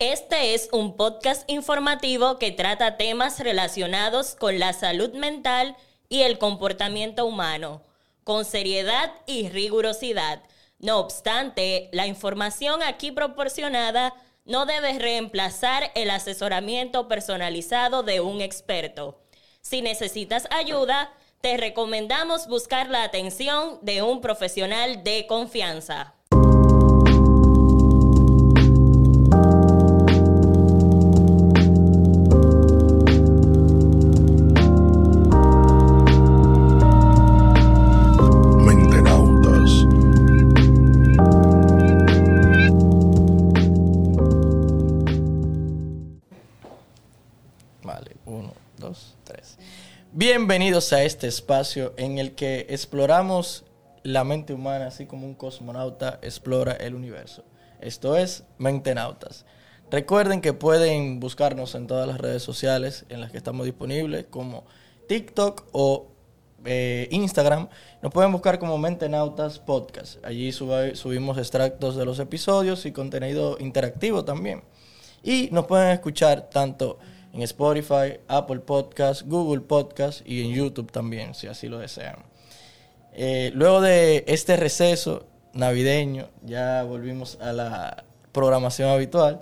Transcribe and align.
Este 0.00 0.54
es 0.54 0.68
un 0.70 0.96
podcast 0.96 1.42
informativo 1.50 2.38
que 2.38 2.52
trata 2.52 2.96
temas 2.96 3.40
relacionados 3.40 4.36
con 4.36 4.60
la 4.60 4.72
salud 4.72 5.12
mental 5.14 5.76
y 6.08 6.22
el 6.22 6.38
comportamiento 6.38 7.26
humano, 7.26 7.82
con 8.22 8.44
seriedad 8.44 9.12
y 9.26 9.48
rigurosidad. 9.48 10.44
No 10.78 11.00
obstante, 11.00 11.88
la 11.92 12.06
información 12.06 12.80
aquí 12.84 13.10
proporcionada 13.10 14.14
no 14.44 14.66
debe 14.66 15.00
reemplazar 15.00 15.90
el 15.96 16.10
asesoramiento 16.10 17.08
personalizado 17.08 18.04
de 18.04 18.20
un 18.20 18.40
experto. 18.40 19.18
Si 19.62 19.82
necesitas 19.82 20.46
ayuda, 20.52 21.12
te 21.40 21.56
recomendamos 21.56 22.46
buscar 22.46 22.88
la 22.88 23.02
atención 23.02 23.80
de 23.82 24.02
un 24.02 24.20
profesional 24.20 25.02
de 25.02 25.26
confianza. 25.26 26.14
Bienvenidos 50.20 50.92
a 50.92 51.04
este 51.04 51.28
espacio 51.28 51.94
en 51.96 52.18
el 52.18 52.34
que 52.34 52.66
exploramos 52.70 53.64
la 54.02 54.24
mente 54.24 54.52
humana, 54.52 54.88
así 54.88 55.06
como 55.06 55.28
un 55.28 55.36
cosmonauta 55.36 56.18
explora 56.22 56.72
el 56.72 56.96
universo. 56.96 57.44
Esto 57.80 58.16
es 58.16 58.42
Mentenautas. 58.58 59.46
Recuerden 59.92 60.40
que 60.40 60.52
pueden 60.52 61.20
buscarnos 61.20 61.76
en 61.76 61.86
todas 61.86 62.08
las 62.08 62.18
redes 62.18 62.42
sociales 62.42 63.04
en 63.10 63.20
las 63.20 63.30
que 63.30 63.38
estamos 63.38 63.64
disponibles, 63.64 64.26
como 64.28 64.64
TikTok 65.06 65.66
o 65.70 66.08
eh, 66.64 67.06
Instagram. 67.12 67.68
Nos 68.02 68.12
pueden 68.12 68.32
buscar 68.32 68.58
como 68.58 68.76
Mentenautas 68.76 69.60
Podcast. 69.60 70.16
Allí 70.24 70.50
subimos 70.50 71.38
extractos 71.38 71.94
de 71.94 72.04
los 72.04 72.18
episodios 72.18 72.86
y 72.86 72.90
contenido 72.90 73.56
interactivo 73.60 74.24
también. 74.24 74.64
Y 75.22 75.48
nos 75.52 75.66
pueden 75.66 75.90
escuchar 75.90 76.50
tanto 76.50 76.98
en 77.32 77.42
Spotify, 77.42 78.20
Apple 78.26 78.60
Podcast, 78.60 79.22
Google 79.22 79.60
Podcast 79.60 80.20
y 80.26 80.42
en 80.42 80.54
YouTube 80.54 80.90
también, 80.90 81.34
si 81.34 81.46
así 81.46 81.68
lo 81.68 81.78
desean. 81.78 82.16
Eh, 83.12 83.50
luego 83.54 83.80
de 83.80 84.24
este 84.26 84.56
receso 84.56 85.26
navideño, 85.52 86.28
ya 86.44 86.82
volvimos 86.84 87.38
a 87.40 87.52
la 87.52 88.04
programación 88.32 88.88
habitual. 88.90 89.40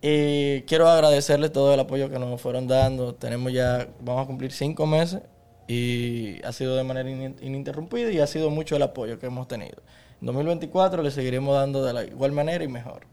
Eh, 0.00 0.64
quiero 0.66 0.88
agradecerles 0.88 1.52
todo 1.52 1.74
el 1.74 1.80
apoyo 1.80 2.08
que 2.08 2.18
nos 2.18 2.40
fueron 2.40 2.66
dando. 2.68 3.14
Tenemos 3.14 3.52
ya, 3.52 3.88
vamos 4.00 4.24
a 4.24 4.26
cumplir 4.26 4.52
cinco 4.52 4.86
meses 4.86 5.20
y 5.66 6.42
ha 6.44 6.52
sido 6.52 6.76
de 6.76 6.84
manera 6.84 7.10
ininterrumpida 7.10 8.10
y 8.10 8.18
ha 8.20 8.26
sido 8.26 8.50
mucho 8.50 8.76
el 8.76 8.82
apoyo 8.82 9.18
que 9.18 9.26
hemos 9.26 9.48
tenido. 9.48 9.82
En 10.20 10.26
2024 10.26 11.02
le 11.02 11.10
seguiremos 11.10 11.54
dando 11.54 11.84
de 11.84 11.92
la 11.92 12.04
igual 12.04 12.32
manera 12.32 12.64
y 12.64 12.68
mejor. 12.68 13.06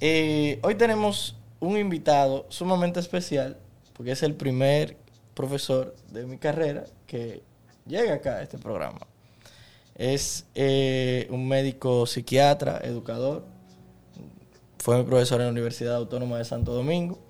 Eh, 0.00 0.58
hoy 0.62 0.74
tenemos 0.74 1.36
un 1.62 1.78
invitado 1.78 2.44
sumamente 2.48 2.98
especial, 2.98 3.56
porque 3.92 4.10
es 4.10 4.24
el 4.24 4.34
primer 4.34 4.96
profesor 5.32 5.94
de 6.10 6.26
mi 6.26 6.36
carrera 6.36 6.84
que 7.06 7.44
llega 7.86 8.14
acá 8.14 8.38
a 8.38 8.42
este 8.42 8.58
programa. 8.58 9.06
Es 9.94 10.44
eh, 10.56 11.28
un 11.30 11.46
médico 11.46 12.04
psiquiatra, 12.06 12.80
educador, 12.82 13.44
fue 14.78 14.98
mi 14.98 15.04
profesor 15.04 15.40
en 15.40 15.46
la 15.46 15.52
Universidad 15.52 15.94
Autónoma 15.94 16.38
de 16.38 16.44
Santo 16.44 16.74
Domingo 16.74 17.20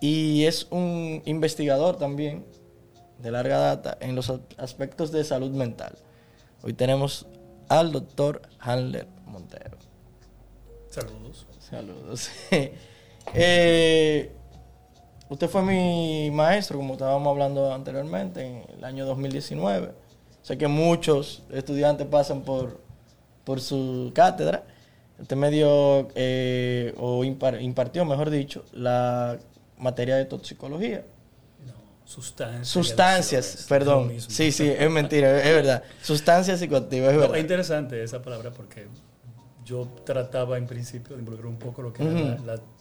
y 0.00 0.44
es 0.44 0.68
un 0.70 1.22
investigador 1.24 1.96
también 1.96 2.46
de 3.18 3.32
larga 3.32 3.58
data 3.58 3.98
en 4.00 4.14
los 4.14 4.32
aspectos 4.56 5.10
de 5.10 5.24
salud 5.24 5.50
mental. 5.50 5.98
Hoy 6.62 6.74
tenemos 6.74 7.26
al 7.68 7.90
doctor 7.90 8.42
Handler 8.60 9.08
Montero. 9.26 9.78
Saludos. 10.90 11.48
Saludos. 11.58 12.30
Eh, 13.34 14.32
usted 15.28 15.48
fue 15.48 15.62
mi 15.62 16.30
maestro, 16.30 16.78
como 16.78 16.94
estábamos 16.94 17.28
hablando 17.28 17.72
anteriormente, 17.72 18.44
en 18.44 18.64
el 18.76 18.84
año 18.84 19.06
2019. 19.06 19.92
Sé 20.42 20.56
que 20.56 20.68
muchos 20.68 21.42
estudiantes 21.52 22.06
pasan 22.06 22.42
por, 22.42 22.80
por 23.44 23.60
su 23.60 24.12
cátedra. 24.14 24.64
Usted 25.20 25.36
me 25.36 25.50
dio, 25.50 26.08
eh, 26.14 26.94
o 26.96 27.24
impartió, 27.24 28.04
mejor 28.04 28.30
dicho, 28.30 28.64
la 28.72 29.38
materia 29.76 30.16
de 30.16 30.24
toxicología. 30.24 31.04
No, 31.66 31.74
sustancias. 32.04 32.68
Sustancias, 32.68 33.66
perdón. 33.68 34.12
Sí, 34.20 34.52
sí, 34.52 34.68
es 34.68 34.90
mentira, 34.90 35.38
es 35.38 35.54
verdad. 35.54 35.82
Sustancias 36.02 36.60
psicoactivas, 36.60 37.10
es 37.12 37.18
verdad. 37.18 37.36
Es 37.36 37.42
interesante 37.42 38.02
esa 38.02 38.22
palabra 38.22 38.52
porque 38.52 38.86
yo 39.68 39.86
trataba 40.02 40.56
en 40.56 40.66
principio 40.66 41.14
de 41.14 41.20
involucrar 41.20 41.46
un 41.46 41.58
poco 41.58 41.82
lo 41.82 41.92
que 41.92 42.02
era 42.02 42.38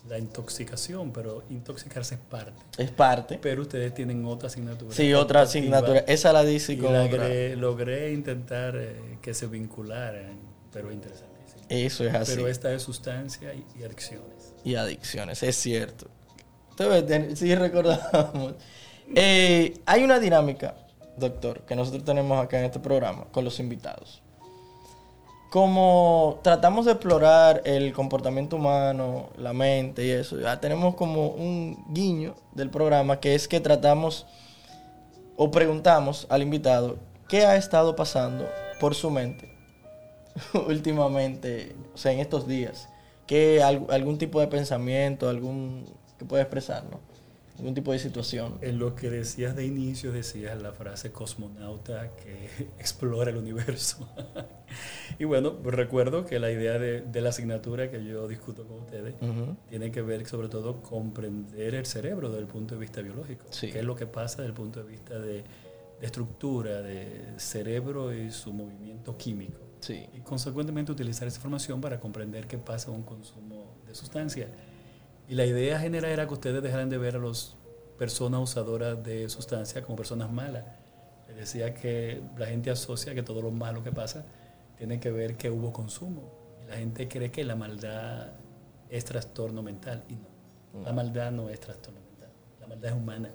la, 0.07 0.17
intoxicación, 0.17 1.11
pero 1.11 1.43
intoxicarse 1.49 2.15
es 2.15 2.21
parte. 2.21 2.63
Es 2.77 2.91
parte. 2.91 3.37
Pero 3.41 3.63
ustedes 3.63 3.93
tienen 3.93 4.23
otra 4.25 4.47
asignatura. 4.47 4.95
Sí, 4.95 5.13
otra 5.13 5.41
asignatura. 5.41 5.99
Esa 6.07 6.31
la 6.31 6.45
dice 6.45 6.73
y 6.73 6.77
con 6.77 6.93
logré, 6.93 7.57
logré 7.57 8.13
intentar 8.13 8.77
eh, 8.77 9.17
que 9.21 9.33
se 9.33 9.47
vincularan, 9.47 10.39
pero 10.71 10.89
interesantísimo. 10.89 11.63
Eso 11.67 12.05
es 12.05 12.13
así. 12.13 12.35
Pero 12.35 12.47
esta 12.47 12.71
es 12.71 12.83
sustancia 12.83 13.53
y, 13.53 13.83
adicciones. 13.83 14.53
Y 14.63 14.75
adicciones, 14.75 15.43
es 15.43 15.57
cierto. 15.57 16.07
Sí, 17.35 17.53
recordamos. 17.53 18.53
Eh, 19.13 19.73
hay 19.85 20.03
una 20.03 20.19
dinámica, 20.19 20.75
doctor, 21.17 21.61
que 21.65 21.75
nosotros 21.75 22.05
tenemos 22.05 22.41
acá 22.41 22.59
en 22.59 22.65
este 22.65 22.79
programa 22.79 23.25
con 23.31 23.43
los 23.43 23.59
invitados 23.59 24.21
como 25.49 26.39
tratamos 26.43 26.85
de 26.85 26.91
explorar 26.91 27.61
el 27.65 27.93
comportamiento 27.93 28.57
humano, 28.57 29.29
la 29.37 29.53
mente 29.53 30.05
y 30.05 30.11
eso, 30.11 30.39
ya 30.39 30.59
tenemos 30.59 30.95
como 30.95 31.29
un 31.29 31.85
guiño 31.89 32.35
del 32.53 32.69
programa 32.69 33.19
que 33.19 33.35
es 33.35 33.47
que 33.47 33.59
tratamos 33.59 34.25
o 35.37 35.49
preguntamos 35.51 36.27
al 36.29 36.41
invitado 36.41 36.97
qué 37.29 37.45
ha 37.45 37.55
estado 37.55 37.95
pasando 37.95 38.47
por 38.79 38.95
su 38.95 39.09
mente 39.09 39.53
últimamente, 40.67 41.75
o 41.93 41.97
sea, 41.97 42.11
en 42.11 42.19
estos 42.19 42.47
días, 42.47 42.89
qué 43.25 43.63
algún 43.63 44.17
tipo 44.17 44.39
de 44.39 44.47
pensamiento, 44.47 45.29
algún 45.29 45.85
que 46.17 46.25
pueda 46.25 46.43
expresarnos 46.43 46.99
algún 47.57 47.73
tipo 47.73 47.91
de 47.91 47.99
situación. 47.99 48.57
En 48.61 48.79
lo 48.79 48.95
que 48.95 49.09
decías 49.09 49.55
de 49.55 49.65
inicio, 49.65 50.11
decías 50.11 50.61
la 50.61 50.71
frase 50.71 51.11
cosmonauta 51.11 52.11
que 52.15 52.67
explora 52.79 53.31
el 53.31 53.37
universo. 53.37 54.07
y 55.19 55.25
bueno, 55.25 55.57
recuerdo 55.63 56.25
que 56.25 56.39
la 56.39 56.51
idea 56.51 56.77
de, 56.77 57.21
la 57.21 57.29
asignatura 57.29 57.89
que 57.89 58.03
yo 58.05 58.27
discuto 58.27 58.67
con 58.67 58.79
ustedes 58.81 59.15
tiene 59.69 59.91
que 59.91 60.01
ver 60.03 60.27
sobre 60.27 60.49
todo 60.49 60.81
comprender 60.83 61.73
el 61.73 61.85
cerebro 61.85 62.29
desde 62.29 62.41
el 62.41 62.47
punto 62.47 62.75
de 62.75 62.81
vista 62.81 63.01
biológico. 63.01 63.45
¿Qué 63.59 63.79
es 63.79 63.85
lo 63.85 63.95
que 63.95 64.05
pasa 64.05 64.37
desde 64.37 64.49
el 64.49 64.53
punto 64.53 64.83
de 64.83 64.89
vista 64.89 65.17
de, 65.19 65.43
estructura, 65.99 66.83
de 66.83 67.33
cerebro 67.37 68.13
y 68.13 68.29
su 68.29 68.53
movimiento 68.53 69.17
químico? 69.17 69.57
Y 69.89 70.19
consecuentemente 70.21 70.91
utilizar 70.91 71.27
esa 71.27 71.37
información 71.37 71.81
para 71.81 71.99
comprender 71.99 72.45
qué 72.45 72.57
pasa 72.57 72.87
con 72.87 72.97
un 72.97 73.03
consumo 73.03 73.77
de 73.87 73.95
sustancias 73.95 74.49
y 75.27 75.35
la 75.35 75.45
idea 75.45 75.79
general 75.79 76.11
era 76.11 76.27
que 76.27 76.33
ustedes 76.33 76.63
dejaran 76.63 76.89
de 76.89 76.97
ver 76.97 77.17
a 77.17 77.19
las 77.19 77.55
personas 77.97 78.41
usadoras 78.41 79.03
de 79.03 79.27
sustancias 79.27 79.83
como 79.83 79.97
personas 79.97 80.31
malas. 80.31 80.63
Les 81.27 81.35
decía 81.35 81.73
que 81.73 82.21
la 82.37 82.45
gente 82.45 82.69
asocia 82.69 83.13
que 83.13 83.23
todo 83.23 83.41
lo 83.41 83.51
malo 83.51 83.83
que 83.83 83.91
pasa 83.91 84.25
tiene 84.77 84.99
que 84.99 85.11
ver 85.11 85.35
que 85.35 85.49
hubo 85.49 85.73
consumo. 85.73 86.31
Y 86.63 86.67
la 86.67 86.77
gente 86.77 87.09
cree 87.09 87.29
que 87.29 87.43
la 87.43 87.55
maldad 87.55 88.27
es 88.89 89.03
trastorno 89.03 89.61
mental. 89.61 90.05
Y 90.07 90.13
no, 90.13 90.85
la 90.85 90.93
maldad 90.93 91.31
no 91.31 91.49
es 91.49 91.59
trastorno 91.59 91.99
mental. 91.99 92.29
La 92.61 92.67
maldad 92.67 92.91
es 92.91 92.97
humana. 92.97 93.29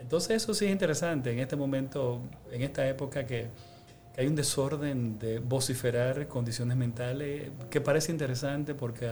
Entonces 0.00 0.42
eso 0.42 0.52
sí 0.54 0.64
es 0.64 0.72
interesante 0.72 1.30
en 1.30 1.38
este 1.38 1.54
momento, 1.54 2.20
en 2.50 2.62
esta 2.62 2.88
época 2.88 3.24
que, 3.24 3.46
que 4.12 4.20
hay 4.20 4.26
un 4.26 4.34
desorden 4.34 5.20
de 5.20 5.38
vociferar 5.38 6.26
condiciones 6.26 6.76
mentales 6.76 7.52
que 7.70 7.80
parece 7.80 8.10
interesante 8.10 8.74
porque 8.74 9.08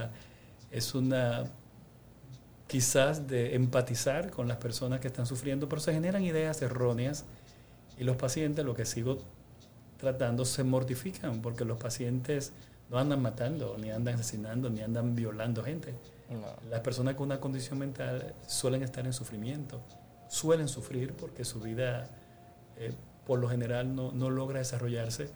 es 0.73 0.93
una 0.97 1.45
quizás 2.71 3.27
de 3.27 3.57
empatizar 3.57 4.31
con 4.31 4.47
las 4.47 4.59
personas 4.59 5.01
que 5.01 5.09
están 5.09 5.27
sufriendo, 5.27 5.69
pero 5.69 5.81
se 5.81 5.93
generan 5.93 6.23
ideas 6.23 6.63
erróneas 6.63 7.25
y 7.99 8.05
los 8.05 8.17
pacientes, 8.17 8.65
lo 8.65 8.77
que 8.77 8.85
sigo 8.85 9.19
tratando, 9.97 10.45
se 10.45 10.63
mortifican 10.63 11.43
porque 11.43 11.65
los 11.65 11.79
pacientes 11.79 12.53
no 12.89 12.99
andan 12.99 13.21
matando, 13.21 13.77
ni 13.77 13.91
andan 13.91 14.15
asesinando, 14.15 14.71
ni 14.71 14.83
andan 14.83 15.17
violando 15.17 15.65
gente. 15.65 15.97
Las 16.71 16.79
personas 16.79 17.17
con 17.17 17.27
una 17.27 17.41
condición 17.41 17.81
mental 17.81 18.37
suelen 18.47 18.85
estar 18.85 19.05
en 19.05 19.15
sufrimiento, 19.15 19.81
suelen 20.29 20.69
sufrir 20.69 21.15
porque 21.15 21.45
su 21.45 21.59
vida 21.59 22.09
eh, 22.77 22.93
por 23.27 23.41
lo 23.41 23.49
general 23.49 23.97
no, 23.97 24.13
no 24.13 24.31
logra 24.31 24.61
desarrollarse 24.61 25.29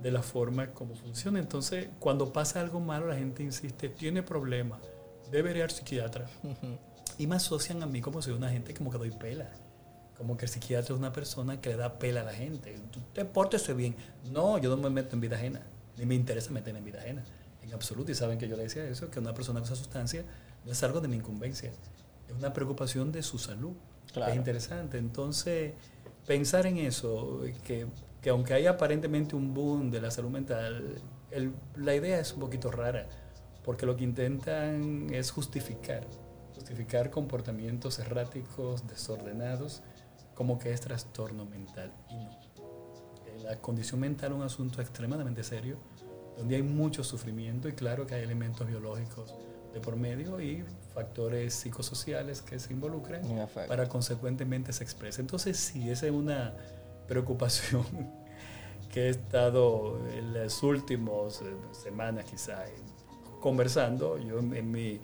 de 0.00 0.10
la 0.10 0.22
forma 0.22 0.68
como 0.68 0.94
funciona. 0.94 1.40
Entonces, 1.40 1.88
cuando 1.98 2.32
pasa 2.32 2.60
algo 2.60 2.80
malo, 2.80 3.06
la 3.06 3.16
gente 3.16 3.42
insiste, 3.42 3.90
tiene 3.90 4.22
problemas, 4.22 4.80
debe 5.30 5.56
ir 5.56 5.62
al 5.62 5.70
psiquiatra. 5.70 6.28
Y 7.18 7.26
me 7.26 7.36
asocian 7.36 7.82
a 7.82 7.86
mí 7.86 8.00
como 8.00 8.22
soy 8.22 8.34
una 8.34 8.50
gente 8.50 8.74
como 8.74 8.90
que 8.90 8.98
doy 8.98 9.10
pela. 9.10 9.50
Como 10.16 10.36
que 10.36 10.46
el 10.46 10.50
psiquiatra 10.50 10.94
es 10.94 10.98
una 10.98 11.12
persona 11.12 11.60
que 11.60 11.70
le 11.70 11.76
da 11.76 11.98
pela 11.98 12.22
a 12.22 12.24
la 12.24 12.32
gente. 12.32 12.80
Tú 12.90 13.00
te 13.12 13.24
portes 13.24 13.74
bien. 13.76 13.94
No, 14.30 14.58
yo 14.58 14.70
no 14.70 14.76
me 14.76 14.90
meto 14.90 15.14
en 15.14 15.20
vida 15.20 15.36
ajena. 15.36 15.62
Ni 15.96 16.06
me 16.06 16.14
interesa 16.14 16.50
meterme 16.50 16.80
en 16.80 16.84
vida 16.84 16.98
ajena. 16.98 17.24
En 17.62 17.72
absoluto. 17.72 18.10
Y 18.10 18.14
saben 18.14 18.38
que 18.38 18.48
yo 18.48 18.56
le 18.56 18.64
decía 18.64 18.84
eso, 18.84 19.10
que 19.10 19.18
una 19.18 19.34
persona 19.34 19.60
con 19.60 19.66
esa 19.66 19.76
sustancia 19.76 20.24
no 20.64 20.72
es 20.72 20.82
algo 20.82 21.00
de 21.00 21.08
mi 21.08 21.16
incumbencia. 21.16 21.70
Es 22.28 22.34
una 22.36 22.52
preocupación 22.52 23.12
de 23.12 23.22
su 23.22 23.38
salud. 23.38 23.72
Es 24.14 24.36
interesante. 24.36 24.98
Entonces, 24.98 25.74
pensar 26.26 26.66
en 26.66 26.78
eso, 26.78 27.42
que, 27.64 27.86
que, 28.20 28.30
aunque 28.30 28.54
hay 28.54 28.66
aparentemente 28.66 29.36
un 29.36 29.54
boom 29.54 29.90
de 29.90 30.00
la 30.00 30.10
salud 30.10 30.30
mental, 30.30 30.96
la 31.76 31.94
idea 31.94 32.18
es 32.18 32.32
un 32.32 32.40
poquito 32.40 32.70
rara, 32.70 33.06
porque 33.68 33.84
lo 33.84 33.94
que 33.96 34.04
intentan 34.04 35.12
es 35.12 35.30
justificar, 35.30 36.06
justificar 36.54 37.10
comportamientos 37.10 37.98
erráticos, 37.98 38.88
desordenados, 38.88 39.82
como 40.34 40.58
que 40.58 40.72
es 40.72 40.80
trastorno 40.80 41.44
mental. 41.44 41.92
Y 42.08 42.14
no. 42.14 42.30
Eh, 43.26 43.42
la 43.42 43.56
condición 43.60 44.00
mental 44.00 44.30
es 44.32 44.38
un 44.38 44.42
asunto 44.42 44.80
extremadamente 44.80 45.44
serio, 45.44 45.76
donde 46.38 46.56
hay 46.56 46.62
mucho 46.62 47.04
sufrimiento 47.04 47.68
y 47.68 47.74
claro 47.74 48.06
que 48.06 48.14
hay 48.14 48.22
elementos 48.22 48.66
biológicos 48.66 49.34
de 49.74 49.80
por 49.80 49.96
medio 49.96 50.40
y 50.40 50.64
factores 50.94 51.52
psicosociales 51.52 52.40
que 52.40 52.58
se 52.58 52.72
involucran 52.72 53.20
para 53.68 53.86
consecuentemente 53.86 54.72
se 54.72 54.82
exprese. 54.82 55.20
Entonces 55.20 55.58
sí, 55.58 55.90
esa 55.90 56.06
es 56.06 56.12
una 56.12 56.54
preocupación 57.06 57.84
que 58.90 59.08
he 59.08 59.08
estado 59.10 60.08
en 60.08 60.32
las 60.32 60.62
últimas 60.62 61.42
eh, 61.42 61.54
semanas 61.72 62.24
quizá 62.24 62.64
conversando. 63.40 64.18
Yo 64.18 64.38
en 64.38 64.70
mi, 64.70 65.00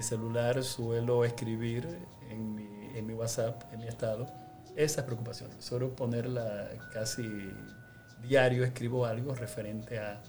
celular 0.00 0.62
suelo 0.62 1.24
escribir 1.24 1.86
en 2.30 2.54
mi, 2.54 2.98
en 2.98 3.06
mi 3.06 3.14
WhatsApp, 3.14 3.62
en 3.72 3.80
mi 3.80 3.88
estado, 3.88 4.26
esas 4.74 5.04
preocupaciones. 5.04 5.64
Suelo 5.64 5.94
ponerla 5.96 6.68
casi 6.92 7.26
diario, 8.22 8.64
escribo 8.64 9.06
algo 9.06 9.34
referente 9.34 9.98
a, 9.98 10.20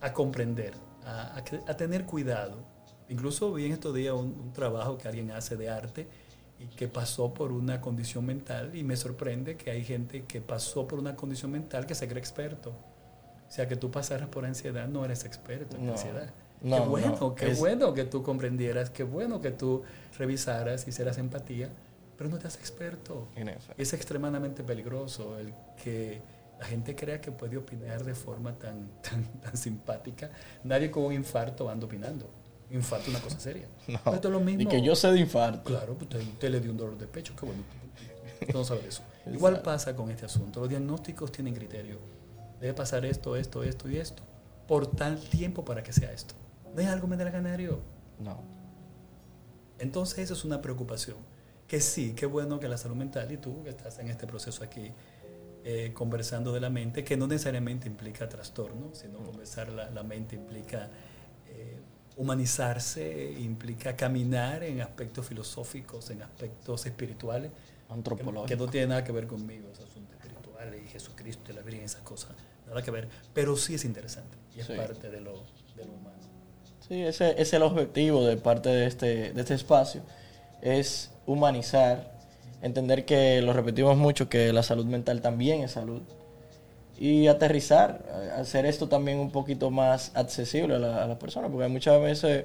a 0.00 0.12
comprender, 0.12 0.74
a, 1.04 1.36
a 1.66 1.76
tener 1.76 2.04
cuidado 2.04 2.76
Incluso 3.08 3.52
vi 3.52 3.66
en 3.66 3.72
estos 3.72 3.94
días 3.94 4.14
un, 4.14 4.52
trabajo 4.52 4.98
que 4.98 5.08
alguien 5.08 5.30
hace 5.30 5.56
de 5.56 5.70
arte 5.70 6.08
y 6.58 6.66
que 6.66 6.88
pasó 6.88 7.34
por 7.34 7.52
una 7.52 7.80
condición 7.80 8.24
mental 8.24 8.74
y 8.74 8.82
me 8.82 8.96
sorprende 8.96 9.56
que 9.56 9.70
hay 9.70 9.84
gente 9.84 10.24
que 10.24 10.40
pasó 10.40 10.88
por 10.88 10.98
una 10.98 11.14
condición 11.14 11.50
mental 11.52 11.86
que 11.86 11.94
se 11.94 12.08
cree 12.08 12.18
experto. 12.18 12.70
O 12.70 13.50
sea, 13.50 13.68
que 13.68 13.76
tú 13.76 13.90
pasaras 13.90 14.28
por 14.28 14.44
ansiedad 14.44 14.88
no 14.88 15.04
eres 15.04 15.24
experto 15.24 15.76
en 15.76 15.90
ansiedad. 15.90 16.32
Qué 16.74 16.80
bueno, 16.80 17.34
qué 17.34 17.54
bueno 17.54 17.94
que 17.94 18.04
tú 18.04 18.22
comprendieras, 18.22 18.90
qué 18.90 19.02
bueno 19.04 19.40
que 19.40 19.50
tú 19.50 19.82
revisaras, 20.18 20.86
hicieras 20.88 21.18
empatía, 21.18 21.70
pero 22.16 22.30
no 22.30 22.38
te 22.38 22.46
haces 22.46 22.60
experto. 22.60 23.28
Es 23.76 23.92
extremadamente 23.92 24.62
peligroso 24.62 25.38
el 25.38 25.52
que 25.82 26.20
la 26.58 26.64
gente 26.64 26.96
crea 26.96 27.20
que 27.20 27.30
puede 27.30 27.56
opinar 27.56 28.04
de 28.04 28.14
forma 28.14 28.52
tan, 28.54 28.88
tan, 29.02 29.24
tan 29.40 29.56
simpática. 29.56 30.30
Nadie 30.64 30.90
con 30.90 31.04
un 31.04 31.12
infarto 31.12 31.68
anda 31.68 31.86
opinando. 31.86 32.28
Infarto 32.70 33.04
es 33.04 33.10
una 33.10 33.20
cosa 33.20 33.38
seria. 33.38 33.68
No, 33.86 34.14
Esto 34.14 34.28
es 34.28 34.32
lo 34.32 34.40
mismo. 34.40 34.62
Y 34.62 34.66
que 34.66 34.82
yo 34.82 34.96
sé 34.96 35.12
de 35.12 35.20
infarto. 35.20 35.64
Claro, 35.64 35.94
pues 35.94 36.24
usted, 36.24 36.50
le 36.50 36.60
dio 36.60 36.70
un 36.70 36.76
dolor 36.76 36.98
de 36.98 37.06
pecho, 37.06 37.34
qué 37.38 37.46
bueno. 37.46 37.62
No 38.52 38.64
sabe 38.64 38.88
eso. 38.88 39.02
Igual 39.32 39.62
pasa 39.62 39.94
con 39.94 40.10
este 40.10 40.26
asunto. 40.26 40.60
Los 40.60 40.68
diagnósticos 40.68 41.30
tienen 41.30 41.54
criterio. 41.54 41.98
Debe 42.60 42.74
pasar 42.74 43.04
esto, 43.04 43.36
esto, 43.36 43.62
esto 43.62 43.88
y 43.88 43.98
esto. 43.98 44.22
Por 44.66 44.86
tal 44.88 45.20
tiempo 45.20 45.64
para 45.64 45.82
que 45.82 45.92
sea 45.92 46.10
esto. 46.10 46.34
¿No 46.76 46.82
hay 46.82 46.88
algo 46.88 47.08
canario? 47.08 47.80
No. 48.20 48.40
Entonces 49.78 50.18
eso 50.18 50.34
es 50.34 50.44
una 50.44 50.62
preocupación. 50.62 51.16
Que 51.66 51.80
sí, 51.80 52.12
qué 52.14 52.26
bueno 52.26 52.60
que 52.60 52.68
la 52.68 52.78
salud 52.78 52.94
mental 52.94 53.32
y 53.32 53.38
tú 53.38 53.64
que 53.64 53.70
estás 53.70 53.98
en 53.98 54.08
este 54.08 54.26
proceso 54.26 54.62
aquí 54.62 54.92
eh, 55.64 55.90
conversando 55.92 56.52
de 56.52 56.60
la 56.60 56.70
mente, 56.70 57.02
que 57.02 57.16
no 57.16 57.26
necesariamente 57.26 57.88
implica 57.88 58.28
trastorno, 58.28 58.90
sino 58.92 59.18
conversar 59.18 59.72
la, 59.72 59.90
la 59.90 60.04
mente 60.04 60.36
implica 60.36 60.88
humanizarse 62.16 63.32
implica 63.38 63.94
caminar 63.94 64.62
en 64.64 64.80
aspectos 64.80 65.26
filosóficos, 65.26 66.10
en 66.10 66.22
aspectos 66.22 66.86
espirituales. 66.86 67.52
Antropológicos. 67.88 68.48
Que, 68.48 68.56
no 68.56 68.68
tiene 68.68 68.88
nada 68.88 69.04
que 69.04 69.12
ver 69.12 69.26
conmigo, 69.26 69.68
esos 69.70 69.88
asuntos 69.90 70.16
espirituales 70.16 70.82
y 70.82 70.88
Jesucristo 70.88 71.52
y 71.52 71.54
la 71.54 71.62
Virgen, 71.62 71.84
esas 71.84 72.02
cosas. 72.02 72.32
Nada 72.66 72.82
que 72.82 72.90
ver. 72.90 73.08
Pero 73.32 73.56
sí 73.56 73.74
es 73.74 73.84
interesante 73.84 74.36
y 74.56 74.60
es 74.60 74.66
parte 74.66 75.10
de 75.10 75.20
lo, 75.20 75.44
de 75.76 75.84
lo, 75.84 75.92
humano. 75.92 76.15
Sí, 76.88 77.02
ese 77.02 77.34
es 77.40 77.52
el 77.52 77.62
objetivo 77.62 78.24
de 78.24 78.36
parte 78.36 78.68
de 78.68 78.86
este, 78.86 79.32
de 79.32 79.40
este 79.40 79.54
espacio. 79.54 80.02
Es 80.62 81.10
humanizar, 81.26 82.12
entender 82.62 83.04
que 83.04 83.42
lo 83.42 83.52
repetimos 83.52 83.96
mucho, 83.96 84.28
que 84.28 84.52
la 84.52 84.62
salud 84.62 84.86
mental 84.86 85.20
también 85.20 85.62
es 85.62 85.72
salud 85.72 86.02
y 86.98 87.26
aterrizar, 87.26 88.04
hacer 88.36 88.66
esto 88.66 88.88
también 88.88 89.18
un 89.18 89.30
poquito 89.30 89.70
más 89.70 90.12
accesible 90.14 90.76
a 90.76 90.78
las 90.78 91.08
la 91.08 91.18
personas, 91.18 91.50
porque 91.50 91.68
muchas 91.68 92.00
veces 92.00 92.44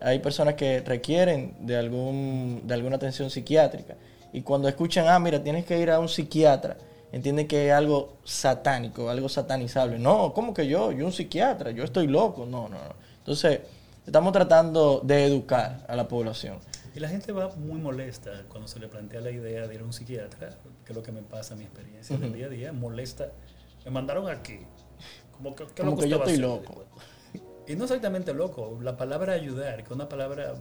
hay 0.00 0.18
personas 0.18 0.54
que 0.54 0.80
requieren 0.80 1.54
de, 1.60 1.76
algún, 1.76 2.62
de 2.64 2.74
alguna 2.74 2.96
atención 2.96 3.30
psiquiátrica 3.30 3.96
y 4.32 4.40
cuando 4.42 4.66
escuchan, 4.66 5.06
ah, 5.08 5.18
mira, 5.18 5.42
tienes 5.42 5.64
que 5.64 5.78
ir 5.78 5.90
a 5.90 6.00
un 6.00 6.08
psiquiatra, 6.08 6.76
entienden 7.12 7.46
que 7.46 7.68
es 7.68 7.72
algo 7.72 8.14
satánico, 8.24 9.08
algo 9.10 9.28
satanizable. 9.28 9.98
No, 9.98 10.32
¿cómo 10.32 10.52
que 10.54 10.66
yo? 10.66 10.90
Yo 10.90 11.06
un 11.06 11.12
psiquiatra, 11.12 11.70
yo 11.70 11.84
estoy 11.84 12.08
loco. 12.08 12.44
No, 12.44 12.68
no, 12.68 12.78
no. 12.78 13.13
Entonces, 13.24 13.60
estamos 14.04 14.34
tratando 14.34 15.00
de 15.02 15.24
educar 15.24 15.82
a 15.88 15.96
la 15.96 16.06
población. 16.06 16.58
Y 16.94 17.00
la 17.00 17.08
gente 17.08 17.32
va 17.32 17.48
muy 17.56 17.80
molesta 17.80 18.44
cuando 18.50 18.68
se 18.68 18.78
le 18.78 18.86
plantea 18.86 19.22
la 19.22 19.30
idea 19.30 19.66
de 19.66 19.74
ir 19.74 19.80
a 19.80 19.84
un 19.84 19.94
psiquiatra, 19.94 20.58
que 20.84 20.92
es 20.92 20.94
lo 20.94 21.02
que 21.02 21.10
me 21.10 21.22
pasa, 21.22 21.56
mi 21.56 21.64
experiencia 21.64 22.18
del 22.18 22.34
día 22.34 22.46
a 22.46 22.48
día, 22.50 22.72
molesta 22.72 23.32
me 23.86 23.90
mandaron 23.90 24.28
aquí. 24.28 24.58
Como 25.32 25.56
que, 25.56 25.64
Como 25.64 25.96
que 25.96 26.08
yo 26.08 26.18
estoy 26.18 26.36
loco. 26.36 26.84
Y 27.66 27.76
no 27.76 27.84
exactamente 27.84 28.34
loco. 28.34 28.78
La 28.82 28.98
palabra 28.98 29.32
ayudar, 29.32 29.76
que 29.76 29.84
es 29.84 29.90
una 29.90 30.08
palabra 30.08 30.54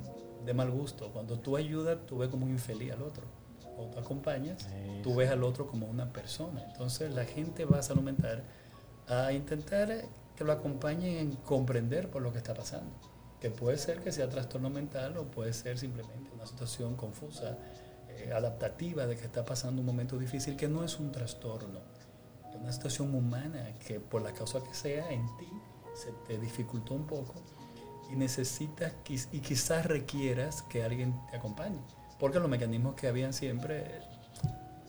de 0.45 0.53
mal 0.53 0.71
gusto. 0.71 1.11
Cuando 1.11 1.37
tú 1.39 1.57
ayudas, 1.57 1.97
tú 2.05 2.19
ves 2.19 2.29
como 2.29 2.45
un 2.45 2.51
infeliz 2.51 2.93
al 2.93 3.01
otro. 3.01 3.25
O 3.77 3.87
tú 3.87 3.99
acompañas, 3.99 4.69
tú 5.01 5.15
ves 5.15 5.29
al 5.29 5.43
otro 5.43 5.67
como 5.67 5.87
una 5.87 6.13
persona. 6.13 6.63
Entonces 6.71 7.13
la 7.13 7.25
gente 7.25 7.65
va 7.65 7.79
a 7.79 7.83
salud 7.83 8.03
mental 8.03 8.43
a 9.07 9.33
intentar 9.33 9.89
que 10.35 10.43
lo 10.43 10.51
acompañen 10.51 11.17
en 11.17 11.31
comprender 11.37 12.09
por 12.09 12.21
lo 12.21 12.31
que 12.31 12.39
está 12.39 12.53
pasando. 12.53 12.93
Que 13.39 13.49
puede 13.49 13.77
ser 13.77 14.01
que 14.01 14.11
sea 14.11 14.29
trastorno 14.29 14.69
mental 14.69 15.17
o 15.17 15.25
puede 15.25 15.53
ser 15.53 15.77
simplemente 15.77 16.31
una 16.33 16.45
situación 16.45 16.95
confusa, 16.95 17.57
eh, 18.09 18.31
adaptativa 18.33 19.05
de 19.05 19.17
que 19.17 19.25
está 19.25 19.43
pasando 19.43 19.81
un 19.81 19.85
momento 19.85 20.17
difícil, 20.17 20.55
que 20.55 20.67
no 20.67 20.83
es 20.83 20.99
un 20.99 21.11
trastorno 21.11 21.81
una 22.59 22.71
situación 22.71 23.13
humana 23.13 23.73
que 23.85 23.99
por 23.99 24.21
la 24.21 24.33
causa 24.33 24.63
que 24.63 24.73
sea 24.73 25.11
en 25.11 25.25
ti 25.37 25.49
se 25.93 26.11
te 26.27 26.39
dificultó 26.39 26.93
un 26.93 27.05
poco 27.05 27.35
y 28.11 28.15
necesitas 28.15 28.93
y 29.31 29.39
quizás 29.39 29.85
requieras 29.85 30.61
que 30.63 30.83
alguien 30.83 31.15
te 31.29 31.37
acompañe. 31.37 31.79
Porque 32.19 32.39
los 32.39 32.49
mecanismos 32.49 32.95
que 32.95 33.07
habían 33.07 33.33
siempre, 33.33 34.01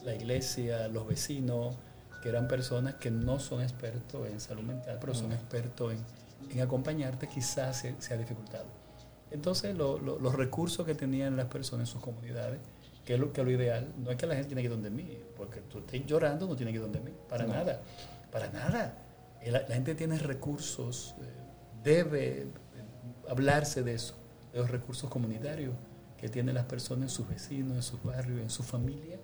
la 0.02 0.14
iglesia, 0.14 0.88
los 0.88 1.06
vecinos, 1.06 1.76
que 2.24 2.30
eran 2.30 2.48
personas 2.48 2.94
que 2.94 3.10
no 3.10 3.38
son 3.38 3.60
expertos 3.60 4.26
en 4.26 4.40
salud 4.40 4.62
mental, 4.62 4.96
pero 4.98 5.14
son 5.14 5.30
expertos 5.30 5.92
en, 5.92 5.98
en 6.50 6.62
acompañarte, 6.62 7.28
quizás 7.28 7.80
se, 7.80 8.00
se 8.00 8.14
ha 8.14 8.16
dificultado. 8.16 8.64
Entonces, 9.30 9.76
los 9.76 10.34
recursos 10.34 10.86
que 10.86 10.94
tenían 10.94 11.36
las 11.36 11.48
personas 11.48 11.86
en 11.86 11.92
sus 11.92 12.00
comunidades 12.00 12.60
que 13.04 13.12
es 13.12 13.20
lo, 13.20 13.30
que 13.30 13.44
lo 13.44 13.50
ideal, 13.50 13.92
no 13.98 14.10
es 14.10 14.16
que 14.16 14.26
la 14.26 14.36
gente 14.36 14.48
tiene 14.48 14.62
que 14.62 14.68
ir 14.68 14.70
donde 14.70 14.88
mí, 14.88 15.18
porque 15.36 15.60
tú 15.60 15.80
estés 15.80 16.06
llorando, 16.06 16.46
no 16.46 16.56
tiene 16.56 16.72
que 16.72 16.76
ir 16.76 16.82
donde 16.82 17.00
mí, 17.00 17.10
para 17.28 17.46
nada, 17.46 17.82
para 18.32 18.48
nada. 18.48 18.96
La, 19.44 19.60
gente 19.66 19.94
tiene 19.94 20.16
recursos, 20.16 21.14
eh, 21.20 21.24
debe 21.82 22.38
eh, 22.38 22.46
hablarse 23.28 23.82
de 23.82 23.92
eso, 23.92 24.14
de 24.50 24.60
los 24.60 24.70
recursos 24.70 25.10
comunitarios 25.10 25.74
que 26.16 26.30
tienen 26.30 26.54
las 26.54 26.64
personas 26.64 27.02
en 27.02 27.10
sus 27.10 27.28
vecinos, 27.28 27.76
en 27.76 27.82
sus 27.82 28.02
barrios, 28.02 28.40
en 28.40 28.48
su 28.48 28.62
familia, 28.62 29.18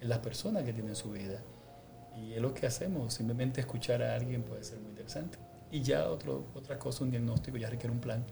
en 0.00 0.08
las 0.08 0.20
personas 0.20 0.62
que 0.62 0.72
tienen 0.72 0.96
su 0.96 1.10
vida. 1.10 1.42
Y 2.16 2.32
es 2.34 2.40
lo 2.40 2.54
que 2.54 2.66
hacemos, 2.66 3.14
simplemente 3.14 3.60
escuchar 3.60 4.02
a 4.02 4.14
alguien 4.14 4.42
puede 4.42 4.64
ser 4.64 4.78
muy 4.78 4.90
interesante. 4.90 5.38
Y 5.70 5.82
ya 5.82 6.08
otro, 6.08 6.46
otra 6.54 6.78
cosa, 6.78 7.04
un 7.04 7.10
diagnóstico, 7.10 7.56
ya 7.56 7.68
requiere 7.68 7.92
un 7.92 8.00
plan, 8.00 8.24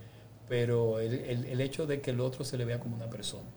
pero 0.49 1.00
el, 1.00 1.14
el, 1.14 1.61
hecho 1.61 1.87
de 1.87 2.00
que 2.00 2.11
el 2.11 2.21
otro 2.21 2.45
se 2.45 2.57
le 2.57 2.64
vea 2.64 2.79
como 2.79 2.97
una 2.97 3.11
persona 3.11 3.49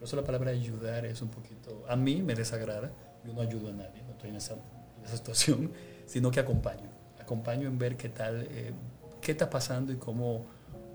por 0.00 0.06
eso 0.06 0.16
la 0.16 0.24
palabra 0.24 0.50
ayudar 0.50 1.04
es 1.04 1.20
un 1.20 1.28
poquito, 1.28 1.84
a 1.86 1.94
mí 1.94 2.22
me 2.22 2.34
desagrada, 2.34 2.90
yo 3.22 3.34
no 3.34 3.42
ayudo 3.42 3.68
a 3.68 3.72
nadie, 3.72 4.02
no 4.02 4.12
estoy 4.12 4.30
en 4.30 4.36
esa, 4.36 4.56
situación, 5.04 5.72
sino 6.06 6.30
que 6.30 6.40
acompaño, 6.40 6.88
acompaño 7.20 7.68
en 7.68 7.78
ver 7.78 7.98
qué 7.98 8.08
tal, 8.08 8.46
eh, 8.50 8.72
qué 9.20 9.32
está 9.32 9.50
pasando 9.50 9.92
y 9.92 9.96
cómo 9.96 10.46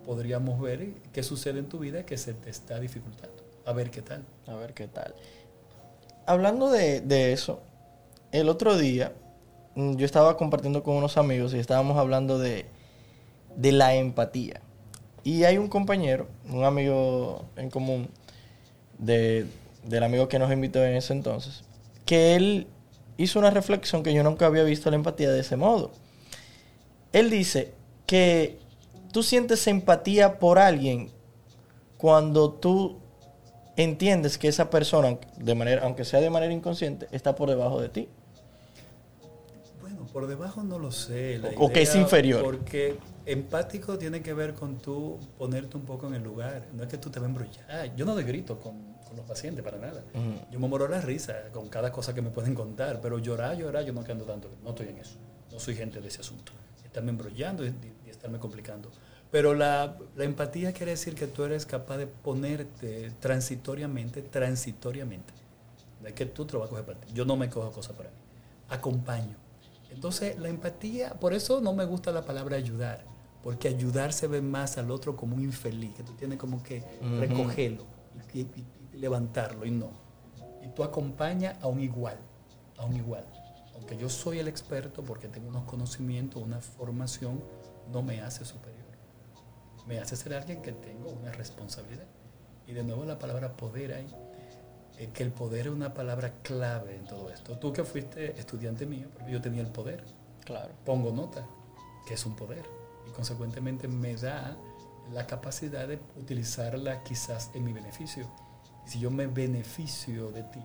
podríamos 0.03 0.59
ver 0.59 0.95
qué 1.13 1.21
sucede 1.21 1.59
en 1.59 1.69
tu 1.69 1.77
vida 1.77 2.03
que 2.03 2.17
se 2.17 2.33
te 2.33 2.49
está 2.49 2.79
dificultando. 2.79 3.43
A 3.67 3.73
ver 3.73 3.91
qué 3.91 4.01
tal. 4.01 4.25
A 4.47 4.55
ver 4.55 4.73
qué 4.73 4.87
tal. 4.87 5.13
Hablando 6.25 6.71
de, 6.71 7.01
de 7.01 7.31
eso, 7.31 7.61
el 8.39 8.49
otro 8.49 8.77
día 8.77 9.13
mm, 9.75 9.95
yo 9.95 10.05
estaba 10.05 10.37
compartiendo 10.37 10.83
con 10.83 10.95
unos 10.95 11.17
amigos 11.17 11.53
y 11.53 11.59
estábamos 11.59 11.97
hablando 11.97 12.37
de, 12.37 12.65
de 13.55 13.71
la 13.71 13.95
empatía. 13.95 14.61
Y 15.23 15.43
hay 15.43 15.57
un 15.57 15.67
compañero, 15.67 16.27
un 16.49 16.63
amigo 16.65 17.45
en 17.55 17.69
común, 17.69 18.09
de, 18.97 19.47
del 19.83 20.03
amigo 20.03 20.27
que 20.27 20.39
nos 20.39 20.51
invitó 20.51 20.83
en 20.83 20.95
ese 20.95 21.13
entonces, 21.13 21.63
que 22.05 22.35
él 22.35 22.67
hizo 23.17 23.39
una 23.39 23.49
reflexión 23.49 24.03
que 24.03 24.13
yo 24.13 24.23
nunca 24.23 24.45
había 24.45 24.63
visto 24.63 24.89
la 24.89 24.97
empatía 24.97 25.31
de 25.31 25.39
ese 25.39 25.55
modo. 25.55 25.91
Él 27.11 27.29
dice 27.29 27.73
que 28.05 28.59
tú 29.11 29.23
sientes 29.23 29.65
empatía 29.67 30.39
por 30.39 30.59
alguien 30.59 31.11
cuando 31.97 32.51
tú 32.51 32.97
entiendes 33.77 34.37
que 34.37 34.47
esa 34.47 34.69
persona, 34.69 35.17
de 35.37 35.55
manera, 35.55 35.83
aunque 35.83 36.05
sea 36.05 36.21
de 36.21 36.29
manera 36.29 36.53
inconsciente, 36.53 37.07
está 37.11 37.35
por 37.35 37.49
debajo 37.49 37.81
de 37.81 37.89
ti. 37.89 38.09
Por 40.15 40.27
debajo 40.27 40.63
no 40.63 40.79
lo 40.79 40.93
sé. 40.93 41.41
o, 41.57 41.69
que 41.69 41.81
es 41.81 41.93
inferior. 41.93 42.41
Porque 42.41 42.97
empático 43.25 43.97
tiene 43.97 44.21
que 44.21 44.33
ver 44.33 44.53
con 44.53 44.77
tú 44.77 45.19
ponerte 45.37 45.75
un 45.75 45.83
poco 45.83 46.07
en 46.07 46.13
el 46.13 46.23
lugar. 46.23 46.69
No 46.71 46.83
es 46.83 46.87
que 46.87 46.97
tú 46.97 47.09
te 47.09 47.19
vas 47.19 47.27
a 47.27 47.29
embrollar. 47.31 47.93
Yo 47.97 48.05
no 48.05 48.15
de 48.15 48.23
grito 48.23 48.57
con, 48.61 48.95
los 49.13 49.25
pacientes 49.25 49.61
para 49.61 49.77
nada. 49.77 50.05
Yo 50.49 50.57
me 50.57 50.69
moro 50.69 50.87
la 50.87 51.01
risa 51.01 51.49
con 51.51 51.67
cada 51.67 51.91
cosa 51.91 52.15
que 52.15 52.21
me 52.21 52.29
pueden 52.29 52.55
contar, 52.55 53.01
pero 53.01 53.19
llorar, 53.19 53.57
llorar, 53.57 53.83
yo 53.83 53.91
no 53.91 54.05
ando 54.07 54.23
tanto. 54.23 54.49
No 54.63 54.69
estoy 54.69 54.87
en 54.87 54.99
eso. 54.99 55.17
No 55.51 55.59
soy 55.59 55.75
gente 55.75 55.99
de 55.99 56.07
ese 56.07 56.21
asunto. 56.21 56.53
Estarme 56.85 57.09
embrollando 57.09 57.65
y, 57.65 57.73
y 58.05 58.09
estarme 58.09 58.39
complicando. 58.39 58.89
Pero 59.31 59.53
la, 59.53 59.97
empatía 60.17 60.71
quiere 60.71 60.91
decir 60.91 61.13
que 61.13 61.27
tú 61.27 61.43
eres 61.43 61.65
capaz 61.65 61.97
de 61.97 62.07
ponerte 62.07 63.11
transitoriamente, 63.19 64.21
transitoriamente. 64.21 65.33
No 66.01 66.07
es 66.07 66.13
que 66.13 66.25
tú 66.25 66.45
te 66.45 66.53
lo 66.53 66.59
vas 66.59 66.67
a 66.67 66.69
coger 66.69 66.85
para 66.85 67.01
ti. 67.01 67.09
Yo 67.13 67.25
no 67.25 67.35
me 67.35 67.49
cojo 67.49 67.69
cosas 67.73 67.97
para 67.97 68.11
mí. 68.11 68.15
Acompaño. 68.69 69.44
Entonces, 69.95 70.37
la 70.37 70.49
empatía, 70.49 71.13
por 71.15 71.33
eso 71.33 71.61
no 71.61 71.73
me 71.73 71.85
gusta 71.85 72.11
la 72.11 72.23
palabra 72.23 72.57
ayudar, 72.57 73.03
porque 73.41 73.67
ayudar 73.67 74.13
se 74.13 74.27
ve 74.27 74.41
más 74.41 74.77
al 74.77 74.91
otro 74.91 75.15
como 75.15 75.35
un 75.35 75.43
infeliz, 75.43 75.95
que 75.95 76.03
tú 76.03 76.13
tienes 76.13 76.37
como 76.37 76.61
que 76.61 76.83
recogerlo 77.19 77.85
y, 78.33 78.45
levantarlo, 78.97 79.65
y 79.65 79.71
no. 79.71 79.89
Y 80.63 80.67
tú 80.69 80.83
acompañas 80.83 81.57
a 81.63 81.67
un 81.67 81.79
igual, 81.79 82.17
a 82.77 82.85
un 82.85 82.95
igual. 82.95 83.25
Aunque 83.73 83.97
yo 83.97 84.09
soy 84.09 84.39
el 84.39 84.47
experto 84.47 85.03
porque 85.03 85.27
tengo 85.27 85.49
unos 85.49 85.63
conocimientos, 85.63 86.41
una 86.41 86.59
formación, 86.61 87.43
no 87.91 88.01
me 88.01 88.21
hace 88.21 88.45
superior 88.45 88.85
me 89.85 89.99
hace 89.99 90.15
ser 90.15 90.33
alguien 90.33 90.61
que 90.61 90.71
tengo 90.71 91.09
una 91.09 91.31
responsabilidad. 91.31 92.05
Y 92.67 92.73
de 92.73 92.83
nuevo 92.83 93.05
la 93.05 93.19
palabra 93.19 93.55
poder 93.55 93.93
ahí, 93.93 94.07
eh, 94.97 95.09
que 95.13 95.23
el 95.23 95.31
poder 95.31 95.67
es 95.67 95.73
una 95.73 95.93
palabra 95.93 96.33
clave 96.41 96.95
en 96.95 97.05
todo 97.05 97.29
esto. 97.29 97.57
Tú 97.57 97.73
que 97.73 97.83
fuiste 97.83 98.39
estudiante 98.39 98.85
mío, 98.85 99.07
porque 99.13 99.31
yo 99.31 99.41
tenía 99.41 99.61
el 99.61 99.67
poder. 99.67 100.03
Claro. 100.43 100.73
Pongo 100.85 101.11
nota, 101.11 101.45
que 102.07 102.13
es 102.13 102.25
un 102.25 102.35
poder. 102.35 102.65
Y 103.07 103.11
consecuentemente 103.11 103.87
me 103.87 104.15
da 104.15 104.55
la 105.11 105.27
capacidad 105.27 105.87
de 105.87 105.99
utilizarla 106.17 107.03
quizás 107.03 107.51
en 107.53 107.63
mi 107.63 107.73
beneficio. 107.73 108.29
Y 108.85 108.89
si 108.89 108.99
yo 108.99 109.11
me 109.11 109.27
beneficio 109.27 110.31
de 110.31 110.43
ti, 110.43 110.63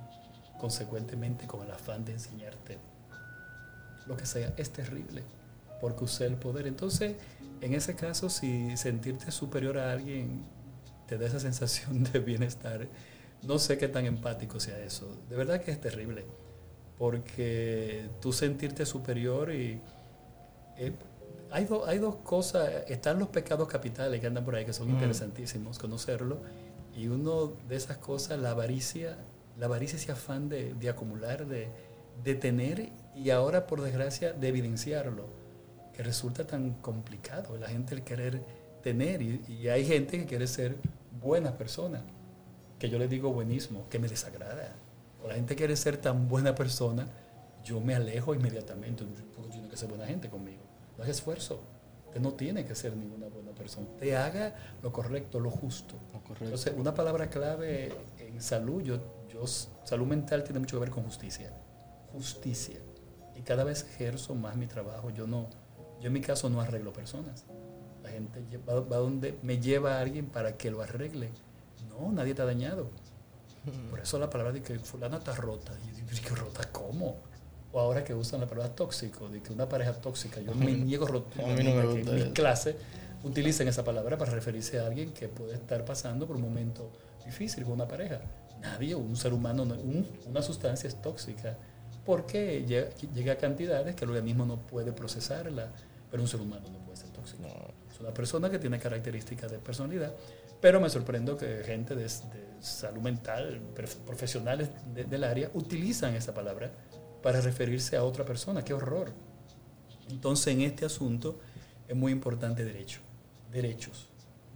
consecuentemente 0.60 1.46
con 1.46 1.62
el 1.62 1.70
afán 1.70 2.04
de 2.04 2.12
enseñarte 2.12 2.78
lo 4.06 4.16
que 4.16 4.26
sea, 4.26 4.52
es 4.56 4.70
terrible, 4.70 5.22
porque 5.80 6.04
usé 6.04 6.26
el 6.26 6.36
poder. 6.36 6.66
Entonces, 6.66 7.16
en 7.60 7.74
ese 7.74 7.94
caso, 7.96 8.28
si 8.28 8.76
sentirte 8.76 9.30
superior 9.30 9.78
a 9.78 9.92
alguien 9.92 10.44
te 11.06 11.18
da 11.18 11.26
esa 11.26 11.40
sensación 11.40 12.04
de 12.12 12.18
bienestar, 12.20 12.86
no 13.42 13.58
sé 13.58 13.78
qué 13.78 13.88
tan 13.88 14.06
empático 14.06 14.60
sea 14.60 14.78
eso. 14.80 15.16
De 15.28 15.36
verdad 15.36 15.60
que 15.60 15.70
es 15.70 15.80
terrible, 15.80 16.24
porque 16.98 18.08
tú 18.20 18.32
sentirte 18.32 18.86
superior 18.86 19.52
y... 19.52 19.80
Eh, 20.76 20.92
hay, 21.52 21.66
hay 21.86 21.98
dos 21.98 22.16
cosas, 22.16 22.70
están 22.88 23.18
los 23.18 23.28
pecados 23.28 23.66
capitales 23.66 24.20
que 24.20 24.26
andan 24.26 24.44
por 24.44 24.54
ahí, 24.54 24.64
que 24.64 24.72
son 24.72 24.88
mm. 24.88 24.92
interesantísimos 24.92 25.78
conocerlo, 25.80 26.38
y 26.94 27.08
uno 27.08 27.52
de 27.68 27.74
esas 27.74 27.96
cosas, 27.96 28.38
la 28.38 28.50
avaricia, 28.52 29.18
la 29.58 29.66
avaricia 29.66 29.96
ese 29.96 30.12
afán 30.12 30.48
de, 30.48 30.74
de 30.74 30.88
acumular, 30.88 31.46
de, 31.46 31.68
de 32.22 32.34
tener 32.36 32.90
y 33.16 33.30
ahora, 33.30 33.66
por 33.66 33.82
desgracia, 33.82 34.32
de 34.32 34.48
evidenciarlo 34.48 35.40
resulta 36.02 36.46
tan 36.46 36.74
complicado 36.74 37.56
la 37.56 37.68
gente 37.68 37.94
el 37.94 38.02
querer 38.02 38.40
tener 38.82 39.22
y, 39.22 39.68
hay 39.68 39.84
gente 39.84 40.18
que 40.18 40.26
quiere 40.26 40.46
ser 40.46 40.76
buena 41.20 41.56
persona, 41.56 42.02
que 42.80 42.88
yo 42.88 42.98
le 42.98 43.06
digo 43.06 43.30
buenismo, 43.30 43.86
que 43.90 43.98
me 43.98 44.08
desagrada. 44.08 44.74
O 45.22 45.28
la 45.28 45.34
gente 45.34 45.54
quiere 45.54 45.76
ser 45.76 45.98
tan 45.98 46.28
buena 46.28 46.54
persona, 46.54 47.06
yo 47.62 47.78
me 47.80 47.94
alejo 47.94 48.34
inmediatamente, 48.34 49.04
porque 49.36 49.52
tiene 49.52 49.68
que 49.68 49.76
ser 49.76 49.88
buena 49.88 50.06
gente 50.06 50.30
conmigo. 50.30 50.62
No 50.96 51.04
es 51.04 51.10
esfuerzo. 51.10 51.60
Usted 52.06 52.22
no 52.22 52.32
tiene 52.32 52.64
que 52.64 52.74
ser 52.74 52.96
ninguna 52.96 53.28
buena 53.28 53.52
persona. 53.52 53.86
Te 53.98 54.16
haga 54.16 54.56
lo 54.82 54.90
correcto, 54.92 55.38
lo 55.38 55.50
justo. 55.50 55.94
Entonces, 56.40 56.72
una 56.76 56.94
palabra 56.94 57.28
clave 57.28 57.92
en 58.18 58.40
salud, 58.40 58.82
yo, 58.82 58.98
yo, 59.28 59.46
salud 59.46 60.06
mental 60.06 60.42
tiene 60.42 60.58
mucho 60.58 60.78
que 60.78 60.80
ver 60.80 60.90
con 60.90 61.04
justicia. 61.04 61.52
Justicia. 62.12 62.80
Y 63.36 63.42
cada 63.42 63.62
vez 63.62 63.84
ejerzo 63.84 64.34
más 64.34 64.56
mi 64.56 64.66
trabajo. 64.66 65.10
Yo 65.10 65.26
no, 65.26 65.48
yo 66.00 66.06
en 66.06 66.14
mi 66.14 66.22
caso 66.22 66.48
no 66.48 66.62
arreglo 66.62 66.94
personas. 66.94 67.44
La 68.02 68.08
gente 68.08 68.42
va, 68.66 68.80
va 68.80 68.96
donde 68.96 69.38
me 69.42 69.60
lleva 69.60 69.98
a 69.98 70.00
alguien 70.00 70.26
para 70.26 70.56
que 70.56 70.70
lo 70.70 70.80
arregle. 70.80 71.30
No, 72.00 72.10
nadie 72.12 72.34
te 72.34 72.42
ha 72.42 72.46
dañado. 72.46 72.90
Por 73.90 74.00
eso 74.00 74.18
la 74.18 74.30
palabra 74.30 74.52
de 74.54 74.62
que 74.62 74.78
fulana 74.78 75.18
está 75.18 75.34
rota. 75.34 75.72
Y 75.84 76.00
yo 76.00 76.22
digo, 76.22 76.34
¿rota 76.34 76.66
cómo? 76.72 77.18
O 77.72 77.80
ahora 77.80 78.02
que 78.02 78.14
usan 78.14 78.40
la 78.40 78.46
palabra 78.46 78.74
tóxico, 78.74 79.28
de 79.28 79.42
que 79.42 79.52
una 79.52 79.68
pareja 79.68 79.92
tóxica. 79.92 80.40
Yo 80.40 80.54
me 80.54 80.72
niego 80.72 81.06
rotundamente 81.06 82.02
que 82.02 82.10
en 82.10 82.28
mi 82.28 82.32
clase 82.32 82.76
utilicen 83.22 83.68
esa 83.68 83.84
palabra 83.84 84.16
para 84.16 84.32
referirse 84.32 84.80
a 84.80 84.86
alguien 84.86 85.12
que 85.12 85.28
puede 85.28 85.54
estar 85.54 85.84
pasando 85.84 86.26
por 86.26 86.36
un 86.36 86.42
momento 86.42 86.90
difícil 87.24 87.64
con 87.64 87.74
una 87.74 87.86
pareja. 87.86 88.20
Nadie, 88.60 88.94
un 88.94 89.16
ser 89.16 89.34
humano, 89.34 89.66
una 90.26 90.42
sustancia 90.42 90.88
es 90.88 91.00
tóxica 91.00 91.56
porque 92.04 92.64
llega, 92.66 92.88
llega, 93.14 93.34
a 93.34 93.36
cantidades 93.36 93.94
que 93.94 94.04
el 94.04 94.10
organismo 94.10 94.46
no 94.46 94.56
puede 94.56 94.92
procesarla 94.92 95.70
pero 96.10 96.22
un 96.22 96.28
ser 96.28 96.40
humano 96.40 96.68
no 96.70 96.78
puede 96.80 96.96
ser 96.96 97.10
tóxico. 97.10 97.44
Es 97.90 98.00
una 98.00 98.12
persona 98.12 98.50
que 98.50 98.58
tiene 98.58 98.78
características 98.78 99.50
de 99.50 99.58
personalidad, 99.58 100.12
pero 100.60 100.80
me 100.80 100.90
sorprendo 100.90 101.36
que 101.36 101.62
gente 101.64 101.94
de, 101.94 102.08
salud 102.60 103.00
mental, 103.00 103.60
profesionales 104.04 104.68
del 104.94 105.24
área, 105.24 105.50
utilizan 105.54 106.14
esa 106.14 106.34
palabra 106.34 106.70
para 107.22 107.40
referirse 107.40 107.96
a 107.96 108.04
otra 108.04 108.24
persona. 108.24 108.62
¡Qué 108.62 108.74
horror! 108.74 109.12
Entonces, 110.10 110.48
en 110.54 110.62
este 110.62 110.84
asunto 110.84 111.40
es 111.88 111.96
muy 111.96 112.12
importante 112.12 112.64
derecho, 112.64 113.00
derechos, 113.50 114.10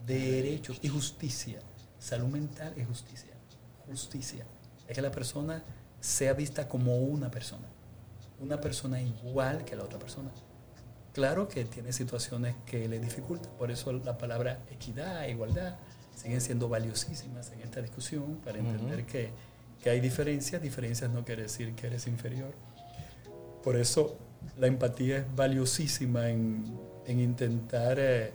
derechos 0.06 0.78
y 0.82 0.88
justicia. 0.88 1.60
Salud 1.98 2.28
mental 2.28 2.74
y 2.76 2.84
justicia. 2.84 3.32
Justicia. 3.86 4.44
Es 4.86 4.94
que 4.94 5.02
la 5.02 5.10
persona 5.10 5.62
sea 6.00 6.34
vista 6.34 6.68
como 6.68 6.98
una 6.98 7.30
persona. 7.30 7.66
Una 8.40 8.60
persona 8.60 9.00
igual 9.00 9.64
que 9.64 9.76
la 9.76 9.84
otra 9.84 9.98
persona. 9.98 10.30
Claro 11.14 11.48
que 11.48 11.64
tiene 11.64 11.92
situaciones 11.92 12.56
que 12.66 12.88
le 12.88 12.98
dificultan, 12.98 13.52
por 13.56 13.70
eso 13.70 13.92
la 13.92 14.18
palabra 14.18 14.64
equidad, 14.68 15.28
igualdad, 15.28 15.76
siguen 16.14 16.40
siendo 16.40 16.68
valiosísimas 16.68 17.50
en 17.52 17.60
esta 17.60 17.80
discusión 17.80 18.40
para 18.44 18.58
entender 18.58 19.04
que, 19.04 19.30
que, 19.82 19.90
hay 19.90 20.00
diferencias, 20.00 20.60
diferencias 20.62 21.10
no 21.10 21.24
quiere 21.24 21.42
decir 21.42 21.74
que 21.74 21.86
eres 21.86 22.06
inferior. 22.06 22.52
Por 23.62 23.76
eso 23.76 24.16
la 24.58 24.66
empatía 24.66 25.18
es 25.18 25.34
valiosísima 25.34 26.28
en, 26.30 26.78
en 27.06 27.20
intentar 27.20 27.98
eh, 27.98 28.32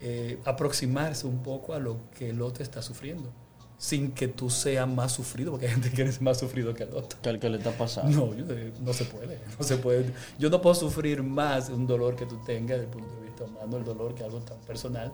eh, 0.00 0.38
aproximarse 0.44 1.26
un 1.26 1.42
poco 1.42 1.74
a 1.74 1.78
lo 1.78 1.98
que 2.16 2.30
el 2.30 2.40
otro 2.42 2.62
está 2.62 2.82
sufriendo 2.82 3.32
sin 3.80 4.12
que 4.12 4.28
tú 4.28 4.50
seas 4.50 4.86
más 4.86 5.10
sufrido, 5.10 5.52
porque 5.52 5.66
hay 5.66 5.72
gente 5.72 5.90
que 5.90 6.02
es 6.02 6.20
más 6.20 6.38
sufrido 6.38 6.74
que 6.74 6.82
el 6.82 6.94
otro. 6.94 7.18
Que 7.22 7.30
el 7.30 7.40
que 7.40 7.48
le 7.48 7.56
está 7.56 7.72
pasando. 7.72 8.34
No, 8.36 8.74
no 8.82 8.92
se 8.92 9.06
puede, 9.06 9.40
no 9.58 9.64
se 9.64 9.78
puede. 9.78 10.12
Yo 10.38 10.50
no 10.50 10.60
puedo 10.60 10.74
sufrir 10.74 11.22
más 11.22 11.70
un 11.70 11.86
dolor 11.86 12.14
que 12.14 12.26
tú 12.26 12.36
tengas 12.44 12.78
desde 12.78 12.84
el 12.84 12.90
punto 12.90 13.14
de 13.16 13.22
vista 13.22 13.44
humano, 13.44 13.78
el 13.78 13.84
dolor 13.84 14.14
que 14.14 14.22
algo 14.22 14.40
tan 14.40 14.58
personal. 14.58 15.10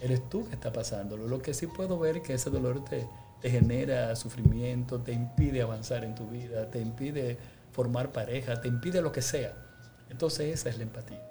Eres 0.00 0.28
tú 0.28 0.46
que 0.46 0.54
está 0.54 0.72
pasando. 0.72 1.16
Lo 1.16 1.40
que 1.40 1.54
sí 1.54 1.66
puedo 1.66 1.98
ver 1.98 2.18
es 2.18 2.22
que 2.22 2.34
ese 2.34 2.50
dolor 2.50 2.84
te, 2.84 3.06
te 3.40 3.50
genera 3.50 4.14
sufrimiento, 4.16 5.00
te 5.00 5.12
impide 5.12 5.62
avanzar 5.62 6.04
en 6.04 6.14
tu 6.14 6.26
vida, 6.28 6.70
te 6.70 6.80
impide 6.80 7.38
formar 7.72 8.12
pareja, 8.12 8.60
te 8.60 8.68
impide 8.68 9.00
lo 9.00 9.12
que 9.12 9.22
sea. 9.22 9.54
Entonces 10.10 10.54
esa 10.54 10.68
es 10.68 10.78
la 10.78 10.84
empatía, 10.84 11.22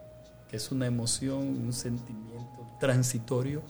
que 0.49 0.57
es 0.57 0.71
una 0.71 0.85
emoción, 0.85 1.39
un 1.39 1.73
sentimiento 1.73 2.67
transitorio 2.79 3.63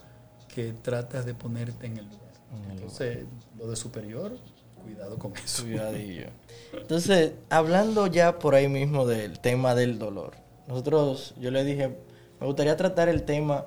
que 0.48 0.74
tratas 0.74 1.26
de 1.26 1.34
ponerte 1.34 1.88
en 1.88 1.98
el 1.98 2.06
lugar. 2.06 2.28
Entonces, 2.72 3.26
lo 3.58 3.70
de 3.70 3.76
superior, 3.76 4.38
cuidado 4.82 5.18
con 5.18 5.36
eso. 5.38 5.64
Cuidadillo. 5.64 6.28
Entonces, 6.74 7.34
hablando 7.50 8.08
ya 8.08 8.40
por 8.40 8.56
ahí 8.56 8.68
mismo 8.68 9.06
del 9.06 9.40
tema 9.40 9.76
del 9.76 10.00
dolor. 10.00 10.36
Nosotros, 10.68 11.34
yo 11.40 11.52
le 11.52 11.64
dije, 11.64 11.98
me 12.40 12.48
gustaría 12.48 12.76
tratar 12.78 13.10
el 13.10 13.24
tema 13.24 13.66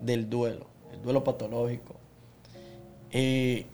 del 0.00 0.28
duelo, 0.28 0.66
el 0.92 1.02
duelo 1.02 1.24
patológico. 1.24 1.96
Eh, 3.10 3.66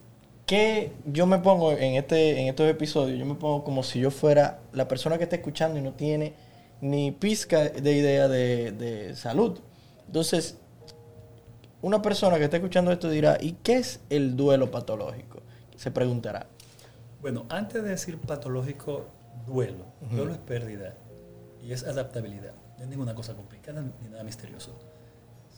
que 0.46 0.92
yo 1.06 1.26
me 1.26 1.38
pongo 1.38 1.72
en, 1.72 1.94
este, 1.94 2.40
en 2.40 2.48
estos 2.48 2.68
episodios, 2.68 3.18
yo 3.18 3.24
me 3.24 3.34
pongo 3.34 3.64
como 3.64 3.82
si 3.82 4.00
yo 4.00 4.10
fuera 4.10 4.60
la 4.72 4.88
persona 4.88 5.16
que 5.16 5.24
está 5.24 5.36
escuchando 5.36 5.78
y 5.78 5.82
no 5.82 5.92
tiene 5.92 6.34
ni 6.80 7.12
pizca 7.12 7.68
de 7.68 7.92
idea 7.92 8.28
de, 8.28 8.72
de 8.72 9.16
salud. 9.16 9.58
Entonces, 10.06 10.58
una 11.80 12.02
persona 12.02 12.38
que 12.38 12.44
está 12.44 12.56
escuchando 12.56 12.92
esto 12.92 13.08
dirá, 13.08 13.38
¿y 13.40 13.52
qué 13.62 13.76
es 13.76 14.00
el 14.10 14.36
duelo 14.36 14.70
patológico? 14.70 15.40
Se 15.76 15.90
preguntará. 15.90 16.46
Bueno, 17.20 17.46
antes 17.48 17.82
de 17.82 17.90
decir 17.90 18.18
patológico, 18.18 19.06
duelo. 19.46 19.86
Duelo 20.10 20.32
es 20.32 20.38
pérdida 20.38 20.94
y 21.62 21.72
es 21.72 21.84
adaptabilidad. 21.84 22.54
No 22.78 22.84
es 22.84 22.90
ninguna 22.90 23.14
cosa 23.14 23.34
complicada 23.34 23.82
ni 24.02 24.08
nada 24.08 24.24
misterioso. 24.24 24.78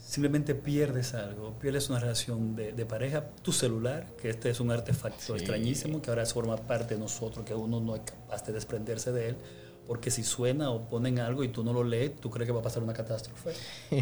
Simplemente 0.07 0.55
pierdes 0.55 1.15
algo, 1.15 1.55
pierdes 1.59 1.89
una 1.89 1.99
relación 1.99 2.55
de, 2.55 2.73
de 2.73 2.85
pareja, 2.87 3.25
tu 3.43 3.53
celular, 3.53 4.07
que 4.21 4.29
este 4.31 4.51
es 4.51 4.61
un 4.61 4.71
artefacto 4.71 5.19
Sí. 5.19 5.33
extrañísimo 5.33 6.03
que 6.03 6.11
ahora 6.11 6.27
forma 6.27 6.57
parte 6.57 6.95
de 6.95 7.01
nosotros, 7.01 7.45
que 7.45 7.55
uno 7.55 7.81
no 7.81 7.97
es 7.97 8.03
capaz 8.03 8.45
de 8.45 8.53
desprenderse 8.53 9.13
de 9.13 9.31
él, 9.31 9.37
porque 9.87 10.11
si 10.11 10.23
suena 10.23 10.71
o 10.71 10.87
ponen 10.89 11.19
algo 11.19 11.43
y 11.43 11.49
tú 11.49 11.65
no 11.65 11.73
lo 11.73 11.83
lees, 11.85 12.17
tú 12.17 12.31
crees 12.31 12.47
que 12.47 12.53
va 12.53 12.61
a 12.61 12.63
pasar 12.63 12.83
una 12.83 12.93
catástrofe. 12.93 13.53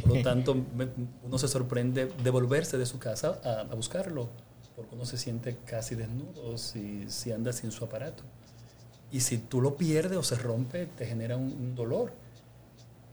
Por 0.01 0.17
lo 0.17 0.23
tanto, 0.23 0.57
uno 1.23 1.39
se 1.39 1.47
sorprende 1.49 2.07
de 2.07 2.31
volverse 2.31 2.79
de 2.79 2.87
su 2.87 2.99
casa 2.99 3.41
a, 3.45 3.61
a 3.61 3.75
buscarlo, 3.75 4.29
porque 4.75 4.95
uno 4.97 5.05
se 5.07 5.17
siente 5.19 5.59
casi 5.65 5.95
desnudo 5.95 6.59
si, 6.59 7.05
si 7.09 7.31
anda 7.31 7.53
sin 7.53 7.71
su 7.71 7.85
aparato. 7.85 8.25
Y 9.13 9.21
si 9.21 9.39
tú 9.39 9.61
lo 9.61 9.77
pierdes 9.77 10.19
o 10.19 10.23
se 10.25 10.35
rompe, 10.35 10.87
te 10.87 11.07
genera 11.07 11.37
un, 11.37 11.45
un 11.53 11.75
dolor. 11.77 12.13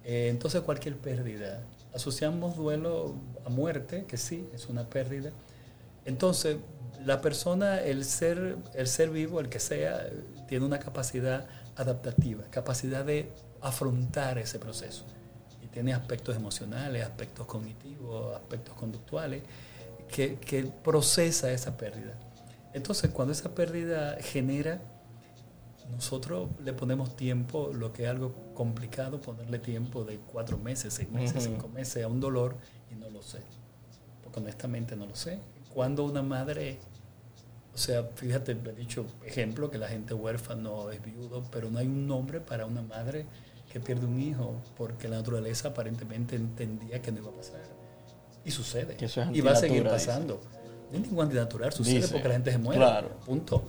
Eh, 0.03 0.29
entonces 0.29 0.61
cualquier 0.61 0.95
pérdida. 0.97 1.61
Asociamos 1.93 2.55
duelo 2.55 3.15
a 3.45 3.49
muerte, 3.49 4.05
que 4.05 4.17
sí, 4.17 4.47
es 4.53 4.67
una 4.67 4.89
pérdida. 4.89 5.31
Entonces, 6.05 6.57
la 7.05 7.21
persona, 7.21 7.81
el 7.81 8.05
ser, 8.05 8.57
el 8.73 8.87
ser 8.87 9.09
vivo, 9.09 9.39
el 9.39 9.49
que 9.49 9.59
sea, 9.59 10.09
tiene 10.47 10.65
una 10.65 10.79
capacidad 10.79 11.47
adaptativa, 11.75 12.43
capacidad 12.51 13.05
de 13.05 13.31
afrontar 13.61 14.37
ese 14.37 14.59
proceso. 14.59 15.05
Y 15.63 15.67
tiene 15.67 15.93
aspectos 15.93 16.35
emocionales, 16.35 17.03
aspectos 17.03 17.45
cognitivos, 17.45 18.35
aspectos 18.35 18.75
conductuales, 18.75 19.43
que, 20.07 20.35
que 20.35 20.63
procesa 20.63 21.51
esa 21.51 21.77
pérdida. 21.77 22.15
Entonces, 22.73 23.11
cuando 23.11 23.31
esa 23.33 23.55
pérdida 23.55 24.17
genera 24.21 24.81
nosotros 25.91 26.49
le 26.63 26.73
ponemos 26.73 27.15
tiempo, 27.15 27.71
lo 27.73 27.91
que 27.91 28.03
es 28.03 28.09
algo 28.09 28.33
complicado, 28.53 29.19
ponerle 29.19 29.59
tiempo 29.59 30.03
de 30.03 30.17
cuatro 30.17 30.57
meses, 30.57 30.93
seis 30.93 31.09
meses, 31.09 31.43
cinco 31.43 31.67
meses 31.67 32.03
a 32.03 32.07
un 32.07 32.19
dolor 32.19 32.55
y 32.91 32.95
no 32.95 33.09
lo 33.09 33.21
sé. 33.21 33.39
Porque 34.23 34.39
honestamente 34.39 34.95
no 34.95 35.05
lo 35.05 35.15
sé. 35.15 35.39
Cuando 35.73 36.03
una 36.03 36.21
madre, 36.21 36.79
o 37.73 37.77
sea, 37.77 38.03
fíjate, 38.15 38.51
he 38.51 38.75
dicho 38.75 39.05
ejemplo 39.25 39.69
que 39.71 39.77
la 39.77 39.87
gente 39.87 40.13
huérfano 40.13 40.91
es 40.91 41.03
viudo, 41.03 41.43
pero 41.51 41.69
no 41.69 41.79
hay 41.79 41.87
un 41.87 42.07
nombre 42.07 42.39
para 42.39 42.65
una 42.65 42.81
madre 42.81 43.25
que 43.71 43.79
pierde 43.79 44.05
un 44.05 44.19
hijo, 44.19 44.55
porque 44.77 45.07
la 45.07 45.17
naturaleza 45.17 45.69
aparentemente 45.69 46.35
entendía 46.35 47.01
que 47.01 47.11
no 47.11 47.19
iba 47.19 47.29
a 47.29 47.33
pasar. 47.35 47.61
Y 48.43 48.51
sucede. 48.51 48.95
Que 48.95 49.05
eso 49.05 49.21
es 49.21 49.29
y 49.31 49.41
va 49.41 49.51
a 49.51 49.55
seguir 49.55 49.83
dice. 49.83 49.89
pasando. 49.89 50.41
No 50.91 50.97
es 50.97 51.01
ningún 51.03 51.23
antinatural, 51.25 51.71
sucede 51.71 51.95
Dice, 51.95 52.07
porque 52.09 52.27
la 52.27 52.33
gente 52.33 52.51
se 52.51 52.57
muere. 52.57 52.79
claro. 52.79 53.09
Punto. 53.25 53.63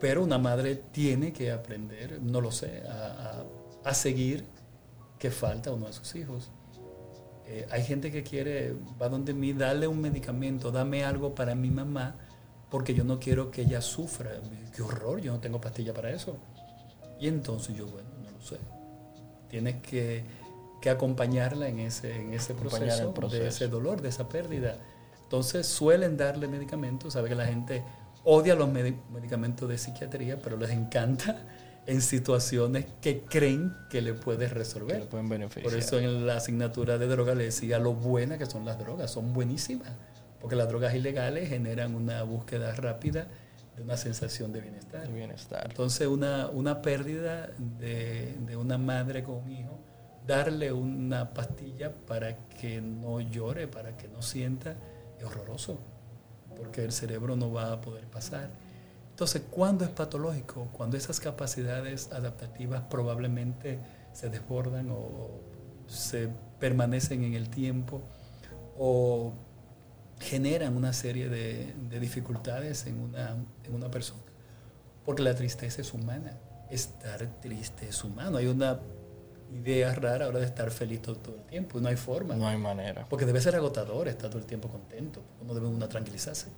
Pero 0.00 0.22
una 0.22 0.38
madre 0.38 0.76
tiene 0.76 1.32
que 1.32 1.50
aprender, 1.50 2.20
no 2.22 2.40
lo 2.40 2.50
sé, 2.52 2.82
a, 2.88 3.42
a- 3.84 3.90
a 3.90 3.94
seguir 3.94 4.44
que 5.18 5.30
falta 5.30 5.72
uno 5.72 5.86
de 5.86 5.92
sus 5.92 6.14
hijos. 6.14 6.50
Eh, 7.46 7.66
hay 7.70 7.82
gente 7.82 8.12
que 8.12 8.22
quiere, 8.22 8.74
va 9.00 9.08
donde 9.08 9.32
mí, 9.34 9.52
darle 9.54 9.88
un 9.88 10.00
medicamento, 10.00 10.70
dame 10.70 11.04
algo 11.04 11.34
para 11.34 11.54
mi 11.54 11.70
mamá, 11.70 12.14
porque 12.70 12.92
yo 12.94 13.04
no 13.04 13.18
quiero 13.18 13.50
que 13.50 13.62
ella 13.62 13.80
sufra. 13.80 14.30
Qué 14.76 14.82
horror, 14.82 15.20
yo 15.20 15.32
no 15.32 15.40
tengo 15.40 15.60
pastilla 15.60 15.94
para 15.94 16.10
eso. 16.10 16.36
Y 17.18 17.26
entonces 17.26 17.74
yo, 17.74 17.86
bueno, 17.86 18.08
no 18.22 18.30
lo 18.30 18.40
sé. 18.42 18.58
Tienes 19.48 19.80
que, 19.82 20.22
que 20.82 20.90
acompañarla 20.90 21.68
en 21.68 21.78
ese, 21.80 22.14
en 22.14 22.34
ese 22.34 22.54
proceso, 22.54 23.14
proceso. 23.14 23.42
de 23.42 23.48
ese 23.48 23.68
dolor, 23.68 24.02
de 24.02 24.10
esa 24.10 24.28
pérdida. 24.28 24.76
Entonces 25.22 25.66
suelen 25.66 26.16
darle 26.18 26.46
medicamentos, 26.48 27.14
sabe 27.14 27.30
que 27.30 27.34
la 27.34 27.46
gente 27.46 27.82
odia 28.24 28.54
los 28.54 28.68
medi- 28.68 29.00
medicamentos 29.10 29.68
de 29.68 29.78
psiquiatría, 29.78 30.38
pero 30.40 30.56
les 30.56 30.70
encanta 30.70 31.36
en 31.86 32.02
situaciones 32.02 32.86
que 33.00 33.22
creen 33.24 33.72
que 33.90 34.02
le 34.02 34.12
puede 34.14 34.46
Que 34.48 34.54
resolver. 34.54 34.98
lo 35.00 35.08
pueden 35.08 35.28
beneficiar. 35.28 35.64
Por 35.64 35.78
eso 35.78 35.98
en 35.98 36.26
la 36.26 36.36
asignatura 36.36 36.98
de 36.98 37.06
droga 37.06 37.34
le 37.34 37.44
decía 37.44 37.78
lo 37.78 37.94
buenas 37.94 38.38
que 38.38 38.46
son 38.46 38.64
las 38.64 38.78
drogas, 38.78 39.10
son 39.10 39.32
buenísimas, 39.32 39.90
porque 40.40 40.54
las 40.56 40.68
drogas 40.68 40.94
ilegales 40.94 41.48
generan 41.48 41.94
una 41.94 42.22
búsqueda 42.24 42.74
rápida 42.74 43.26
de 43.76 43.82
una 43.82 43.96
sensación 43.96 44.52
de 44.52 44.60
bienestar. 44.60 45.08
Entonces 45.70 46.06
una, 46.08 46.48
una 46.48 46.82
pérdida 46.82 47.50
de, 47.78 48.34
de 48.46 48.56
una 48.56 48.76
madre 48.76 49.22
con 49.22 49.36
un 49.36 49.50
hijo, 49.50 49.78
darle 50.26 50.72
una 50.72 51.32
pastilla 51.32 51.90
para 52.06 52.36
que 52.48 52.80
no 52.82 53.20
llore, 53.20 53.66
para 53.66 53.96
que 53.96 54.08
no 54.08 54.20
sienta, 54.20 54.76
es 55.18 55.24
horroroso, 55.24 55.78
porque 56.58 56.84
el 56.84 56.92
cerebro 56.92 57.36
no 57.36 57.52
va 57.52 57.72
a 57.72 57.80
poder 57.80 58.04
pasar. 58.06 58.50
Entonces, 59.10 59.42
¿cuándo 59.50 59.84
es 59.84 59.90
patológico? 59.90 60.68
Cuando 60.72 60.96
esas 60.96 61.20
capacidades 61.20 62.12
adaptativas 62.12 62.82
probablemente 62.90 63.78
se 64.12 64.28
desbordan 64.28 64.90
o 64.90 65.40
se 65.86 66.28
permanecen 66.60 67.24
en 67.24 67.34
el 67.34 67.48
tiempo 67.48 68.02
o 68.76 69.32
generan 70.20 70.76
una 70.76 70.92
serie 70.92 71.28
de, 71.28 71.74
de 71.88 72.00
dificultades 72.00 72.86
en 72.86 73.00
una, 73.00 73.36
en 73.64 73.74
una 73.74 73.90
persona. 73.90 74.22
Porque 75.04 75.22
la 75.22 75.34
tristeza 75.34 75.80
es 75.80 75.94
humana. 75.94 76.38
Estar 76.70 77.40
triste 77.40 77.88
es 77.88 78.04
humano. 78.04 78.36
Hay 78.36 78.46
una 78.46 78.78
idea 79.52 79.94
rara 79.94 80.26
ahora 80.26 80.40
de 80.40 80.46
estar 80.46 80.70
feliz 80.70 81.02
todo, 81.02 81.16
todo 81.16 81.36
el 81.36 81.42
tiempo. 81.42 81.80
No 81.80 81.88
hay 81.88 81.96
forma. 81.96 82.34
No 82.34 82.46
hay 82.46 82.56
manera. 82.56 83.06
Porque 83.08 83.26
debe 83.26 83.40
ser 83.40 83.56
agotador 83.56 84.08
estar 84.08 84.30
todo 84.30 84.40
el 84.40 84.46
tiempo 84.46 84.68
contento. 84.68 85.22
Uno 85.40 85.54
debe 85.54 85.66
una 85.66 85.88
tranquilizarse. 85.88 86.48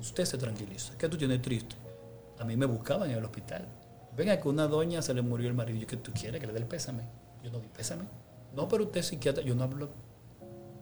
Usted 0.00 0.24
se 0.24 0.38
tranquiliza. 0.38 0.96
¿Qué 0.98 1.08
tú 1.08 1.16
tienes 1.16 1.40
triste? 1.42 1.76
A 2.38 2.44
mí 2.44 2.56
me 2.56 2.66
buscaban 2.66 3.10
en 3.10 3.18
el 3.18 3.24
hospital. 3.24 3.66
Venga, 4.16 4.40
que 4.40 4.48
una 4.48 4.66
doña 4.66 5.02
se 5.02 5.14
le 5.14 5.22
murió 5.22 5.48
el 5.48 5.54
marido. 5.54 5.78
Yo, 5.78 5.86
¿qué 5.86 5.96
tú 5.96 6.12
quieres? 6.12 6.40
Que 6.40 6.46
le 6.46 6.52
dé 6.52 6.60
el 6.60 6.66
pésame. 6.66 7.02
Yo 7.42 7.50
no 7.50 7.58
di 7.58 7.68
pésame. 7.68 8.04
No, 8.54 8.68
pero 8.68 8.84
usted 8.84 9.00
es 9.00 9.06
psiquiatra. 9.06 9.42
Yo 9.42 9.54
no 9.54 9.64
hablo, 9.64 9.88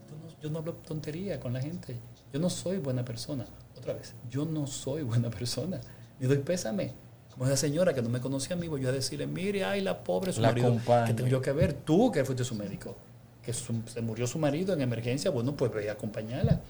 yo 0.09 0.17
no, 0.17 0.41
yo 0.41 0.51
no 0.51 0.59
hablo 0.59 0.75
tontería 0.75 1.41
con 1.41 1.53
la 1.53 1.61
gente. 1.61 1.97
Yo 2.33 2.41
no 2.41 2.51
soy 2.51 2.79
buena 2.79 3.05
persona. 3.05 3.47
Otra 3.77 3.95
vez, 3.95 4.15
yo 4.31 4.45
no 4.45 4.67
soy 4.67 5.03
buena 5.03 5.31
persona. 5.31 5.81
Ni 6.19 6.27
doy 6.27 6.39
pésame. 6.39 6.93
Como 7.33 7.47
esa 7.47 7.57
señora 7.57 7.95
que 7.95 8.03
no 8.03 8.09
me 8.11 8.21
conocía 8.21 8.57
a 8.57 8.59
mí, 8.59 8.69
voy 8.69 8.83
yo 8.83 8.91
a 8.91 8.93
decirle, 8.93 9.27
mire, 9.27 9.65
ay, 9.65 9.81
la 9.81 10.05
pobre, 10.05 10.33
su 10.33 10.41
La 10.43 10.49
marido. 10.49 10.69
Que 11.07 11.15
tengo 11.15 11.29
yo 11.31 11.41
que 11.41 11.53
ver? 11.53 11.73
Tú 11.73 12.13
que 12.13 12.25
fuiste 12.25 12.45
su 12.45 12.55
médico. 12.55 12.97
Que 13.43 13.53
su- 13.53 13.83
se 13.87 14.03
murió 14.03 14.27
su 14.27 14.39
marido 14.39 14.75
en 14.75 14.83
emergencia, 14.83 15.31
bueno, 15.31 15.57
pues 15.57 15.73
ve 15.73 15.89
a 15.89 15.93
acompañarla. 15.95 16.61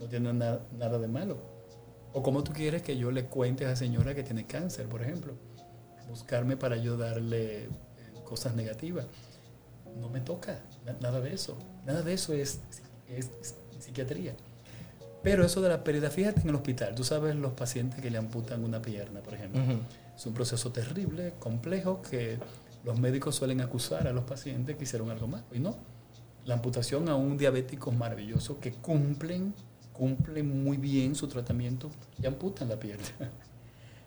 No 0.00 0.06
tiene 0.06 0.32
na- 0.32 0.58
nada 0.78 0.98
de 0.98 1.06
malo. 1.08 1.36
O 2.14 2.22
como 2.22 2.42
tú 2.42 2.52
quieres 2.52 2.80
que 2.82 2.96
yo 2.96 3.10
le 3.10 3.26
cuente 3.26 3.66
a 3.66 3.72
esa 3.72 3.76
señora 3.76 4.14
que 4.14 4.22
tiene 4.22 4.46
cáncer, 4.46 4.86
por 4.86 5.02
ejemplo. 5.02 5.34
Buscarme 6.08 6.56
para 6.56 6.76
yo 6.78 6.96
darle 6.96 7.64
eh, 7.64 7.68
cosas 8.24 8.54
negativas. 8.54 9.06
No 10.00 10.08
me 10.08 10.20
toca 10.20 10.60
na- 10.86 10.96
nada 11.00 11.20
de 11.20 11.34
eso. 11.34 11.56
Nada 11.84 12.00
de 12.02 12.14
eso 12.14 12.32
es, 12.32 12.60
es 13.08 13.30
psiquiatría. 13.78 14.34
Pero 15.22 15.44
eso 15.44 15.60
de 15.60 15.68
la 15.68 15.84
pérdida, 15.84 16.08
fíjate 16.10 16.40
en 16.42 16.48
el 16.50 16.54
hospital, 16.54 16.94
tú 16.94 17.04
sabes 17.04 17.34
los 17.36 17.52
pacientes 17.52 18.00
que 18.00 18.10
le 18.10 18.18
amputan 18.18 18.64
una 18.64 18.80
pierna, 18.80 19.20
por 19.20 19.34
ejemplo. 19.34 19.60
Es 20.16 20.24
un 20.26 20.34
proceso 20.34 20.72
terrible, 20.72 21.34
complejo, 21.38 22.00
que 22.00 22.38
los 22.84 22.98
médicos 22.98 23.34
suelen 23.34 23.60
acusar 23.60 24.08
a 24.08 24.12
los 24.12 24.24
pacientes 24.24 24.76
que 24.76 24.84
hicieron 24.84 25.10
algo 25.10 25.26
mal. 25.26 25.44
Y 25.52 25.58
no. 25.58 25.76
La 26.44 26.54
amputación 26.54 27.08
a 27.08 27.16
un 27.16 27.36
diabético 27.36 27.90
es 27.90 27.96
maravilloso, 27.96 28.58
que 28.60 28.72
cumplen, 28.72 29.54
cumplen 29.92 30.62
muy 30.62 30.76
bien 30.76 31.14
su 31.14 31.26
tratamiento 31.28 31.90
y 32.22 32.26
amputan 32.26 32.68
la 32.68 32.78
pierna. 32.78 33.04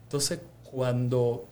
Entonces, 0.04 0.40
cuando 0.64 1.48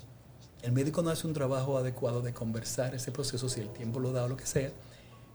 el 0.63 0.72
médico 0.72 1.02
no 1.04 1.10
hace 1.10 1.28
un 1.28 1.34
trabajo 1.34 1.78
adecuado 1.78 2.22
de 2.22 2.34
conversar 2.34 2.96
ese 2.96 3.12
proceso, 3.12 3.50
si 3.50 3.62
el 3.62 3.70
tiempo 3.70 4.00
lo 4.00 4.12
da 4.12 4.24
o 4.24 4.28
lo 4.28 4.38
que 4.38 4.46
sea, 4.46 4.72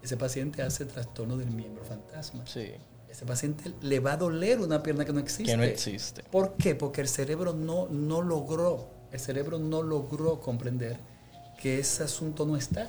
ese 0.02 0.16
paciente 0.16 0.62
hace 0.62 0.84
trastorno 0.84 1.36
del 1.36 1.50
miembro 1.50 1.84
fantasma. 1.84 2.44
Sí. 2.46 2.72
Ese 3.08 3.24
paciente 3.26 3.72
le 3.82 4.00
va 4.00 4.14
a 4.14 4.16
doler 4.16 4.60
una 4.60 4.82
pierna 4.82 5.04
que 5.04 5.12
no 5.12 5.20
existe. 5.20 5.44
Que 5.44 5.56
no 5.56 5.62
existe. 5.62 6.22
¿Por 6.24 6.54
qué? 6.54 6.74
Porque 6.74 7.02
el 7.02 7.08
cerebro 7.08 7.52
no, 7.52 7.86
no 7.88 8.22
logró, 8.22 8.88
el 9.12 9.20
cerebro 9.20 9.58
no 9.58 9.82
logró 9.82 10.40
comprender 10.40 10.98
que 11.60 11.78
ese 11.78 12.02
asunto 12.02 12.46
no 12.46 12.56
está. 12.56 12.88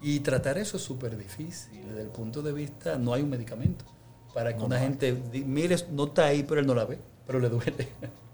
Y 0.00 0.20
tratar 0.20 0.58
eso 0.58 0.76
es 0.76 0.82
súper 0.82 1.16
difícil. 1.16 1.86
Desde 1.88 2.02
el 2.02 2.08
punto 2.08 2.42
de 2.42 2.52
vista, 2.52 2.98
no 2.98 3.14
hay 3.14 3.22
un 3.22 3.30
medicamento. 3.30 3.84
Para 4.34 4.52
que 4.52 4.58
No, 4.58 4.66
una 4.66 4.76
no 4.76 4.82
gente, 4.82 5.12
mire, 5.46 5.76
no 5.90 6.04
está 6.04 6.26
ahí, 6.26 6.42
pero 6.42 6.60
él 6.60 6.66
no 6.66 6.74
la 6.74 6.84
ve, 6.84 6.98
pero 7.26 7.38
le 7.38 7.48
duele. 7.48 7.88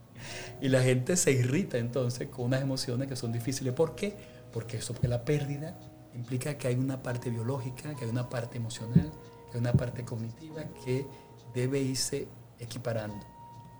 y 0.61 0.69
la 0.69 0.83
gente 0.83 1.17
se 1.17 1.31
irrita 1.31 1.79
entonces 1.79 2.29
con 2.29 2.47
unas 2.47 2.63
emociones 2.63 3.07
que 3.07 3.15
son 3.15 3.33
difíciles. 3.33 3.73
¿Por 3.73 3.95
qué? 3.95 4.15
Porque 4.53 4.79
eso, 4.79 4.93
porque 4.93 5.09
la 5.09 5.25
pérdida 5.25 5.79
implica 6.15 6.59
que 6.59 6.67
hay 6.67 6.75
una 6.75 7.03
parte 7.03 7.31
biológica, 7.31 7.95
que 7.95 8.05
hay 8.05 8.11
una 8.11 8.29
parte 8.29 8.57
emocional, 8.57 9.13
que 9.51 9.59
hay 9.59 9.61
una 9.61 9.73
parte 9.73 10.05
cognitiva 10.05 10.65
que 10.85 11.07
debe 11.55 11.81
irse 11.81 12.27
equiparando. 12.59 13.25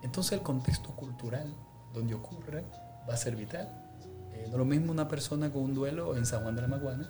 Entonces 0.03 0.33
el 0.33 0.41
contexto 0.41 0.91
cultural 0.95 1.53
donde 1.93 2.13
ocurre 2.13 2.63
va 3.09 3.13
a 3.13 3.17
ser 3.17 3.35
vital. 3.35 3.69
Eh, 4.33 4.43
no 4.47 4.53
es 4.53 4.57
lo 4.57 4.65
mismo 4.65 4.91
una 4.91 5.07
persona 5.07 5.51
con 5.51 5.63
un 5.63 5.73
duelo 5.73 6.15
en 6.15 6.25
San 6.25 6.43
Juan 6.43 6.55
de 6.55 6.61
la 6.61 6.67
Maguana, 6.67 7.09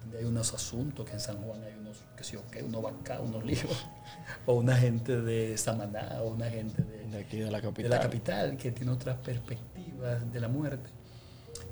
donde 0.00 0.18
hay 0.18 0.24
unos 0.24 0.52
asuntos, 0.54 1.04
que 1.04 1.12
en 1.12 1.20
San 1.20 1.36
Juan 1.38 1.62
hay 1.62 1.74
unos, 1.78 2.02
que 2.16 2.24
sé 2.24 2.34
yo 2.34 2.42
qué, 2.50 2.62
unos 2.62 2.84
acá, 2.84 3.20
unos 3.20 3.44
líos, 3.44 3.86
o 4.46 4.54
una 4.54 4.76
gente 4.76 5.20
de 5.20 5.56
Samaná, 5.58 6.18
o 6.22 6.28
una 6.30 6.48
gente 6.48 6.82
de, 6.82 7.08
de 7.08 7.18
aquí 7.18 7.38
de 7.38 7.50
la 7.50 7.60
capital. 7.60 7.90
de 7.90 7.96
la 7.96 8.02
capital 8.02 8.56
que 8.56 8.72
tiene 8.72 8.92
otras 8.92 9.16
perspectivas 9.18 10.32
de 10.32 10.40
la 10.40 10.48
muerte. 10.48 10.90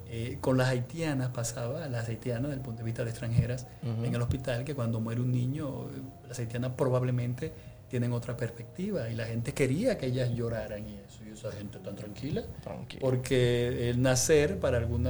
Eh, 0.08 0.38
con 0.40 0.56
las 0.56 0.68
haitianas 0.68 1.30
pasaba, 1.30 1.88
las 1.88 2.08
haitianas 2.08 2.44
desde 2.44 2.54
el 2.54 2.60
punto 2.60 2.78
de 2.78 2.84
vista 2.84 3.02
de 3.02 3.10
extranjeras 3.10 3.66
en 3.82 4.14
el 4.14 4.22
hospital, 4.22 4.64
que 4.64 4.74
cuando 4.76 5.00
muere 5.00 5.20
un 5.20 5.32
niño, 5.32 5.90
eh, 5.90 6.00
las 6.28 6.38
haitianas 6.38 6.72
probablemente 6.76 7.52
tienen 7.88 8.12
otra 8.12 8.36
perspectiva 8.36 9.08
y 9.08 9.14
la 9.14 9.26
gente 9.26 9.54
quería 9.54 9.96
que 9.96 10.06
ellas 10.06 10.30
lloraran 10.30 10.88
y 10.88 10.96
eso, 10.96 11.24
y 11.24 11.30
esa 11.32 11.52
gente 11.52 11.78
tan 11.78 11.94
tranquila, 11.96 12.44
Tranquilo. 12.62 13.00
porque 13.00 13.90
el 13.90 14.02
nacer 14.02 14.58
para 14.58 14.78
algún 14.78 15.06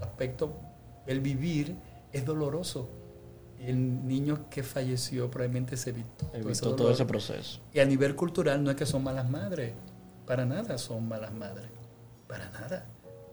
aspecto, 0.00 0.56
el 1.06 1.20
vivir 1.20 1.76
es 2.12 2.24
doloroso. 2.24 2.88
Y 3.60 3.66
el 3.66 4.06
niño 4.06 4.50
que 4.50 4.64
falleció 4.64 5.30
probablemente 5.30 5.76
se 5.76 5.90
evitó. 5.90 6.26
todo 6.76 6.90
ese 6.90 7.04
proceso. 7.04 7.60
Y 7.72 7.78
a 7.78 7.84
nivel 7.84 8.16
cultural 8.16 8.62
no 8.64 8.70
es 8.70 8.76
que 8.76 8.86
son 8.86 9.04
malas 9.04 9.30
madres, 9.30 9.72
para 10.26 10.44
nada 10.44 10.78
son 10.78 11.06
malas 11.06 11.32
madres, 11.32 11.70
para 12.26 12.50
nada. 12.50 12.86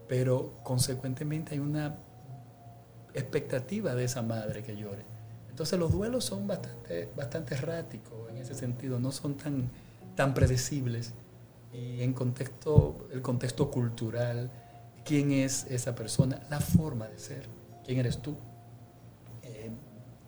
Pero 0.08 0.60
consecuentemente 0.64 1.56
hay 1.56 1.60
una 1.60 1.98
expectativa 3.16 3.96
de 3.96 4.04
esa 4.04 4.22
madre 4.22 4.62
que 4.64 4.76
llore. 4.76 5.04
Entonces 5.60 5.78
los 5.78 5.92
duelos 5.92 6.24
son 6.24 6.48
bastante, 6.48 7.10
bastante 7.18 7.54
erráticos 7.54 8.30
en 8.30 8.38
ese 8.38 8.56
sentido, 8.56 8.98
no 8.98 9.12
son 9.12 9.36
tan, 9.36 9.70
tan 10.16 10.34
predecibles. 10.34 11.12
Y 11.74 12.02
en 12.02 12.14
contexto, 12.14 13.10
el 13.12 13.22
contexto 13.22 13.70
cultural, 13.70 14.50
quién 15.04 15.34
es 15.34 15.66
esa 15.70 15.96
persona, 15.96 16.42
la 16.50 16.62
forma 16.62 17.10
de 17.10 17.20
ser, 17.20 17.50
quién 17.86 18.00
eres 18.00 18.22
tú. 18.22 18.38
Eh, 19.44 19.70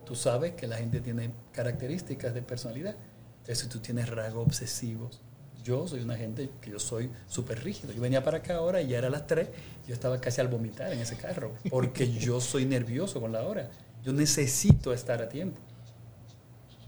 tú 0.05 0.15
sabes 0.15 0.51
que 0.51 0.67
la 0.67 0.75
gente 0.75 0.99
tiene 0.99 1.31
características 1.53 2.33
de 2.33 2.41
personalidad. 2.41 2.97
Entonces, 3.37 3.59
si 3.59 3.67
tú 3.69 3.79
tienes 3.79 4.09
rasgos 4.09 4.47
obsesivos, 4.47 5.21
yo 5.63 5.87
soy 5.87 6.01
una 6.01 6.17
gente 6.17 6.49
que 6.59 6.71
yo 6.71 6.79
soy 6.79 7.09
súper 7.27 7.63
rígido. 7.63 7.93
Yo 7.93 8.01
venía 8.01 8.21
para 8.21 8.39
acá 8.39 8.55
ahora 8.57 8.81
y 8.81 8.89
ya 8.89 8.97
era 8.97 9.09
las 9.09 9.27
3, 9.27 9.47
yo 9.87 9.93
estaba 9.93 10.19
casi 10.19 10.41
al 10.41 10.49
vomitar 10.49 10.91
en 10.91 10.99
ese 10.99 11.15
carro, 11.15 11.53
porque 11.69 12.11
yo 12.11 12.41
soy 12.41 12.65
nervioso 12.65 13.21
con 13.21 13.31
la 13.31 13.43
hora. 13.43 13.71
Yo 14.03 14.13
necesito 14.13 14.93
estar 14.93 15.21
a 15.21 15.29
tiempo. 15.29 15.59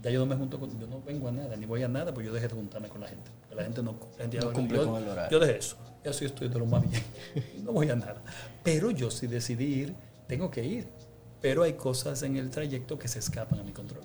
Ya 0.02 0.10
yo 0.10 0.20
no 0.20 0.26
me 0.26 0.36
junto 0.36 0.58
con, 0.60 0.78
yo 0.78 0.86
no 0.86 1.00
vengo 1.02 1.28
a 1.28 1.32
nada, 1.32 1.56
ni 1.56 1.64
voy 1.64 1.82
a 1.82 1.88
nada, 1.88 2.12
porque 2.12 2.26
yo 2.28 2.34
dejé 2.34 2.48
de 2.48 2.54
juntarme 2.54 2.88
con 2.88 3.00
la 3.00 3.08
gente. 3.08 3.30
La 3.54 3.62
gente 3.62 3.82
no, 3.82 3.94
la 4.18 4.22
gente 4.24 4.38
No 4.38 4.52
cumple 4.52 4.78
yo- 4.78 4.86
con 4.86 5.02
el 5.02 5.08
horario. 5.08 5.30
Yo 5.38 5.44
dejé 5.44 5.58
eso. 5.58 5.76
Yo 6.04 6.12
sí 6.12 6.26
estoy 6.26 6.48
de 6.48 6.58
lo 6.58 6.66
más 6.66 6.82
bien. 6.88 7.02
No 7.64 7.72
voy 7.72 7.88
a 7.88 7.96
nada. 7.96 8.22
Pero 8.62 8.90
yo 8.90 9.10
si 9.10 9.26
decidí 9.26 9.64
ir, 9.64 9.94
tengo 10.26 10.50
que 10.50 10.62
ir. 10.64 10.88
Pero 11.40 11.62
hay 11.62 11.74
cosas 11.74 12.22
en 12.22 12.36
el 12.36 12.50
trayecto 12.50 12.98
que 12.98 13.06
se 13.08 13.18
escapan 13.18 13.60
a 13.60 13.62
mi 13.62 13.72
control. 13.72 14.02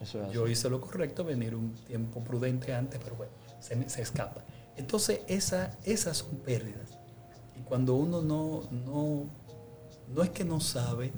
Eso 0.00 0.22
es. 0.24 0.32
Yo 0.32 0.46
hice 0.48 0.68
lo 0.70 0.80
correcto, 0.80 1.22
venir 1.24 1.54
un 1.54 1.72
tiempo 1.74 2.20
prudente 2.24 2.74
antes, 2.74 3.00
pero 3.02 3.16
bueno, 3.16 3.32
se, 3.60 3.76
me- 3.76 3.88
se 3.88 4.02
escapa. 4.02 4.42
Entonces, 4.76 5.20
esa, 5.28 5.76
esas 5.84 6.18
son 6.18 6.36
pérdidas. 6.38 6.90
Y 7.58 7.60
cuando 7.62 7.94
uno 7.94 8.20
no, 8.22 8.62
no, 8.70 9.24
no 10.14 10.22
es 10.22 10.30
que 10.30 10.44
no 10.44 10.58
sabe, 10.60 11.12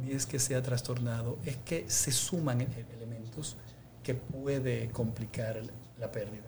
ni 0.00 0.12
es 0.12 0.26
que 0.26 0.38
sea 0.38 0.62
trastornado, 0.62 1.38
es 1.44 1.56
que 1.58 1.88
se 1.88 2.12
suman 2.12 2.60
e- 2.60 2.68
elementos 2.94 3.56
que 4.02 4.14
puede 4.14 4.90
complicar 4.90 5.60
la 5.98 6.10
pérdida. 6.10 6.44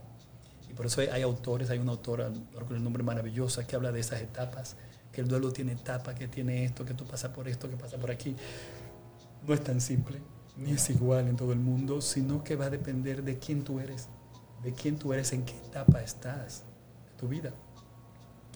Y 0.69 0.75
por 0.75 0.87
eso 0.87 1.01
hay, 1.01 1.23
autores, 1.23 1.71
hay 1.71 1.79
una 1.79 1.93
autora, 1.93 2.29
recuerdo 2.29 2.77
el 2.77 2.85
nombre 2.85 3.03
maravillosa, 3.03 3.67
que 3.67 3.77
habla 3.77 3.93
de 3.93 4.01
esas 4.01 4.21
etapas, 4.21 4.77
que 5.13 5.21
el 5.23 5.29
duelo 5.29 5.53
tiene 5.53 5.73
etapas, 5.73 6.15
que 6.15 6.29
tiene 6.29 6.65
esto, 6.65 6.85
que 6.85 6.95
tú 6.95 7.05
pasas 7.05 7.31
por 7.31 7.49
esto, 7.49 7.71
que 7.71 7.77
pasa 7.77 7.97
por 7.97 8.11
aquí. 8.11 8.37
No 9.47 9.55
es 9.55 9.65
tan 9.65 9.81
simple, 9.81 10.19
ni 10.57 10.73
es 10.73 10.91
igual 10.91 11.29
en 11.29 11.37
todo 11.37 11.53
el 11.53 11.59
mundo, 11.59 12.01
sino 12.01 12.45
que 12.45 12.57
va 12.57 12.67
a 12.67 12.71
depender 12.71 13.23
de 13.23 13.39
quién 13.39 13.65
tú 13.65 13.81
eres, 13.81 14.09
de 14.63 14.73
quién 14.73 14.99
tú 14.99 15.13
eres, 15.13 15.33
en 15.33 15.45
qué 15.45 15.57
etapa 15.57 16.03
estás 16.03 16.65
de 17.07 17.19
tu 17.19 17.29
vida. 17.29 17.53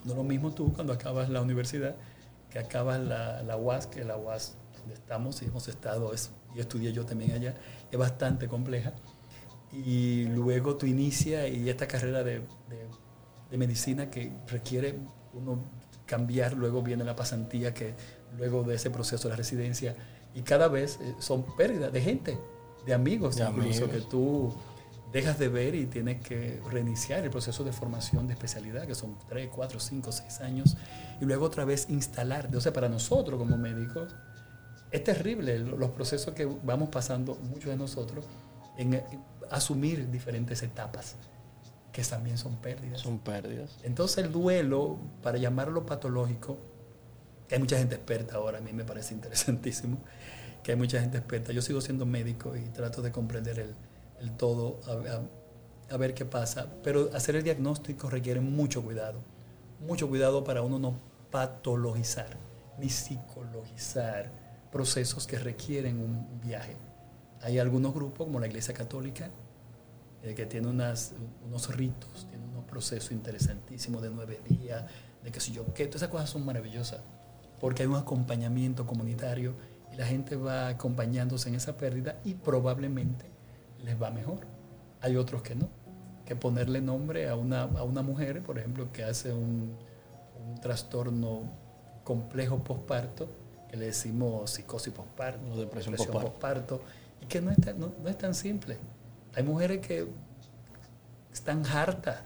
No 0.05 0.15
lo 0.15 0.25
mismo 0.25 0.53
tú 0.53 0.73
cuando 0.73 0.93
acabas 0.93 1.29
la 1.29 1.41
universidad, 1.41 1.97
que 2.51 2.59
acabas 2.59 3.01
la, 3.01 3.43
la 3.43 3.57
UAS, 3.57 3.87
que 3.87 4.05
la 4.05 4.17
UAS 4.17 4.57
donde 4.81 4.95
estamos 4.95 5.41
y 5.43 5.47
hemos 5.47 5.69
estado, 5.69 6.13
es, 6.13 6.31
y 6.55 6.61
estudié 6.61 6.93
yo 6.93 7.05
también 7.07 7.33
allá, 7.33 7.55
es 7.91 7.99
bastante 7.99 8.49
compleja. 8.49 8.93
Y 9.73 10.25
luego 10.25 10.77
tú 10.77 10.87
inicias 10.87 11.49
y 11.49 11.69
esta 11.71 11.87
carrera 11.87 12.25
de, 12.25 12.41
de- 12.41 12.89
de 13.51 13.59
medicina 13.59 14.11
que 14.11 14.33
requiere 14.49 14.99
uno 15.33 15.65
cambiar, 16.07 16.53
luego 16.55 16.83
viene 16.83 17.05
la 17.05 17.15
pasantía, 17.17 17.73
que 17.75 17.95
luego 18.39 18.63
de 18.63 18.77
ese 18.77 18.91
proceso 18.91 19.29
de 19.29 19.31
la 19.33 19.37
residencia, 19.37 19.97
y 20.35 20.43
cada 20.43 20.69
vez 20.69 20.99
eh, 21.03 21.15
son 21.19 21.45
pérdidas 21.57 21.93
de 21.93 22.01
gente, 22.01 22.39
de 22.87 22.95
amigos 22.95 23.37
De 23.37 23.45
incluso, 23.45 23.85
amigos. 23.85 23.91
que 23.91 24.01
tú 24.09 24.55
dejas 25.13 25.39
de 25.41 25.49
ver 25.49 25.75
y 25.75 25.87
tienes 25.87 26.21
que 26.25 26.61
reiniciar 26.71 27.25
el 27.25 27.31
proceso 27.31 27.65
de 27.65 27.73
formación 27.73 28.29
de 28.29 28.35
especialidad, 28.35 28.87
que 28.87 28.95
son 28.95 29.17
3, 29.29 29.51
4, 29.53 29.81
5, 29.81 30.13
6 30.13 30.41
años, 30.43 30.77
y 31.21 31.25
luego 31.25 31.47
otra 31.47 31.65
vez 31.65 31.87
instalar. 31.91 32.49
O 32.55 32.61
sea, 32.61 32.73
para 32.73 32.89
nosotros 32.89 33.37
como 33.39 33.57
médicos, 33.57 34.15
es 34.91 35.05
terrible 35.05 35.59
lo- 35.59 35.77
los 35.77 35.91
procesos 35.91 36.35
que 36.35 36.47
vamos 36.65 36.89
pasando, 36.89 37.37
muchos 37.37 37.67
de 37.71 37.77
nosotros, 37.77 38.25
en 38.77 38.95
eh, 38.95 39.05
asumir 39.51 40.11
diferentes 40.11 40.63
etapas, 40.63 41.17
que 41.93 42.03
también 42.03 42.39
son 42.39 42.57
pérdidas. 42.57 43.01
Son 43.01 43.19
pérdidas. 43.19 43.77
Entonces 43.83 44.25
el 44.25 44.33
duelo, 44.33 44.99
para 45.23 45.39
llamarlo 45.39 45.85
patológico, 45.87 46.59
que 47.49 47.57
hay 47.57 47.61
mucha 47.61 47.79
gente 47.79 47.97
experta 47.97 48.37
ahora, 48.37 48.59
a 48.59 48.61
mí 48.61 48.73
me 48.73 48.85
parece 48.85 49.15
interesantísimo, 49.15 49.99
que 50.63 50.73
hay 50.73 50.79
mucha 50.79 51.01
gente 51.01 51.19
experta. 51.19 51.53
Yo 51.53 51.63
sigo 51.63 51.81
siendo 51.81 52.07
médico 52.07 52.57
y 52.57 52.61
trato 52.71 53.03
de 53.03 53.11
comprender 53.13 53.59
el, 53.59 53.75
el 54.21 54.33
todo, 54.37 54.81
a, 54.87 54.93
a- 55.17 55.95
a 55.95 55.97
ver 55.97 56.15
qué 56.15 56.25
pasa, 56.25 56.69
pero 56.85 57.11
hacer 57.15 57.35
el 57.35 57.43
diagnóstico 57.43 58.09
requiere 58.09 58.41
mucho 58.41 58.83
cuidado, 58.83 59.21
mucho 59.81 60.09
cuidado 60.09 60.45
para 60.45 60.63
uno 60.63 60.79
no 60.79 60.95
patologizar, 61.33 62.37
ni 62.79 62.89
psicologizar 62.91 64.31
procesos 64.71 65.27
que 65.27 65.39
requieren 65.39 66.01
un 66.01 66.41
viaje. 66.41 66.77
Hay 67.43 67.59
algunos 67.59 67.95
grupos, 67.95 68.27
como 68.27 68.39
la 68.39 68.47
Iglesia 68.47 68.75
Católica, 68.75 69.31
eh, 70.23 70.35
que 70.35 70.47
tiene 70.47 70.69
unos 70.69 71.15
ritos, 71.75 72.27
tiene 72.29 72.45
unos 72.47 72.65
procesos 72.65 73.13
interesantísimos 73.13 74.03
de 74.03 74.11
nueve 74.11 74.41
días, 74.49 74.85
de 75.23 75.31
qué 75.31 75.41
sé 75.41 75.53
yo, 75.53 75.73
qué, 75.73 75.87
todas 75.87 76.03
esas 76.03 76.11
cosas 76.11 76.31
son 76.31 76.45
maravillosas, 76.45 77.01
porque 77.59 77.83
hay 77.83 77.89
un 77.89 77.97
acompañamiento 77.97 78.87
comunitario 78.87 79.55
y 79.93 79.97
la 79.97 80.07
gente 80.07 80.37
va 80.37 80.69
acompañándose 80.69 81.49
en 81.49 81.55
esa 81.55 81.77
pérdida 81.77 82.21
y 82.25 82.35
probablemente 82.35 83.27
les 83.83 84.01
va 84.01 84.11
mejor. 84.11 84.47
Hay 85.01 85.17
otros 85.17 85.43
que 85.43 85.55
no, 85.55 85.69
que 86.27 86.37
ponerle 86.37 86.81
nombre 86.83 87.29
a 87.29 87.37
una, 87.37 87.63
a 87.63 87.83
una 87.83 88.03
mujer, 88.03 88.43
por 88.43 88.59
ejemplo, 88.59 88.93
que 88.93 89.05
hace 89.05 89.33
un, 89.33 89.77
un 90.47 90.61
trastorno 90.61 91.43
complejo 92.05 92.63
posparto, 92.63 93.29
que 93.71 93.77
le 93.77 93.87
decimos 93.87 94.51
psicosis 94.51 94.93
posparto, 94.93 95.41
O 95.53 95.57
depresión 95.57 95.95
posparto. 95.95 96.83
y 97.23 97.27
que 97.27 97.41
no 97.41 97.51
es, 97.51 97.59
tan, 97.59 97.79
no, 97.79 97.93
no 98.03 98.09
es 98.09 98.19
tan 98.19 98.35
simple. 98.35 98.77
Hay 99.35 99.43
mujeres 99.45 99.87
que 99.87 100.07
están 101.33 101.65
hartas 101.67 102.19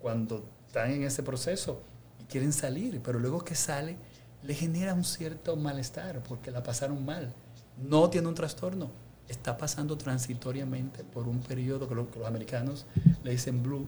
cuando 0.00 0.44
están 0.66 0.90
en 0.90 1.04
ese 1.04 1.22
proceso 1.22 1.80
y 2.20 2.24
quieren 2.24 2.52
salir, 2.52 3.00
pero 3.02 3.18
luego 3.18 3.44
que 3.44 3.54
sale 3.54 3.96
le 4.42 4.54
genera 4.54 4.94
un 4.94 5.04
cierto 5.04 5.56
malestar 5.56 6.22
porque 6.22 6.50
la 6.50 6.62
pasaron 6.62 7.04
mal. 7.04 7.32
No 7.76 8.10
tiene 8.10 8.26
un 8.28 8.34
trastorno, 8.34 8.90
está 9.28 9.56
pasando 9.56 9.96
transitoriamente 9.96 11.04
por 11.04 11.28
un 11.28 11.40
periodo 11.40 11.88
que, 11.88 11.94
lo- 11.94 12.10
que 12.10 12.18
los 12.18 12.26
americanos 12.28 12.86
le 13.22 13.30
dicen 13.32 13.62
blue, 13.62 13.86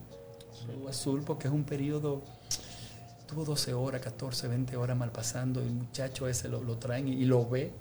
blue 0.67 0.89
azul, 0.89 1.23
porque 1.25 1.49
es 1.49 1.55
un 1.55 1.65
periodo, 1.65 2.23
tuvo 3.31 3.45
12 3.45 3.73
horas, 3.75 4.01
14, 4.03 4.49
20 4.49 4.77
horas 4.77 4.97
mal 4.97 5.13
pasando 5.13 5.63
y 5.63 5.67
el 5.67 5.73
muchacho 5.73 6.27
ese 6.29 6.49
lo, 6.49 6.63
lo 6.63 6.77
traen 6.79 7.09
y, 7.09 7.13
y 7.13 7.25
lo 7.25 7.49
ve 7.49 7.73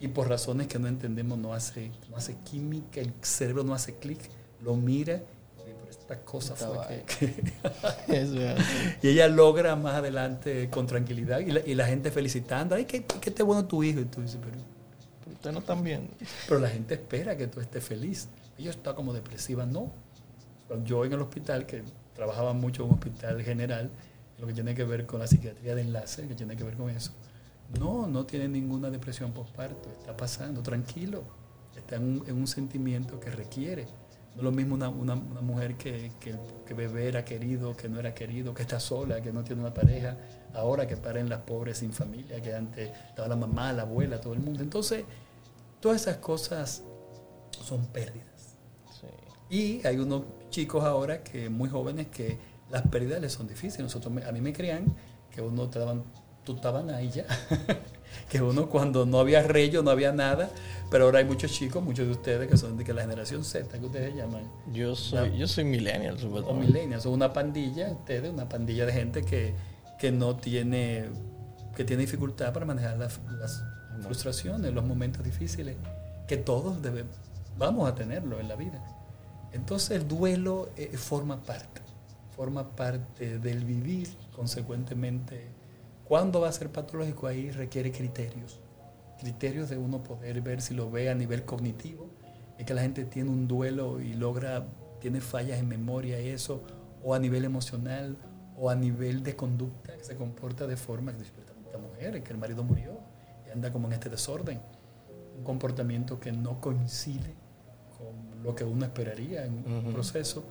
y 0.00 0.08
por 0.08 0.28
razones 0.28 0.66
que 0.66 0.78
no 0.78 0.88
entendemos 0.88 1.38
no 1.38 1.54
hace, 1.54 1.90
no 2.10 2.16
hace 2.16 2.36
química, 2.44 3.00
el 3.00 3.12
cerebro 3.22 3.62
no 3.64 3.72
hace 3.74 3.94
clic, 3.94 4.18
lo 4.62 4.74
mira 4.76 5.22
y 5.66 5.72
por 5.80 5.88
esta 5.88 6.20
cosa 6.20 6.54
Esta 6.54 6.68
fue 6.68 7.04
que- 7.06 7.42
es 8.08 8.30
y 9.02 9.08
ella 9.08 9.28
logra 9.28 9.74
más 9.76 9.94
adelante 9.94 10.68
con 10.70 10.86
tranquilidad 10.86 11.40
y 11.40 11.52
la, 11.52 11.60
y 11.66 11.74
la 11.74 11.86
gente 11.86 12.10
felicitando, 12.10 12.74
ay, 12.74 12.84
qué, 12.84 13.04
qué 13.04 13.30
te 13.30 13.42
bueno 13.42 13.64
tu 13.64 13.82
hijo. 13.82 14.00
Y 14.00 14.04
tú 14.04 14.20
dices, 14.20 14.38
pero, 14.42 14.56
Pero 15.24 15.34
ustedes 15.36 15.54
no 15.54 15.60
están 15.60 15.82
viendo. 15.82 16.12
pero 16.48 16.60
la 16.60 16.68
gente 16.68 16.94
espera 16.94 17.36
que 17.36 17.46
tú 17.46 17.60
estés 17.60 17.82
feliz. 17.84 18.28
Ella 18.58 18.70
está 18.70 18.94
como 18.94 19.12
depresiva, 19.12 19.66
no. 19.66 19.90
Yo 20.84 21.04
en 21.04 21.12
el 21.12 21.20
hospital, 21.20 21.66
que 21.66 21.82
trabajaba 22.14 22.52
mucho 22.52 22.82
en 22.84 22.88
un 22.90 22.94
hospital 22.94 23.42
general, 23.42 23.90
lo 24.38 24.46
que 24.46 24.52
tiene 24.52 24.74
que 24.74 24.84
ver 24.84 25.06
con 25.06 25.20
la 25.20 25.26
psiquiatría 25.26 25.74
de 25.74 25.82
enlace, 25.82 26.28
que 26.28 26.34
tiene 26.34 26.56
que 26.56 26.64
ver 26.64 26.76
con 26.76 26.90
eso, 26.90 27.12
no, 27.78 28.06
no 28.06 28.24
tiene 28.26 28.48
ninguna 28.48 28.90
depresión 28.90 29.32
postparto, 29.32 29.90
está 29.90 30.16
pasando, 30.16 30.62
tranquilo, 30.62 31.22
está 31.76 31.96
en 31.96 32.02
un, 32.20 32.24
en 32.28 32.36
un 32.36 32.46
sentimiento 32.46 33.18
que 33.18 33.30
requiere. 33.30 33.84
No 34.34 34.40
es 34.40 34.44
lo 34.44 34.52
mismo 34.52 34.74
una, 34.74 34.88
una- 34.90 35.14
una 35.14 35.40
mujer 35.40 35.76
que, 35.76 36.12
que, 36.20 36.34
que 36.66 36.74
bebé 36.74 37.08
era 37.08 37.24
querido, 37.24 37.74
que 37.76 37.88
no 37.88 37.98
era 37.98 38.14
querido, 38.14 38.52
que 38.52 38.62
está 38.62 38.78
sola, 38.78 39.22
que 39.22 39.32
no 39.32 39.42
tiene 39.42 39.62
una 39.62 39.72
pareja, 39.72 40.16
ahora 40.54 40.86
que 40.86 40.96
paren 40.96 41.28
las 41.30 41.40
pobres 41.40 41.78
sin 41.78 41.92
familia, 41.92 42.40
que 42.42 42.54
antes 42.54 42.90
estaba 43.08 43.28
la 43.28 43.36
mamá, 43.36 43.72
la 43.72 43.82
abuela, 43.82 44.20
todo 44.20 44.34
el 44.34 44.40
mundo. 44.40 44.62
Entonces, 44.62 45.04
Todas 45.80 46.00
esas 46.02 46.16
cosas 46.16 46.82
son 47.62 47.84
pérdidas. 47.86 48.56
Y 49.48 49.86
hay 49.86 49.98
unos 49.98 50.22
chicos 50.50 50.82
ahora 50.82 51.22
que 51.22 51.48
muy 51.48 51.68
jóvenes 51.68 52.08
que 52.08 52.38
las 52.70 52.82
pérdidas 52.82 53.20
les 53.20 53.32
son 53.32 53.46
difíciles. 53.46 53.80
Nosotros, 53.80 54.12
a 54.26 54.32
mí 54.32 54.40
me 54.40 54.52
creían 54.52 54.94
que 55.30 55.40
uno 55.40 55.68
te 55.68 55.78
daban 55.78 56.04
tu 56.44 56.56
ahí 56.94 57.10
ya. 57.10 57.26
que 58.28 58.40
uno 58.40 58.68
cuando 58.68 59.04
no 59.04 59.18
había 59.18 59.42
rello, 59.42 59.82
no 59.82 59.90
había 59.90 60.12
nada, 60.12 60.48
pero 60.90 61.04
ahora 61.04 61.18
hay 61.18 61.24
muchos 61.24 61.52
chicos, 61.52 61.82
muchos 61.82 62.06
de 62.06 62.12
ustedes 62.12 62.48
que 62.48 62.56
son 62.56 62.76
de 62.76 62.84
que 62.84 62.92
la 62.92 63.02
generación 63.02 63.44
Z, 63.44 63.78
que 63.78 63.84
ustedes 63.84 64.14
llaman. 64.14 64.50
Yo 64.72 64.94
soy, 64.94 65.36
yo 65.36 65.48
soy 65.48 65.64
millennial, 65.64 66.16
O 66.46 66.54
millennial, 66.54 67.00
son 67.00 67.12
una 67.12 67.32
pandilla, 67.32 67.90
ustedes, 67.90 68.32
una 68.32 68.48
pandilla 68.48 68.86
de 68.86 68.92
gente 68.92 69.22
que, 69.22 69.54
que 69.98 70.12
no 70.12 70.36
tiene, 70.36 71.06
que 71.74 71.84
tiene 71.84 72.02
dificultad 72.02 72.52
para 72.52 72.64
manejar 72.64 72.96
las, 72.96 73.18
las 73.40 73.62
frustraciones, 74.02 74.72
los 74.72 74.84
momentos 74.84 75.24
difíciles, 75.24 75.76
que 76.28 76.36
todos 76.36 76.80
debemos, 76.82 77.14
vamos 77.58 77.90
a 77.90 77.94
tenerlo 77.94 78.38
en 78.38 78.48
la 78.48 78.56
vida. 78.56 78.82
Entonces 79.52 79.92
el 79.92 80.06
duelo 80.06 80.70
eh, 80.76 80.96
forma 80.96 81.40
parte, 81.42 81.80
forma 82.36 82.76
parte 82.76 83.38
del 83.38 83.64
vivir, 83.64 84.08
consecuentemente 84.34 85.56
¿Cuándo 86.06 86.40
va 86.40 86.48
a 86.48 86.52
ser 86.52 86.70
patológico? 86.70 87.26
Ahí 87.26 87.50
requiere 87.50 87.90
criterios. 87.90 88.60
Criterios 89.18 89.68
de 89.68 89.76
uno 89.76 90.04
poder 90.04 90.40
ver 90.40 90.62
si 90.62 90.72
lo 90.72 90.88
ve 90.88 91.10
a 91.10 91.16
nivel 91.16 91.44
cognitivo, 91.44 92.08
es 92.58 92.64
que 92.64 92.74
la 92.74 92.82
gente 92.82 93.04
tiene 93.04 93.28
un 93.28 93.48
duelo 93.48 94.00
y 94.00 94.14
logra, 94.14 94.68
tiene 95.00 95.20
fallas 95.20 95.58
en 95.58 95.66
memoria 95.66 96.20
y 96.20 96.28
eso, 96.28 96.62
o 97.02 97.12
a 97.12 97.18
nivel 97.18 97.44
emocional, 97.44 98.16
o 98.56 98.70
a 98.70 98.76
nivel 98.76 99.24
de 99.24 99.34
conducta, 99.34 99.96
que 99.96 100.04
se 100.04 100.14
comporta 100.14 100.68
de 100.68 100.76
forma 100.76 101.12
que 101.12 101.22
esta 101.24 101.78
mujer, 101.78 102.22
que 102.22 102.32
el 102.32 102.38
marido 102.38 102.62
murió 102.62 103.00
y 103.44 103.50
anda 103.50 103.72
como 103.72 103.88
en 103.88 103.94
este 103.94 104.08
desorden. 104.08 104.60
Un 105.36 105.42
comportamiento 105.42 106.20
que 106.20 106.30
no 106.30 106.60
coincide 106.60 107.34
con 107.98 108.44
lo 108.44 108.54
que 108.54 108.62
uno 108.62 108.84
esperaría 108.84 109.44
en 109.44 109.54
un 109.66 109.92
proceso. 109.92 110.44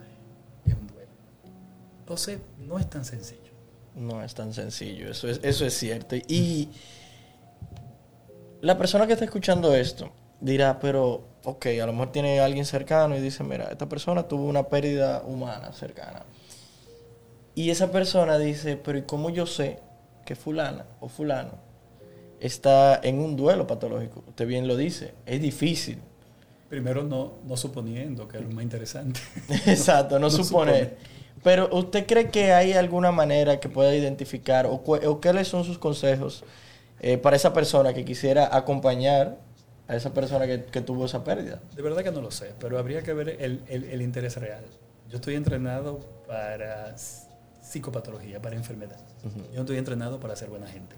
Entonces, 2.06 2.38
no 2.60 2.78
es 2.78 2.88
tan 2.88 3.04
sencillo. 3.04 3.52
No 3.96 4.24
es 4.24 4.36
tan 4.36 4.54
sencillo, 4.54 5.10
eso 5.10 5.28
es, 5.28 5.40
eso 5.42 5.66
es 5.66 5.74
cierto. 5.74 6.16
Y 6.16 6.70
la 8.62 8.78
persona 8.78 9.08
que 9.08 9.14
está 9.14 9.26
escuchando 9.26 9.74
esto 9.74 10.12
dirá, 10.40 10.80
pero, 10.80 11.24
ok, 11.44 11.66
a 11.82 11.86
lo 11.88 11.94
mejor 11.94 12.12
tiene 12.12 12.40
alguien 12.40 12.64
cercano 12.64 13.18
y 13.18 13.22
dice, 13.22 13.44
mira, 13.44 13.70
esta 13.72 13.90
persona 13.90 14.28
tuvo 14.28 14.46
una 14.46 14.70
pérdida 14.70 15.24
humana 15.26 15.74
cercana. 15.74 16.22
Y 17.56 17.72
esa 17.72 17.92
persona 17.92 18.38
dice, 18.38 18.78
pero 18.78 19.00
¿y 19.00 19.02
cómo 19.02 19.32
yo 19.32 19.48
sé 19.48 19.80
que 20.28 20.36
fulana 20.36 20.86
o 21.00 21.10
fulano 21.10 21.54
está 22.40 23.00
en 23.02 23.18
un 23.18 23.36
duelo 23.36 23.66
patológico? 23.66 24.24
Usted 24.28 24.46
bien 24.46 24.68
lo 24.68 24.78
dice, 24.78 25.16
es 25.26 25.42
difícil. 25.42 25.98
Primero 26.70 27.02
no, 27.02 27.40
no 27.48 27.58
suponiendo, 27.58 28.28
que 28.28 28.38
es 28.38 28.44
lo 28.44 28.52
más 28.52 28.64
interesante. 28.64 29.22
Exacto, 29.66 30.20
no, 30.20 30.30
supone. 30.30 31.16
Pero 31.44 31.70
¿usted 31.72 32.06
cree 32.06 32.30
que 32.30 32.54
hay 32.54 32.74
alguna 32.74 33.12
manera 33.12 33.60
que 33.60 33.70
pueda 33.70 33.96
identificar 33.96 34.66
o, 34.66 34.74
o 34.76 35.22
cuáles 35.22 35.48
son 35.48 35.64
sus 35.64 35.78
consejos 35.78 36.44
eh, 37.00 37.18
para 37.18 37.36
esa 37.36 37.54
persona 37.54 37.94
que 37.94 38.06
quisiera 38.06 38.56
acompañar 38.56 39.38
a 39.88 39.96
esa 39.96 40.14
persona 40.14 40.48
que, 40.48 40.82
tuvo 40.82 41.06
esa 41.06 41.24
pérdida? 41.24 41.62
De 41.76 41.82
verdad 41.82 42.04
que 42.04 42.12
no 42.12 42.22
lo 42.22 42.32
sé, 42.32 42.54
pero 42.60 42.80
habría 42.80 43.04
que 43.04 43.14
ver 43.14 43.30
el, 43.40 43.64
el, 43.68 44.02
interés 44.02 44.38
real. 44.38 44.64
Yo 45.10 45.18
estoy 45.18 45.36
entrenado 45.36 46.00
para 46.28 46.96
psicopatología, 47.62 48.42
para 48.42 48.56
enfermedad. 48.56 49.00
Yo 49.24 49.56
no 49.56 49.62
estoy 49.62 49.78
entrenado 49.78 50.20
para 50.20 50.36
ser 50.36 50.50
buena 50.50 50.68
gente. 50.68 50.96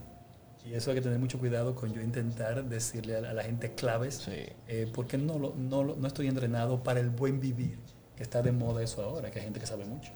Y 0.65 0.73
eso 0.73 0.91
hay 0.91 0.95
que 0.95 1.01
tener 1.01 1.19
mucho 1.19 1.39
cuidado 1.39 1.75
con 1.75 1.93
yo 1.93 2.01
intentar 2.01 2.65
decirle 2.65 3.15
a 3.15 3.33
la, 3.33 3.43
gente 3.43 3.73
claves, 3.73 4.27
eh, 4.27 4.91
porque 4.93 5.17
no, 5.17 5.53
no, 5.55 5.83
no 5.83 6.07
estoy 6.07 6.27
entrenado 6.27 6.83
para 6.83 6.99
el 6.99 7.09
buen 7.09 7.39
vivir, 7.39 7.79
que 8.17 8.23
está 8.23 8.41
de 8.41 8.51
moda 8.51 8.83
eso 8.83 9.01
ahora, 9.01 9.31
que 9.31 9.39
hay 9.39 9.45
gente 9.45 9.59
que 9.59 9.67
sabe 9.67 9.85
mucho 9.85 10.11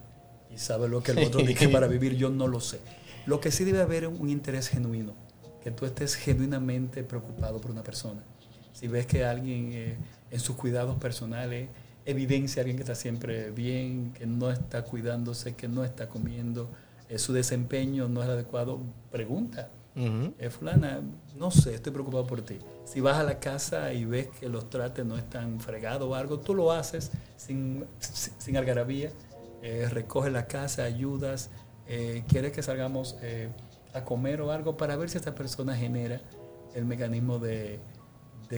y 0.54 0.58
sabe 0.58 0.90
lo 0.90 1.02
que 1.02 1.12
el 1.12 1.20
otro 1.20 1.42
dice 1.42 1.70
para 1.70 1.88
vivir, 1.96 2.16
yo 2.16 2.30
no 2.30 2.48
lo 2.48 2.60
sé. 2.60 2.80
Lo 3.26 3.40
que 3.40 3.52
sí 3.52 3.64
debe 3.64 3.82
haber 3.82 4.04
es 4.04 4.10
un 4.10 4.30
interés 4.30 4.68
genuino, 4.68 5.14
que 5.64 5.72
tú 5.72 5.86
estés 5.86 6.16
genuinamente 6.16 7.04
preocupado 7.04 7.62
por 7.62 7.72
una 7.72 7.84
persona. 7.84 8.22
Si 8.74 8.88
ves 8.88 9.06
que 9.06 9.24
alguien 9.24 9.70
eh, 9.72 9.96
en 10.32 10.40
sus 10.40 10.56
cuidados 10.56 10.98
personales 10.98 11.70
evidencia 12.06 12.60
a 12.60 12.62
alguien 12.62 12.78
que 12.78 12.84
está 12.84 12.96
siempre 12.96 13.52
bien, 13.52 14.12
que 14.14 14.26
no 14.26 14.50
está 14.52 14.84
cuidándose, 14.84 15.56
que 15.56 15.68
no 15.68 15.84
está 15.84 16.10
comiendo, 16.10 16.72
eh, 17.10 17.20
su 17.20 17.32
desempeño 17.32 18.08
no 18.08 18.24
es 18.24 18.30
adecuado, 18.30 18.80
pregunta. 19.12 19.70
Eh, 19.94 20.50
fulana, 20.50 21.02
no 21.36 21.52
sé, 21.52 21.76
estoy 21.76 21.92
preocupado 21.92 22.26
por 22.26 22.42
ti. 22.42 22.60
Si 22.86 23.02
vas 23.02 23.18
a 23.18 23.24
la 23.24 23.40
casa 23.40 23.94
y 23.94 24.06
ves 24.06 24.30
que 24.40 24.48
los 24.48 24.70
trates 24.70 25.06
no 25.06 25.18
están 25.18 25.60
fregados 25.60 26.10
o 26.10 26.16
algo, 26.16 26.40
tú 26.40 26.54
lo 26.54 26.72
haces 26.72 27.12
sin, 27.36 27.86
sin 28.00 28.56
algarabía 28.56 29.12
eh, 29.62 29.88
recoge 29.90 30.32
la 30.32 30.48
casa, 30.48 30.84
ayudas, 30.84 31.52
eh, 31.88 32.24
quiere 32.28 32.52
que 32.52 32.64
salgamos 32.64 33.16
eh, 33.22 33.50
a 33.94 34.04
comer 34.04 34.42
o 34.42 34.52
algo 34.52 34.76
para 34.76 34.96
ver 34.96 35.10
si 35.10 35.18
esta 35.18 35.36
persona 35.36 35.76
genera 35.76 36.20
el 36.74 36.86
mecanismo 36.86 37.38
de, 37.38 37.80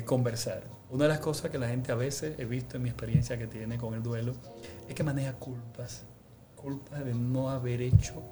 conversar. 0.06 0.64
Una 0.90 1.04
de 1.04 1.10
las 1.10 1.20
cosas 1.20 1.52
que 1.52 1.60
la 1.60 1.68
gente 1.68 1.92
a 1.92 1.96
veces, 1.96 2.40
he 2.40 2.46
visto 2.46 2.78
en 2.78 2.84
mi 2.84 2.90
experiencia 2.90 3.38
que 3.38 3.46
tiene 3.46 3.78
con 3.78 3.94
el 3.94 4.02
duelo, 4.02 4.34
es 4.88 4.96
que 4.96 5.04
maneja 5.04 5.34
culpas, 5.34 6.04
culpas 6.56 7.06
de 7.06 7.14
no 7.14 7.52
haber 7.52 7.82
hecho. 7.82 8.24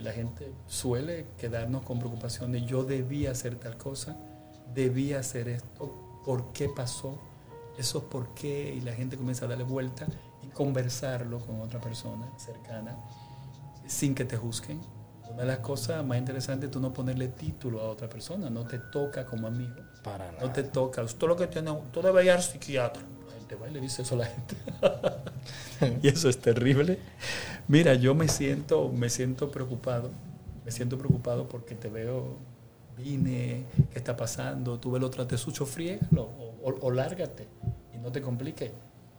La 0.00 0.12
gente 0.12 0.52
suele 0.66 1.26
quedarnos 1.38 1.82
con 1.82 1.98
preocupaciones, 1.98 2.66
yo 2.66 2.84
debía 2.84 3.32
hacer 3.32 3.56
tal 3.56 3.76
cosa, 3.76 4.16
debía 4.74 5.18
hacer 5.18 5.48
esto, 5.48 6.22
¿por 6.24 6.52
qué 6.52 6.68
pasó? 6.68 7.18
Eso 7.78 8.08
por 8.08 8.34
qué, 8.34 8.74
y 8.74 8.80
la 8.80 8.92
gente 8.92 9.16
comienza 9.16 9.44
a 9.44 9.48
darle 9.48 9.64
vuelta 9.64 10.06
conversarlo 10.52 11.38
con 11.38 11.60
otra 11.60 11.80
persona 11.80 12.30
cercana 12.36 12.96
sin 13.86 14.14
que 14.14 14.24
te 14.24 14.36
juzguen. 14.36 14.80
Una 15.28 15.42
de 15.42 15.46
las 15.46 15.58
cosas 15.60 16.04
más 16.04 16.18
interesantes 16.18 16.68
es 16.68 16.70
tú 16.72 16.80
no 16.80 16.92
ponerle 16.92 17.28
título 17.28 17.80
a 17.80 17.88
otra 17.88 18.08
persona, 18.08 18.50
no 18.50 18.66
te 18.66 18.78
toca 18.78 19.24
como 19.24 19.46
amigo. 19.46 19.76
Para 20.02 20.30
nada. 20.32 20.44
No 20.44 20.52
te 20.52 20.64
toca. 20.64 21.02
Usted 21.02 21.26
lo 21.26 21.36
que 21.36 21.46
tiene, 21.46 21.72
tú 21.92 22.02
debes 22.02 22.24
ir 22.24 22.32
al 22.32 22.42
psiquiatra. 22.42 23.02
Gente 23.50 23.56
va 23.56 23.68
y 23.68 23.72
le 23.72 23.80
dice 23.80 24.02
eso 24.02 24.14
a 24.14 24.18
la 24.18 24.26
gente. 24.26 24.56
y 26.02 26.08
eso 26.08 26.28
es 26.28 26.38
terrible. 26.38 27.00
Mira, 27.66 27.94
yo 27.94 28.14
me 28.14 28.28
siento, 28.28 28.90
me 28.90 29.10
siento 29.10 29.50
preocupado. 29.50 30.12
Me 30.64 30.70
siento 30.70 30.96
preocupado 30.98 31.48
porque 31.48 31.74
te 31.74 31.88
veo, 31.88 32.36
vine, 32.96 33.64
¿qué 33.92 33.98
está 33.98 34.16
pasando? 34.16 34.78
Tú 34.78 34.92
ves 34.92 35.00
lo 35.00 35.10
trate 35.10 35.36
sucio, 35.36 35.66
friégalo 35.66 36.22
o, 36.22 36.76
o, 36.80 36.90
lárgate 36.92 37.48
y 37.92 37.98
no 37.98 38.12
te 38.12 38.22
complique 38.22 38.72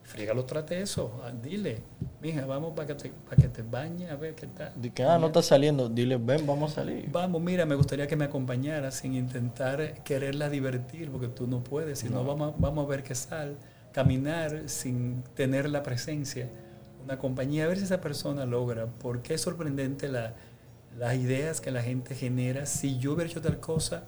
frígalo, 0.03 0.43
trate 0.43 0.81
eso, 0.81 1.21
ah, 1.23 1.31
dile, 1.31 1.83
mija, 2.21 2.45
vamos 2.45 2.73
para 2.75 2.87
que 2.87 2.95
te, 2.95 3.09
para 3.09 3.41
que 3.41 3.47
te 3.47 3.61
bañes 3.61 4.11
a 4.11 4.15
ver 4.15 4.35
qué 4.35 4.47
tal. 4.47 4.73
De 4.75 4.91
que, 4.91 5.03
ah, 5.03 5.17
no 5.17 5.27
está 5.27 5.41
saliendo, 5.41 5.87
dile, 5.87 6.17
ven, 6.17 6.45
vamos 6.45 6.71
a 6.71 6.75
salir. 6.75 7.09
Vamos, 7.09 7.41
mira, 7.41 7.65
me 7.65 7.75
gustaría 7.75 8.07
que 8.07 8.15
me 8.15 8.25
acompañaras 8.25 8.95
sin 8.95 9.15
intentar 9.15 10.03
quererla 10.03 10.49
divertir, 10.49 11.09
porque 11.11 11.27
tú 11.27 11.47
no 11.47 11.63
puedes, 11.63 11.99
sino 11.99 12.23
vamos, 12.25 12.55
vamos 12.57 12.85
a 12.85 12.89
ver 12.89 13.03
qué 13.03 13.15
sal, 13.15 13.57
caminar 13.91 14.69
sin 14.69 15.23
tener 15.35 15.69
la 15.69 15.83
presencia, 15.83 16.49
una 17.03 17.17
compañía, 17.17 17.65
a 17.65 17.67
ver 17.67 17.77
si 17.77 17.85
esa 17.85 18.01
persona 18.01 18.45
logra, 18.45 18.87
porque 18.87 19.33
es 19.33 19.41
sorprendente 19.41 20.07
la, 20.07 20.35
las 20.97 21.15
ideas 21.15 21.61
que 21.61 21.71
la 21.71 21.81
gente 21.81 22.15
genera. 22.15 22.65
Si 22.65 22.97
yo 22.99 23.13
hubiera 23.13 23.29
hecho 23.29 23.41
tal 23.41 23.59
cosa, 23.59 24.03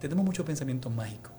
tenemos 0.00 0.24
muchos 0.24 0.46
pensamientos 0.46 0.92
mágicos 0.92 1.32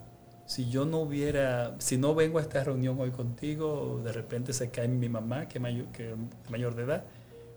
si 0.46 0.70
yo 0.70 0.84
no 0.86 0.98
hubiera, 0.98 1.74
si 1.78 1.98
no 1.98 2.14
vengo 2.14 2.38
a 2.38 2.42
esta 2.42 2.62
reunión 2.62 2.98
hoy 3.00 3.10
contigo, 3.10 4.00
de 4.02 4.12
repente 4.12 4.52
se 4.52 4.70
cae 4.70 4.86
mi 4.86 5.08
mamá, 5.08 5.48
que 5.48 5.58
mayor, 5.58 5.86
que 5.86 6.14
mayor 6.48 6.76
de 6.76 6.84
edad, 6.84 7.04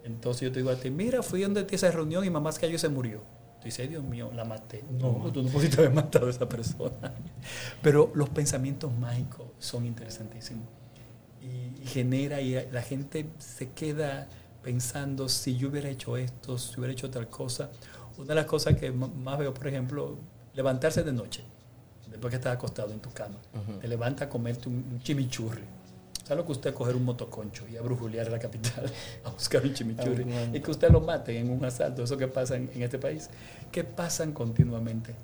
entonces 0.04 0.42
yo 0.42 0.52
te 0.52 0.60
digo 0.60 0.72
a 0.72 0.76
ti, 0.76 0.90
mira, 0.90 1.22
fui 1.22 1.42
donde 1.42 1.64
ti 1.64 1.76
esa 1.76 1.92
reunión 1.92 2.26
y 2.26 2.30
mamá 2.32 2.52
se 2.52 2.62
cayó 2.62 2.76
y 2.76 2.80
se 2.80 2.90
murió. 2.90 3.22
Tú 3.60 3.66
dices, 3.66 3.90
Dios 3.90 4.04
mío, 4.04 4.32
la 4.34 4.46
maté. 4.46 4.84
No, 4.90 5.30
tú 5.34 5.44
no 5.44 5.50
pudiste 5.50 5.82
haber 5.82 5.94
matado 5.94 6.28
a 6.28 6.30
esa 6.30 6.48
persona. 6.48 7.14
Pero 7.82 8.12
los 8.16 8.30
pensamientos 8.30 8.92
mágicos 8.98 9.48
son 9.60 9.86
interesantísimos. 9.86 10.68
Y, 11.42 11.82
y, 11.82 11.86
genera, 11.86 12.42
y 12.42 12.54
la 12.72 12.82
gente 12.82 13.30
se 13.38 13.72
queda 13.72 14.28
pensando, 14.64 15.30
si 15.30 15.58
yo 15.58 15.70
hubiera 15.70 15.90
hecho 15.90 16.18
esto, 16.18 16.58
si 16.58 16.80
hubiera 16.80 16.94
hecho 16.94 17.10
tal 17.10 17.28
cosa. 17.30 17.70
Una 18.18 18.28
de 18.28 18.36
las 18.36 18.46
cosas 18.46 18.76
que 18.76 18.92
más 18.92 19.38
veo, 19.38 19.54
por 19.54 19.68
ejemplo, 19.68 20.18
levantarse 20.54 21.04
de 21.04 21.14
noche 21.14 21.44
después 22.10 22.32
que 22.32 22.36
estás 22.38 22.56
acostado 22.56 22.92
en 22.92 23.00
tu 23.00 23.12
cama, 23.12 23.38
te 23.80 23.88
levantas 23.88 24.28
a 24.28 24.30
comerte 24.30 24.68
un, 24.68 25.00
chimichurri. 25.02 25.64
¿Sabes 26.30 26.44
lo 26.44 26.46
que 26.46 26.52
usted 26.52 26.74
coger 26.76 26.96
un 26.96 27.06
motoconcho 27.06 27.68
y 27.68 27.76
a 27.76 27.82
brujulear 27.82 28.28
a 28.28 28.30
la 28.30 28.38
capital 28.38 28.86
a 29.24 29.32
buscar 29.32 29.64
un 29.64 29.74
chimichurri 29.74 30.28
y 30.54 30.60
que 30.60 30.70
usted 30.70 30.92
lo 30.92 31.02
mate 31.02 31.36
en 31.36 31.50
un 31.50 31.66
asalto? 31.66 32.04
Eso 32.04 32.18
que 32.18 32.28
pasa 32.28 32.56
en, 32.56 32.70
este 32.84 33.00
país. 33.00 33.32
¿Qué 33.72 33.84
pasan 33.84 34.32
continuamente? 34.32 35.16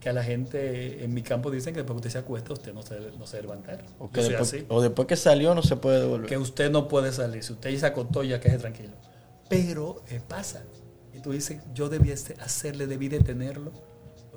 Que 0.00 0.08
a 0.08 0.12
la 0.12 0.24
gente 0.24 1.04
en 1.04 1.14
mi 1.14 1.22
campo 1.22 1.52
dicen 1.52 1.74
que 1.74 1.82
después 1.82 1.94
que 1.94 2.08
usted 2.08 2.10
se 2.10 2.18
acuesta, 2.18 2.52
usted 2.54 2.74
no 2.74 2.82
se, 2.82 2.98
no 3.16 3.24
se 3.28 3.36
debe 3.36 3.46
levantar. 3.46 3.84
O, 4.00 4.10
que 4.10 4.20
después, 4.20 4.64
o 4.68 4.82
después 4.82 5.06
que 5.06 5.14
salió 5.14 5.54
no 5.54 5.62
se 5.62 5.76
puede 5.76 6.00
devolver. 6.00 6.28
Que 6.28 6.36
usted 6.36 6.72
no 6.72 6.88
puede 6.88 7.12
salir. 7.12 7.44
Si 7.44 7.52
usted 7.52 7.70
ya 7.70 7.78
se 7.78 7.86
acostó, 7.86 8.24
ya 8.24 8.40
quede 8.40 8.58
tranquilo. 8.58 8.94
Pero 9.48 10.02
eh, 10.08 10.20
pasa. 10.26 10.64
Y 11.14 11.20
tú 11.20 11.30
dices, 11.30 11.62
yo 11.72 11.88
debí 11.88 12.10
hacerle, 12.10 12.88
debí 12.88 13.06
detenerlo 13.08 13.70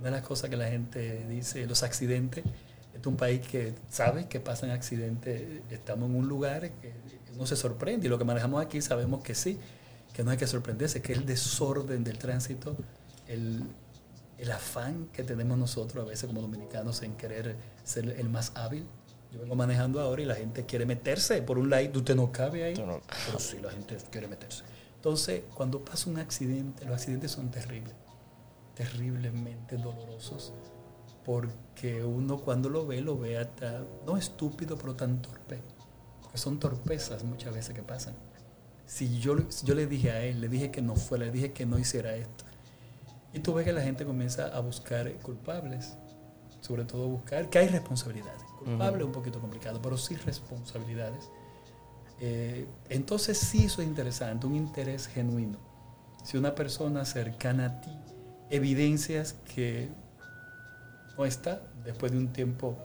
una 0.02 0.10
de 0.10 0.18
las 0.18 0.28
cosas 0.28 0.50
que 0.50 0.58
la 0.58 0.68
gente 0.68 1.26
dice, 1.28 1.66
los 1.68 1.84
accidentes, 1.84 2.44
Este 3.02 3.10
es 3.10 3.14
un 3.14 3.18
país 3.18 3.42
que 3.48 3.74
sabe 3.90 4.28
que 4.28 4.40
pasan 4.40 4.70
accidentes, 4.70 5.64
estamos 5.72 6.08
en 6.08 6.18
un 6.18 6.28
lugar 6.28 6.70
que 6.70 6.94
uno 7.34 7.48
se 7.48 7.56
sorprende 7.56 8.06
y 8.06 8.10
lo 8.12 8.20
que 8.20 8.26
manejamos 8.26 8.64
aquí 8.64 8.80
sabemos 8.80 9.24
que 9.24 9.34
sí, 9.34 9.58
que 10.14 10.24
no 10.24 10.30
hay 10.30 10.38
que 10.38 10.46
sorprenderse, 10.46 11.02
que 11.02 11.14
el 11.14 11.26
desorden 11.26 12.04
del 12.04 12.20
tránsito, 12.20 12.78
el, 13.28 13.64
el 14.38 14.52
afán 14.52 15.08
que 15.12 15.24
tenemos 15.24 15.58
nosotros 15.58 16.06
a 16.06 16.08
veces 16.08 16.28
como 16.28 16.42
dominicanos 16.42 17.02
en 17.02 17.16
querer 17.16 17.56
ser 17.84 18.08
el 18.08 18.30
más 18.30 18.52
hábil. 18.54 18.86
Yo 19.32 19.40
vengo 19.40 19.56
manejando 19.56 20.00
ahora 20.00 20.22
y 20.22 20.26
la 20.26 20.36
gente 20.36 20.68
quiere 20.68 20.86
meterse 20.86 21.42
por 21.42 21.58
un 21.58 21.72
lado, 21.72 21.90
usted 21.96 22.16
no 22.16 22.32
cabe 22.32 22.66
ahí, 22.66 22.76
no. 22.76 23.02
pero 23.26 23.40
sí, 23.40 23.58
la 23.64 23.72
gente 23.72 23.98
quiere 24.12 24.28
meterse. 24.28 24.64
Entonces, 24.98 25.42
cuando 25.56 25.84
pasa 25.84 26.08
un 26.08 26.20
accidente, 26.20 26.86
los 26.86 26.94
accidentes 26.94 27.32
son 27.32 27.50
terribles, 27.50 27.96
terriblemente 28.76 29.78
dolorosos, 29.78 30.54
porque 31.26 32.04
uno 32.04 32.38
cuando 32.40 32.70
lo 32.70 32.86
ve, 32.86 33.02
lo 33.02 33.18
ve 33.18 33.38
hasta, 33.38 33.84
no 34.06 34.18
estúpido, 34.18 34.78
pero 34.78 34.96
tan 34.96 35.22
torpe, 35.22 35.60
porque 36.22 36.38
son 36.38 36.60
torpezas 36.60 37.24
muchas 37.24 37.54
veces 37.54 37.76
que 37.76 37.84
pasan. 37.84 38.16
Si 38.86 39.20
yo, 39.20 39.36
yo 39.64 39.76
le 39.76 39.88
dije 39.88 40.12
a 40.12 40.24
él, 40.24 40.42
le 40.42 40.50
dije 40.50 40.72
que 40.72 40.82
no 40.82 40.96
fuera, 40.96 41.26
le 41.26 41.32
dije 41.32 41.54
que 41.54 41.66
no 41.66 41.80
hiciera 41.80 42.16
esto, 42.16 42.46
y 43.34 43.40
tú 43.40 43.54
ves 43.54 43.66
que 43.66 43.74
la 43.74 43.82
gente 43.82 44.06
comienza 44.06 44.48
a 44.48 44.60
buscar 44.60 45.12
culpables, 45.20 45.98
sobre 46.60 46.84
todo 46.84 47.08
buscar 47.08 47.50
que 47.50 47.60
hay 47.60 47.68
responsabilidades. 47.68 48.44
Culpable 48.60 49.00
es 49.00 49.06
un 49.06 49.12
poquito 49.12 49.40
complicado, 49.40 49.82
pero 49.82 49.98
sí 49.98 50.16
responsabilidades. 50.16 51.30
Eh, 52.20 52.68
entonces 52.90 53.38
sí 53.38 53.66
eso 53.66 53.82
es 53.82 53.88
interesante, 53.88 54.46
un 54.46 54.56
interés 54.56 55.08
genuino. 55.08 55.58
Si 56.24 56.38
una 56.38 56.54
persona 56.54 57.04
cercana 57.06 57.66
a 57.66 57.82
ti 57.82 57.98
evidencias 58.52 59.34
que 59.56 59.90
no 61.18 61.26
está, 61.26 61.62
después 61.84 62.12
de 62.12 62.18
un 62.18 62.28
tiempo 62.34 62.78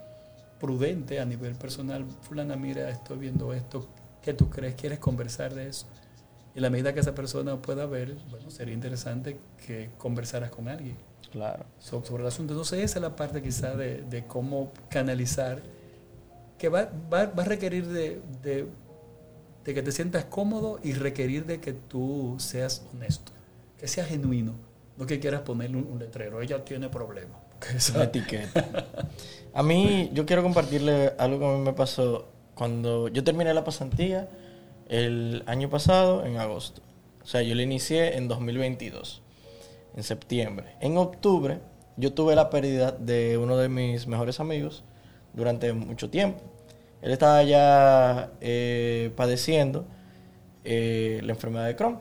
prudente 0.61 1.21
a 1.21 1.25
nivel 1.25 1.55
personal, 1.55 2.05
fulana, 2.23 2.57
mira, 2.57 2.89
estoy 2.91 3.19
viendo 3.19 3.53
esto, 3.53 3.89
¿qué 4.23 4.33
tú 4.33 4.49
crees? 4.49 4.75
¿Quieres 4.75 4.99
conversar 4.99 5.55
de 5.55 5.69
eso? 5.69 5.87
Y 6.55 6.61
la 6.61 6.71
medida 6.71 6.95
que 6.95 7.01
esa 7.01 7.15
persona 7.15 7.61
pueda 7.61 7.85
ver, 7.87 8.17
bueno, 8.31 8.51
sería 8.51 8.73
interesante 8.73 9.39
que 9.67 9.91
conversaras 9.99 10.51
con 10.51 10.69
alguien. 10.69 10.97
Claro. 11.31 11.65
sobre 11.81 12.23
el 12.23 12.29
asunto. 12.29 12.55
Entonces 12.55 12.83
esa 12.83 12.99
es 12.99 13.03
la 13.03 13.15
parte 13.15 13.43
quizá 13.43 13.75
de, 13.75 14.03
de 14.03 14.27
cómo 14.27 14.73
canalizar, 14.89 15.61
que 16.57 16.71
va, 16.71 16.89
va, 17.12 17.27
va 17.27 17.43
a 17.43 17.47
requerir 17.47 17.87
de, 17.89 18.23
de, 18.43 18.67
de, 19.65 19.75
que 19.75 19.83
te 19.83 19.93
sientas 19.93 20.25
cómodo 20.25 20.79
y 20.83 20.95
requerir 20.95 21.45
de 21.45 21.61
que 21.61 21.75
tú 21.75 22.37
seas 22.39 22.87
honesto, 22.93 23.33
que 23.79 23.87
seas 23.87 24.09
genuino, 24.09 24.55
no 24.97 25.05
que 25.05 25.21
quieras 25.21 25.43
ponerle 25.43 25.77
un, 25.77 25.85
un 25.85 25.99
letrero, 25.99 26.41
ella 26.41 26.65
tiene 26.65 26.89
problemas. 26.89 27.45
Una 27.95 28.05
etiqueta. 28.05 28.87
A 29.55 29.62
mí, 29.62 30.11
yo 30.12 30.27
quiero 30.27 30.42
compartirle 30.42 31.14
algo 31.19 31.38
que 31.38 31.47
a 31.47 31.49
mí 31.51 31.59
me 31.61 31.73
pasó 31.73 32.29
cuando 32.55 33.09
yo 33.09 33.25
terminé 33.25 33.53
la 33.55 33.64
pasantía 33.64 34.29
el 34.88 35.42
año 35.47 35.69
pasado, 35.69 36.25
en 36.25 36.37
agosto. 36.37 36.83
O 37.23 37.27
sea, 37.27 37.42
yo 37.42 37.55
la 37.55 37.62
inicié 37.62 38.16
en 38.16 38.29
2022, 38.29 39.23
en 39.97 40.03
septiembre. 40.03 40.75
En 40.81 40.97
octubre, 40.97 41.59
yo 41.97 42.12
tuve 42.12 42.35
la 42.35 42.51
pérdida 42.51 42.92
de 42.92 43.37
uno 43.38 43.57
de 43.57 43.69
mis 43.69 44.07
mejores 44.07 44.40
amigos 44.40 44.85
durante 45.33 45.73
mucho 45.73 46.11
tiempo. 46.11 46.40
Él 47.03 47.12
estaba 47.12 47.42
ya 47.42 48.33
eh, 48.40 49.12
padeciendo 49.16 49.87
eh, 50.64 51.21
la 51.23 51.33
enfermedad 51.33 51.66
de 51.66 51.77
Crohn, 51.77 52.01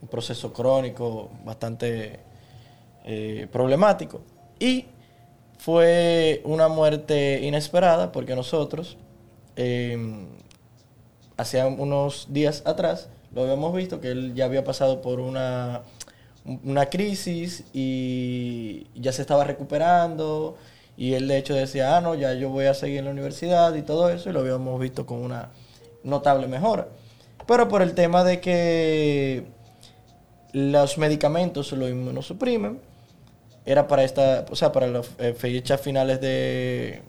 un 0.00 0.08
proceso 0.08 0.52
crónico 0.52 1.30
bastante 1.44 2.20
eh, 3.04 3.48
problemático. 3.50 4.20
Y 4.58 4.86
fue 5.58 6.40
una 6.44 6.68
muerte 6.68 7.40
inesperada 7.42 8.12
porque 8.12 8.34
nosotros 8.34 8.96
hacía 11.36 11.66
unos 11.66 12.26
días 12.30 12.62
atrás, 12.64 13.08
lo 13.34 13.42
habíamos 13.42 13.74
visto, 13.74 14.00
que 14.00 14.10
él 14.10 14.34
ya 14.34 14.44
había 14.44 14.64
pasado 14.64 15.00
por 15.00 15.20
una, 15.20 15.82
una 16.64 16.86
crisis 16.86 17.64
y 17.72 18.86
ya 18.94 19.12
se 19.12 19.22
estaba 19.22 19.44
recuperando. 19.44 20.56
Y 20.96 21.14
él 21.14 21.28
de 21.28 21.38
hecho 21.38 21.54
decía, 21.54 21.96
ah, 21.96 22.00
no, 22.00 22.16
ya 22.16 22.34
yo 22.34 22.50
voy 22.50 22.66
a 22.66 22.74
seguir 22.74 22.98
en 22.98 23.04
la 23.04 23.10
universidad 23.12 23.74
y 23.74 23.82
todo 23.82 24.10
eso, 24.10 24.30
y 24.30 24.32
lo 24.32 24.40
habíamos 24.40 24.80
visto 24.80 25.06
con 25.06 25.18
una 25.18 25.50
notable 26.02 26.48
mejora. 26.48 26.88
Pero 27.46 27.68
por 27.68 27.82
el 27.82 27.94
tema 27.94 28.24
de 28.24 28.40
que 28.40 29.44
los 30.52 30.98
medicamentos 30.98 31.70
lo 31.72 31.88
inmunosuprimen, 31.88 32.80
era 33.64 33.86
para 33.86 34.04
esta, 34.04 34.46
o 34.50 34.56
sea, 34.56 34.72
para 34.72 34.86
las 34.86 35.10
eh, 35.18 35.34
fechas 35.34 35.80
finales 35.80 36.20
de, 36.20 37.02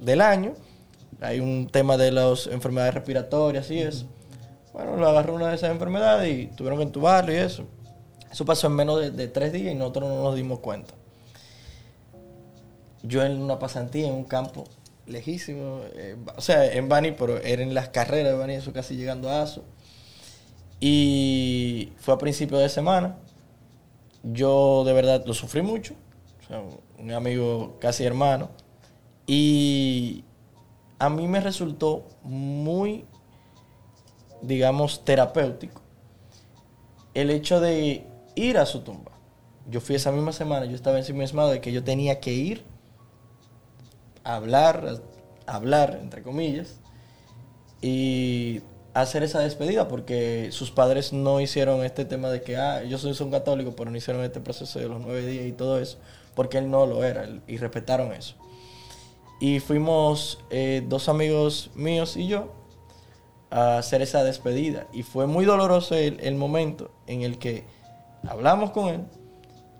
del 0.00 0.20
año, 0.20 0.54
hay 1.20 1.40
un 1.40 1.68
tema 1.68 1.96
de 1.96 2.10
las 2.10 2.46
enfermedades 2.48 2.94
respiratorias 2.94 3.70
y 3.70 3.78
eso. 3.78 4.06
Bueno, 4.72 4.96
lo 4.96 5.08
agarró 5.08 5.34
una 5.34 5.48
de 5.48 5.54
esas 5.54 5.70
enfermedades 5.70 6.32
y 6.32 6.46
tuvieron 6.56 6.78
que 6.78 6.84
entubarlo 6.84 7.32
y 7.32 7.36
eso. 7.36 7.66
Eso 8.30 8.44
pasó 8.44 8.66
en 8.66 8.72
menos 8.74 9.14
de, 9.14 9.28
tres 9.28 9.52
días 9.52 9.72
y 9.72 9.76
nosotros 9.76 10.08
no 10.08 10.22
nos 10.22 10.34
dimos 10.34 10.60
cuenta. 10.60 10.94
Yo 13.02 13.22
en 13.22 13.40
una 13.40 13.58
pasantía 13.58 14.06
en 14.06 14.14
un 14.14 14.24
campo 14.24 14.64
lejísimo, 15.06 15.80
eh, 15.94 16.16
o 16.36 16.40
sea, 16.40 16.72
en 16.72 16.88
Bani, 16.88 17.12
pero 17.12 17.38
era 17.38 17.62
en 17.62 17.74
las 17.74 17.90
carreras 17.90 18.32
de 18.32 18.38
Bani, 18.38 18.54
eso 18.54 18.72
casi 18.72 18.96
llegando 18.96 19.28
a 19.28 19.42
Aso. 19.42 19.64
Y 20.80 21.92
fue 21.98 22.14
a 22.14 22.18
principio 22.18 22.58
de 22.58 22.68
semana. 22.68 23.16
Yo 24.22 24.84
de 24.84 24.92
verdad 24.92 25.24
lo 25.26 25.34
sufrí 25.34 25.62
mucho. 25.62 25.94
Un 26.98 27.12
amigo 27.12 27.76
casi 27.80 28.04
hermano. 28.04 28.50
Y 29.26 30.24
a 30.98 31.08
mí 31.08 31.26
me 31.28 31.40
resultó 31.40 32.04
muy, 32.22 33.04
digamos, 34.42 35.04
terapéutico 35.04 35.82
el 37.14 37.30
hecho 37.30 37.60
de 37.60 38.06
ir 38.34 38.58
a 38.58 38.66
su 38.66 38.80
tumba. 38.80 39.12
Yo 39.68 39.80
fui 39.80 39.96
esa 39.96 40.10
misma 40.12 40.32
semana, 40.32 40.66
yo 40.66 40.74
estaba 40.74 40.98
ensimismado 40.98 41.50
de 41.50 41.60
que 41.60 41.72
yo 41.72 41.84
tenía 41.84 42.20
que 42.20 42.32
ir 42.32 42.64
a 44.24 44.36
hablar, 44.36 45.00
a 45.46 45.54
hablar, 45.54 45.98
entre 46.00 46.22
comillas, 46.22 46.80
y 47.80 48.60
hacer 48.94 49.22
esa 49.22 49.40
despedida, 49.40 49.88
porque 49.88 50.48
sus 50.52 50.70
padres 50.70 51.12
no 51.12 51.40
hicieron 51.40 51.84
este 51.84 52.04
tema 52.04 52.30
de 52.30 52.42
que, 52.42 52.56
ah, 52.56 52.82
yo 52.82 52.98
soy 52.98 53.14
un 53.20 53.30
católico, 53.30 53.74
pero 53.76 53.90
no 53.90 53.96
hicieron 53.96 54.22
este 54.22 54.40
proceso 54.40 54.78
de 54.78 54.88
los 54.88 55.00
nueve 55.00 55.26
días 55.26 55.46
y 55.46 55.52
todo 55.52 55.78
eso, 55.80 55.98
porque 56.34 56.58
él 56.58 56.70
no 56.70 56.86
lo 56.86 57.04
era, 57.04 57.28
y 57.46 57.56
respetaron 57.56 58.12
eso. 58.12 58.34
Y 59.40 59.58
fuimos 59.60 60.38
eh, 60.50 60.84
dos 60.86 61.08
amigos 61.08 61.70
míos 61.74 62.16
y 62.16 62.28
yo 62.28 62.52
a 63.50 63.78
hacer 63.78 64.00
esa 64.00 64.22
despedida. 64.22 64.86
Y 64.92 65.02
fue 65.02 65.26
muy 65.26 65.44
doloroso 65.44 65.94
el, 65.96 66.34
momento 66.36 66.90
en 67.06 67.22
el 67.22 67.38
que 67.38 67.64
hablamos 68.26 68.70
con 68.70 68.88
él 68.88 69.04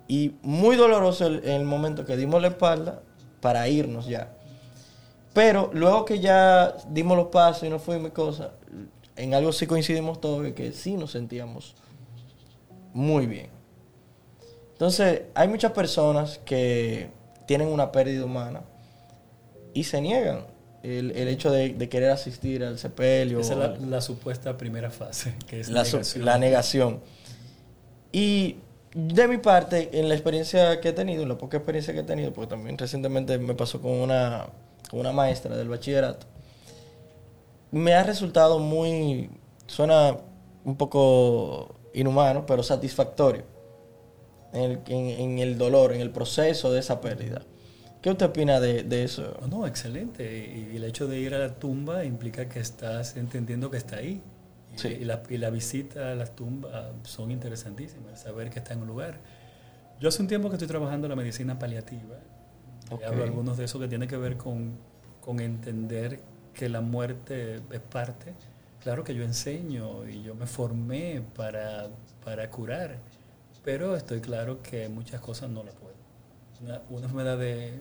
y 0.08 0.34
muy 0.42 0.74
doloroso 0.76 1.26
el, 1.26 1.64
momento 1.64 2.04
que 2.04 2.16
dimos 2.16 2.42
la 2.42 2.48
espalda 2.48 3.02
para 3.40 3.68
irnos 3.68 4.06
ya. 4.06 4.36
Pero 5.32 5.70
luego 5.72 6.04
que 6.04 6.20
ya 6.20 6.74
dimos 6.88 7.16
los 7.16 7.28
pasos 7.28 7.62
y 7.62 7.70
no 7.70 7.78
fuimos 7.78 8.10
cosas, 8.10 8.50
en 9.16 9.34
algo 9.34 9.52
sí 9.52 9.66
coincidimos 9.66 10.20
todos 10.20 10.46
y 10.48 10.52
que 10.52 10.72
sí 10.72 10.96
nos 10.96 11.12
sentíamos 11.12 11.74
muy 12.92 13.26
bien. 13.26 13.48
Entonces, 14.72 15.22
hay 15.34 15.48
muchas 15.48 15.72
personas 15.72 16.40
que 16.44 17.10
tienen 17.46 17.68
una 17.68 17.92
pérdida 17.92 18.24
humana 18.24 18.62
y 19.74 19.84
se 19.84 20.00
niegan. 20.00 20.46
El, 20.82 21.12
el 21.12 21.28
hecho 21.28 21.52
de, 21.52 21.74
de, 21.74 21.88
querer 21.88 22.10
asistir 22.10 22.64
al 22.64 22.76
sepelio. 22.76 23.38
Esa 23.38 23.52
es 23.52 23.58
la, 23.60 23.68
la, 23.86 24.00
supuesta 24.00 24.58
primera 24.58 24.90
fase, 24.90 25.32
que 25.46 25.60
es 25.60 25.68
la 25.68 25.84
negación. 25.84 26.24
la 26.24 26.38
negación. 26.38 27.00
Y 28.10 28.56
de 28.92 29.28
mi 29.28 29.38
parte, 29.38 29.90
en 29.92 30.08
la 30.08 30.14
experiencia 30.14 30.80
que 30.80 30.88
he 30.88 30.92
tenido, 30.92 31.22
en 31.22 31.28
la 31.28 31.38
poca 31.38 31.56
experiencia 31.56 31.94
que 31.94 32.00
he 32.00 32.04
tenido, 32.04 32.32
porque 32.32 32.50
también 32.50 32.76
recientemente 32.76 33.38
me 33.38 33.54
pasó 33.54 33.80
con 33.80 33.92
una, 33.92 34.48
con 34.90 34.98
una 34.98 35.12
maestra 35.12 35.56
del 35.56 35.68
bachillerato, 35.68 36.26
me 37.72 37.94
ha 37.94 38.04
resultado 38.04 38.58
muy, 38.60 39.28
suena 39.66 40.16
un 40.64 40.76
poco 40.76 41.74
inhumano, 41.94 42.46
pero 42.46 42.62
satisfactorio 42.62 43.42
en 44.52 44.62
el, 44.62 44.80
en, 44.86 45.06
en 45.20 45.38
el 45.40 45.58
dolor, 45.58 45.92
en 45.92 46.00
el 46.00 46.10
proceso 46.10 46.72
de 46.72 46.78
esa 46.80 47.00
pérdida. 47.00 47.42
¿Qué 48.00 48.10
usted 48.10 48.26
opina 48.26 48.60
de, 48.60 48.82
de 48.82 49.04
eso? 49.04 49.36
No, 49.48 49.66
excelente. 49.66 50.24
Y 50.72 50.76
el 50.76 50.84
hecho 50.84 51.06
de 51.06 51.18
ir 51.20 51.34
a 51.34 51.38
la 51.38 51.54
tumba 51.54 52.04
implica 52.04 52.48
que 52.48 52.58
estás 52.60 53.16
entendiendo 53.16 53.70
que 53.70 53.76
está 53.78 53.96
ahí. 53.96 54.20
Y, 54.74 54.78
Sí. 54.78 54.88
y, 54.88 55.04
la, 55.04 55.22
y 55.28 55.36
la 55.36 55.50
visita 55.50 56.12
a 56.12 56.14
las 56.14 56.34
tumbas 56.34 56.86
son 57.04 57.30
interesantísimas, 57.30 58.20
saber 58.22 58.48
que 58.50 58.58
está 58.58 58.72
en 58.72 58.80
un 58.80 58.88
lugar. 58.88 59.20
Yo 60.00 60.08
hace 60.08 60.20
un 60.20 60.28
tiempo 60.28 60.48
que 60.48 60.56
estoy 60.56 60.66
trabajando 60.66 61.06
en 61.06 61.10
la 61.10 61.16
medicina 61.16 61.58
paliativa. 61.58 62.16
Y 62.90 62.94
Ok. 62.94 63.02
hablo 63.04 63.22
algunos 63.22 63.56
de 63.56 63.64
eso 63.66 63.78
que 63.78 63.86
tiene 63.86 64.08
que 64.08 64.16
ver 64.16 64.36
con, 64.36 64.78
con 65.20 65.38
entender 65.40 66.20
que 66.54 66.68
la 66.68 66.80
muerte 66.80 67.62
es 67.70 67.80
parte. 67.80 68.34
Claro 68.82 69.04
que 69.04 69.14
yo 69.14 69.22
enseño 69.22 70.08
y 70.08 70.22
yo 70.22 70.34
me 70.34 70.46
formé 70.46 71.22
para, 71.36 71.88
para 72.24 72.50
curar, 72.50 72.98
pero 73.64 73.94
estoy 73.94 74.20
claro 74.20 74.60
que 74.62 74.88
muchas 74.88 75.20
cosas 75.20 75.50
no 75.50 75.62
las 75.62 75.74
puedo. 75.74 75.94
Una, 76.60 76.82
una 76.90 77.04
enfermedad 77.06 77.38
de, 77.38 77.80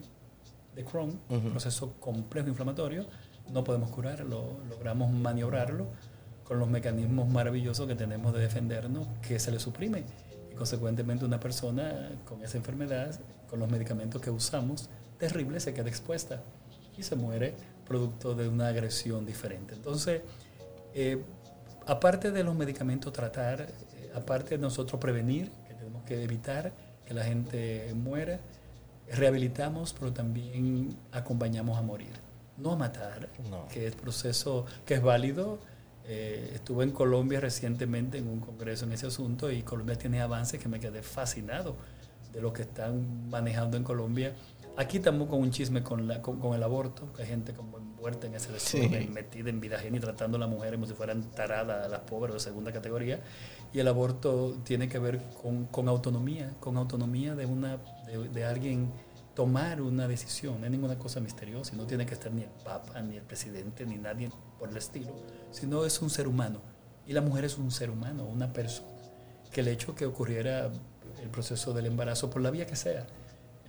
de 0.75 0.83
Crohn, 0.83 1.19
un 1.29 1.51
proceso 1.51 1.93
complejo 1.99 2.47
inflamatorio. 2.47 3.05
No 3.51 3.63
podemos 3.63 3.89
curarlo, 3.89 4.59
logramos 4.69 5.11
maniobrarlo 5.11 5.87
con 6.43 6.59
los 6.59 6.69
mecanismos 6.69 7.27
maravillosos 7.27 7.87
que 7.87 7.95
tenemos 7.95 8.33
de 8.33 8.41
defendernos, 8.41 9.07
que 9.21 9.39
se 9.39 9.51
le 9.51 9.59
suprime. 9.59 10.03
Y 10.51 10.55
consecuentemente 10.55 11.25
una 11.25 11.39
persona 11.39 12.11
con 12.25 12.43
esa 12.43 12.57
enfermedad, 12.57 13.19
con 13.49 13.59
los 13.59 13.69
medicamentos 13.69 14.21
que 14.21 14.29
usamos, 14.29 14.89
terrible, 15.17 15.59
se 15.59 15.73
queda 15.73 15.89
expuesta 15.89 16.41
y 16.97 17.03
se 17.03 17.15
muere 17.15 17.55
producto 17.91 18.33
de 18.33 18.47
una 18.47 18.69
agresión 18.69 19.25
diferente. 19.25 19.73
Entonces, 19.73 20.21
eh, 20.93 21.21
aparte 21.85 22.31
de 22.31 22.41
los 22.41 22.55
medicamentos 22.55 23.11
tratar, 23.11 23.59
eh, 23.61 24.11
aparte 24.15 24.55
de 24.55 24.59
nosotros 24.59 24.99
prevenir, 25.01 25.51
que 25.67 25.73
tenemos 25.73 26.03
que 26.03 26.23
evitar 26.23 26.71
que 27.05 27.13
la 27.13 27.25
gente 27.25 27.93
muera, 27.93 28.39
rehabilitamos, 29.11 29.91
pero 29.91 30.13
también 30.13 30.95
acompañamos 31.11 31.77
a 31.77 31.81
morir, 31.81 32.13
no 32.55 32.71
a 32.71 32.75
matar, 32.77 33.27
que 33.69 33.87
es 33.87 33.95
proceso 33.95 34.65
que 34.85 34.93
es 34.93 35.01
válido. 35.01 35.59
Eh, 36.07 36.51
estuve 36.55 36.85
en 36.85 36.91
Colombia 36.91 37.41
recientemente 37.41 38.19
en 38.19 38.27
un 38.29 38.39
congreso 38.39 38.85
en 38.85 38.93
ese 38.93 39.07
asunto 39.07 39.51
y 39.51 39.63
Colombia 39.63 39.97
tiene 39.97 40.21
avances 40.21 40.61
que 40.61 40.69
me 40.69 40.79
quedé 40.79 41.03
fascinado 41.03 41.75
de 42.31 42.41
lo 42.41 42.53
que 42.53 42.61
están 42.61 43.29
manejando 43.29 43.75
en 43.75 43.83
Colombia. 43.83 44.33
Aquí 44.77 44.97
estamos 44.97 45.27
con 45.27 45.39
un 45.39 45.51
chisme 45.51 45.83
con, 45.83 46.07
la, 46.07 46.21
con, 46.21 46.53
el 46.53 46.63
aborto, 46.63 47.11
que 47.13 47.23
hay 47.23 47.27
gente 47.27 47.53
como 47.53 47.77
envuelta 47.77 48.27
en 48.27 48.35
ese 48.35 48.51
desorden, 48.51 49.11
metida 49.13 49.49
en 49.49 49.59
vida 49.59 49.77
y 49.85 49.99
tratando 49.99 50.37
a 50.37 50.39
las 50.39 50.49
mujeres 50.49 50.75
como 50.75 50.87
si 50.87 50.93
fueran 50.93 51.23
taradas, 51.31 51.89
las 51.89 51.99
pobres 52.01 52.33
de 52.33 52.39
segunda 52.39 52.71
categoría. 52.71 53.21
Y 53.73 53.79
el 53.79 53.87
aborto 53.87 54.57
tiene 54.63 54.87
que 54.87 54.97
ver 54.97 55.21
con, 55.41 55.65
con 55.65 55.89
autonomía, 55.89 56.55
con 56.59 56.77
autonomía 56.77 57.35
de, 57.35 57.45
una, 57.45 57.77
de, 58.05 58.29
de, 58.29 58.45
alguien 58.45 58.91
tomar 59.35 59.81
una 59.81 60.07
decisión. 60.07 60.59
No 60.61 60.65
es 60.65 60.71
ninguna 60.71 60.97
cosa 60.97 61.19
misteriosa, 61.19 61.75
no 61.75 61.85
tiene 61.85 62.05
que 62.05 62.13
estar 62.13 62.31
ni 62.31 62.43
el 62.43 62.49
Papa, 62.63 63.01
ni 63.01 63.17
el 63.17 63.23
presidente, 63.23 63.85
ni 63.85 63.97
nadie 63.97 64.29
por 64.57 64.69
el 64.69 64.77
estilo, 64.77 65.13
sino 65.51 65.85
es 65.85 66.01
un 66.01 66.09
ser 66.09 66.27
humano. 66.27 66.61
Y 67.05 67.13
la 67.13 67.21
mujer 67.21 67.43
es 67.43 67.57
un 67.57 67.71
ser 67.71 67.89
humano, 67.89 68.23
una 68.23 68.53
persona. 68.53 68.87
Que 69.51 69.61
el 69.61 69.67
hecho 69.67 69.95
que 69.95 70.05
ocurriera 70.05 70.71
el 71.21 71.29
proceso 71.29 71.73
del 71.73 71.87
embarazo 71.87 72.29
por 72.29 72.41
la 72.41 72.51
vía 72.51 72.65
que 72.65 72.77
sea, 72.77 73.05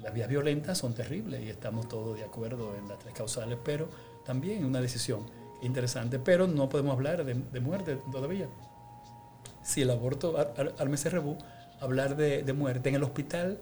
las 0.03 0.12
vías 0.12 0.28
violentas 0.28 0.78
son 0.78 0.94
terribles 0.94 1.42
y 1.42 1.48
estamos 1.48 1.88
todos 1.88 2.16
de 2.16 2.24
acuerdo 2.24 2.74
en 2.76 2.88
las 2.88 2.98
tres 2.98 3.14
causales, 3.14 3.59
pero 3.64 3.88
también 4.24 4.64
una 4.64 4.80
decisión 4.80 5.24
interesante, 5.62 6.18
pero 6.18 6.46
no 6.46 6.68
podemos 6.68 6.94
hablar 6.94 7.24
de, 7.24 7.61
muerte 7.61 7.98
todavía. 8.11 8.48
Si 9.62 9.82
el 9.82 9.90
aborto, 9.90 10.36
al, 10.57 10.74
al 10.76 10.88
mes 10.88 11.07
hablar 11.80 12.16
de, 12.16 12.53
muerte 12.53 12.88
en 12.88 12.96
el 12.96 13.03
hospital, 13.05 13.59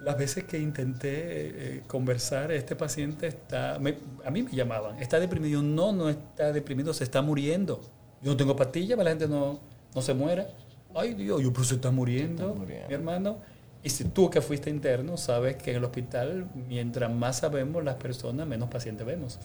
las 0.00 0.16
veces 0.16 0.44
que 0.44 0.58
intenté 0.58 1.10
eh, 1.10 1.82
conversar, 1.86 2.52
este 2.52 2.76
paciente 2.76 3.26
está, 3.26 3.74
a 3.74 3.78
mí 3.78 4.42
me 4.42 4.52
llamaban, 4.52 4.98
está 4.98 5.18
deprimido, 5.18 5.62
no, 5.62 5.92
no 5.92 6.08
está 6.08 6.52
deprimido, 6.52 6.92
se 6.94 7.04
está 7.04 7.22
muriendo. 7.22 7.80
Yo 8.22 8.32
no 8.32 8.36
tengo 8.36 8.54
pastillas 8.54 8.96
para 8.96 9.04
la 9.04 9.10
gente 9.10 9.28
no, 9.28 9.60
no 9.94 10.02
se 10.02 10.14
muera. 10.14 10.48
Ay 10.94 11.14
Dios, 11.14 11.42
yo 11.42 11.52
pero 11.52 11.64
se 11.64 11.76
está 11.76 11.90
muriendo, 11.90 12.54
mi 12.54 12.74
hermano. 12.92 13.38
Y 13.82 13.90
si 13.90 14.04
tú 14.04 14.30
que 14.30 14.40
fuiste 14.40 14.70
interno 14.70 15.16
sabes 15.16 15.56
que 15.56 15.70
en 15.70 15.76
el 15.76 15.84
hospital, 15.84 16.48
mientras 16.68 17.12
más 17.12 17.38
sabemos 17.38 17.84
las 17.84 17.94
personas, 17.94 18.46
menos 18.46 18.68
pacientes 18.68 19.06
vemos. 19.06 19.38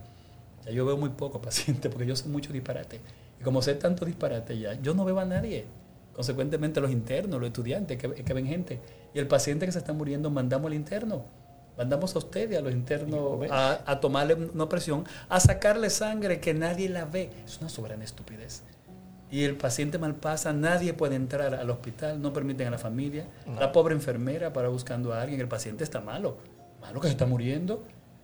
Ya 0.65 0.71
yo 0.71 0.85
veo 0.85 0.97
muy 0.97 1.09
pocos 1.09 1.41
pacientes 1.41 1.91
porque 1.91 2.07
yo 2.07 2.15
sé 2.15 2.27
mucho 2.29 2.51
disparate. 2.51 2.99
Y 3.39 3.43
como 3.43 3.61
sé 3.61 3.75
tanto 3.75 4.05
disparate 4.05 4.57
ya, 4.57 4.73
yo 4.81 4.93
no 4.93 5.05
veo 5.05 5.19
a 5.19 5.25
nadie. 5.25 5.65
Consecuentemente 6.15 6.79
los 6.79 6.91
internos, 6.91 7.39
los 7.39 7.47
estudiantes 7.47 7.97
que, 7.97 8.09
que 8.13 8.33
ven 8.33 8.45
gente. 8.45 8.79
Y 9.13 9.19
el 9.19 9.27
paciente 9.27 9.65
que 9.65 9.71
se 9.71 9.79
está 9.79 9.93
muriendo, 9.93 10.29
mandamos 10.29 10.67
al 10.67 10.75
interno. 10.75 11.25
Mandamos 11.77 12.15
a 12.15 12.19
ustedes, 12.19 12.57
a 12.57 12.61
los 12.61 12.71
internos, 12.71 13.49
a, 13.49 13.81
a, 13.85 13.99
tomarle 13.99 14.35
una 14.35 14.69
presión, 14.69 15.05
a 15.27 15.39
sacarle 15.39 15.89
sangre 15.89 16.39
que 16.39 16.53
nadie 16.53 16.87
la 16.87 17.05
ve. 17.05 17.31
Es 17.45 17.59
una 17.59 17.69
soberana 17.69 18.03
estupidez 18.03 18.61
y 19.33 19.45
el 19.45 19.57
paciente 19.57 19.97
mal 19.97 20.13
pasa, 20.13 20.53
nadie 20.53 20.93
puede 20.93 21.15
entrar 21.15 21.55
al 21.55 21.67
hospital, 21.71 22.21
no 22.21 22.31
permiten 22.31 22.67
a 22.67 22.69
la 22.69 22.77
familia, 22.77 23.25
la 23.59 23.71
pobre 23.71 23.95
enfermera 23.95 24.53
para 24.53 24.67
buscando 24.67 25.11
a 25.11 25.23
alguien, 25.23 25.41
el 25.41 25.47
paciente 25.47 25.83
está 25.83 26.01
malo, 26.01 26.37
malo 26.79 27.01
que 27.01 27.07
se 27.07 27.13
está 27.13 27.25
muriendo. 27.25 27.83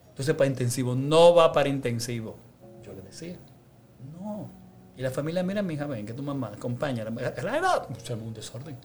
Entonces 0.10 0.36
para 0.36 0.48
intensivo, 0.48 0.94
no 0.94 1.34
va 1.34 1.52
para 1.52 1.68
intensivo. 1.68 2.36
Yo 2.84 2.94
le 2.94 3.02
decía, 3.02 3.38
no. 4.14 4.52
Y 4.96 5.02
la 5.02 5.10
familia, 5.10 5.42
mira, 5.42 5.64
mi 5.64 5.74
hija, 5.74 5.88
ven, 5.88 6.06
que 6.06 6.14
tu 6.14 6.22
mamá, 6.22 6.52
acompaña. 6.54 7.04
Se 8.04 8.14
un 8.14 8.32
desorden. 8.36 8.78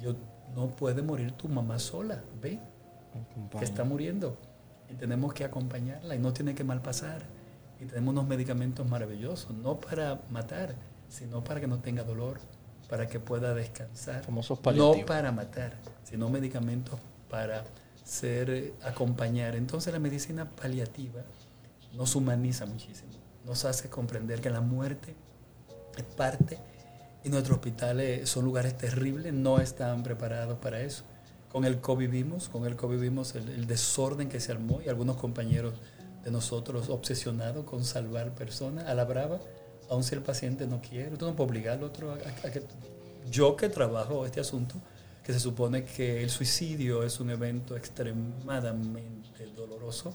Yo, 0.00 0.14
no 0.54 0.68
puede 0.68 1.02
morir 1.02 1.32
tu 1.32 1.48
mamá 1.48 1.80
sola, 1.80 2.22
ve, 2.40 2.60
que 3.58 3.64
está 3.64 3.82
muriendo. 3.82 4.36
Y 4.88 4.94
tenemos 4.94 5.34
que 5.34 5.44
acompañarla 5.44 6.14
y 6.14 6.20
no 6.20 6.32
tiene 6.32 6.54
que 6.54 6.62
mal 6.62 6.80
pasar. 6.82 7.22
Y 7.80 7.86
tenemos 7.86 8.12
unos 8.12 8.28
medicamentos 8.28 8.88
maravillosos, 8.88 9.50
no 9.56 9.80
para 9.80 10.20
matar, 10.30 10.76
sino 11.08 11.42
para 11.42 11.60
que 11.60 11.66
no 11.66 11.78
tenga 11.78 12.02
dolor, 12.02 12.38
para 12.88 13.08
que 13.08 13.20
pueda 13.20 13.54
descansar. 13.54 14.22
no 14.74 15.06
para 15.06 15.32
matar, 15.32 15.76
sino 16.04 16.28
medicamentos 16.28 16.98
para 17.30 17.64
ser, 18.04 18.50
eh, 18.50 18.74
acompañar. 18.82 19.56
Entonces 19.56 19.92
la 19.92 19.98
medicina 19.98 20.48
paliativa 20.50 21.22
nos 21.94 22.16
humaniza 22.16 22.66
muchísimo, 22.66 23.12
nos 23.44 23.64
hace 23.64 23.88
comprender 23.88 24.40
que 24.40 24.50
la 24.50 24.60
muerte 24.60 25.14
es 25.96 26.04
parte 26.04 26.58
y 27.24 27.28
nuestros 27.28 27.56
hospitales 27.56 28.28
son 28.28 28.44
lugares 28.44 28.76
terribles, 28.76 29.32
no 29.32 29.58
están 29.58 30.02
preparados 30.02 30.58
para 30.58 30.80
eso. 30.80 31.04
Con 31.50 31.64
el 31.64 31.80
COVID 31.80 32.10
vimos, 32.10 32.48
con 32.48 32.66
el 32.66 32.76
COVID 32.76 33.00
vimos 33.00 33.34
el, 33.34 33.48
el 33.48 33.66
desorden 33.66 34.28
que 34.28 34.40
se 34.40 34.52
armó 34.52 34.80
y 34.84 34.88
algunos 34.88 35.16
compañeros 35.16 35.74
de 36.22 36.30
nosotros 36.30 36.90
obsesionados 36.90 37.64
con 37.64 37.84
salvar 37.84 38.34
personas 38.34 38.86
a 38.86 38.94
la 38.94 39.04
brava 39.04 39.40
aun 39.88 40.04
si 40.04 40.14
el 40.14 40.22
paciente 40.22 40.66
no 40.66 40.80
quiere, 40.80 41.12
usted 41.12 41.26
no 41.26 41.34
puede 41.36 41.50
obligar 41.50 41.78
al 41.78 41.84
otro 41.84 42.12
a, 42.12 42.50
que... 42.50 42.62
Yo 43.30 43.56
que 43.56 43.68
trabajo 43.68 44.24
este 44.24 44.40
asunto, 44.40 44.76
que 45.22 45.32
se 45.32 45.40
supone 45.40 45.84
que 45.84 46.22
el 46.22 46.30
suicidio 46.30 47.02
es 47.02 47.20
un 47.20 47.30
evento 47.30 47.76
extremadamente 47.76 49.46
doloroso, 49.54 50.14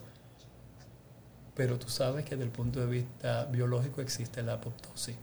pero 1.53 1.77
tú 1.77 1.89
sabes 1.89 2.25
que 2.25 2.31
desde 2.31 2.45
el 2.45 2.51
punto 2.51 2.79
de 2.79 2.87
vista 2.87 3.45
biológico 3.45 4.01
existe 4.01 4.41
la 4.41 4.53
apoptosis. 4.53 5.15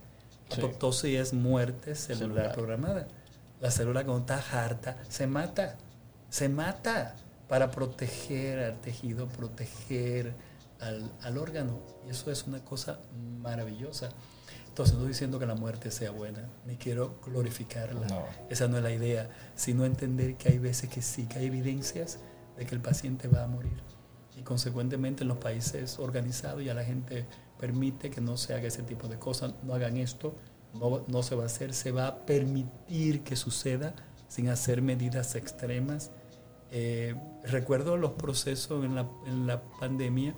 La 0.49 0.55
apoptosis 0.55 1.19
es 1.19 1.33
muerte 1.33 1.95
celular, 1.95 2.53
programada. 2.53 3.07
La 3.59 3.69
célula 3.69 4.05
cuando 4.05 4.21
está 4.21 4.63
harta 4.63 4.97
se 5.09 5.27
mata, 5.27 5.75
se 6.29 6.47
mata 6.47 7.15
para 7.49 7.69
proteger 7.69 8.59
al 8.59 8.79
tejido, 8.79 9.27
proteger 9.27 10.33
al, 10.79 11.11
al 11.21 11.37
órgano. 11.37 11.81
Y 12.07 12.11
eso 12.11 12.31
es 12.31 12.47
una 12.47 12.63
cosa 12.63 12.99
maravillosa. 13.41 14.09
Entonces 14.71 14.93
no 14.93 15.01
estoy 15.01 15.09
diciendo 15.09 15.37
que 15.37 15.45
la 15.45 15.55
muerte 15.55 15.91
sea 15.91 16.11
buena, 16.11 16.47
ni 16.65 16.77
quiero 16.77 17.19
glorificarla. 17.25 18.07
Esa 18.49 18.69
no 18.69 18.77
es 18.77 18.83
la 18.83 18.93
idea, 18.93 19.29
sino 19.53 19.83
entender 19.83 20.37
que 20.37 20.47
hay 20.47 20.59
veces 20.59 20.89
que 20.89 21.01
sí, 21.01 21.27
que 21.27 21.39
hay 21.39 21.47
evidencias 21.47 22.19
de 22.55 22.65
que 22.65 22.73
el 22.73 22.79
paciente 22.79 23.27
va 23.27 23.43
a 23.43 23.47
morir. 23.47 23.83
Y 24.37 24.43
consecuentemente 24.43 25.23
en 25.23 25.27
los 25.27 25.39
países 25.39 25.99
organizados 25.99 26.63
ya 26.63 26.73
la 26.73 26.85
gente 26.85 27.25
permite 27.59 28.09
que 28.09 28.21
no 28.21 28.37
se 28.37 28.53
haga 28.53 28.65
ese 28.65 28.81
tipo 28.83 29.09
de 29.09 29.19
cosas, 29.19 29.55
no 29.61 29.73
hagan 29.73 29.97
esto, 29.97 30.37
no, 30.73 31.03
no 31.05 31.21
se 31.21 31.35
va 31.35 31.43
a 31.43 31.47
hacer, 31.47 31.73
se 31.73 31.91
va 31.91 32.07
a 32.07 32.25
permitir 32.25 33.23
que 33.23 33.35
suceda 33.35 33.93
sin 34.29 34.47
hacer 34.47 34.81
medidas 34.81 35.35
extremas. 35.35 36.11
Eh, 36.71 37.13
recuerdo 37.43 37.97
los 37.97 38.11
procesos 38.11 38.85
en 38.85 38.95
la, 38.95 39.05
en 39.25 39.47
la 39.47 39.61
pandemia 39.81 40.33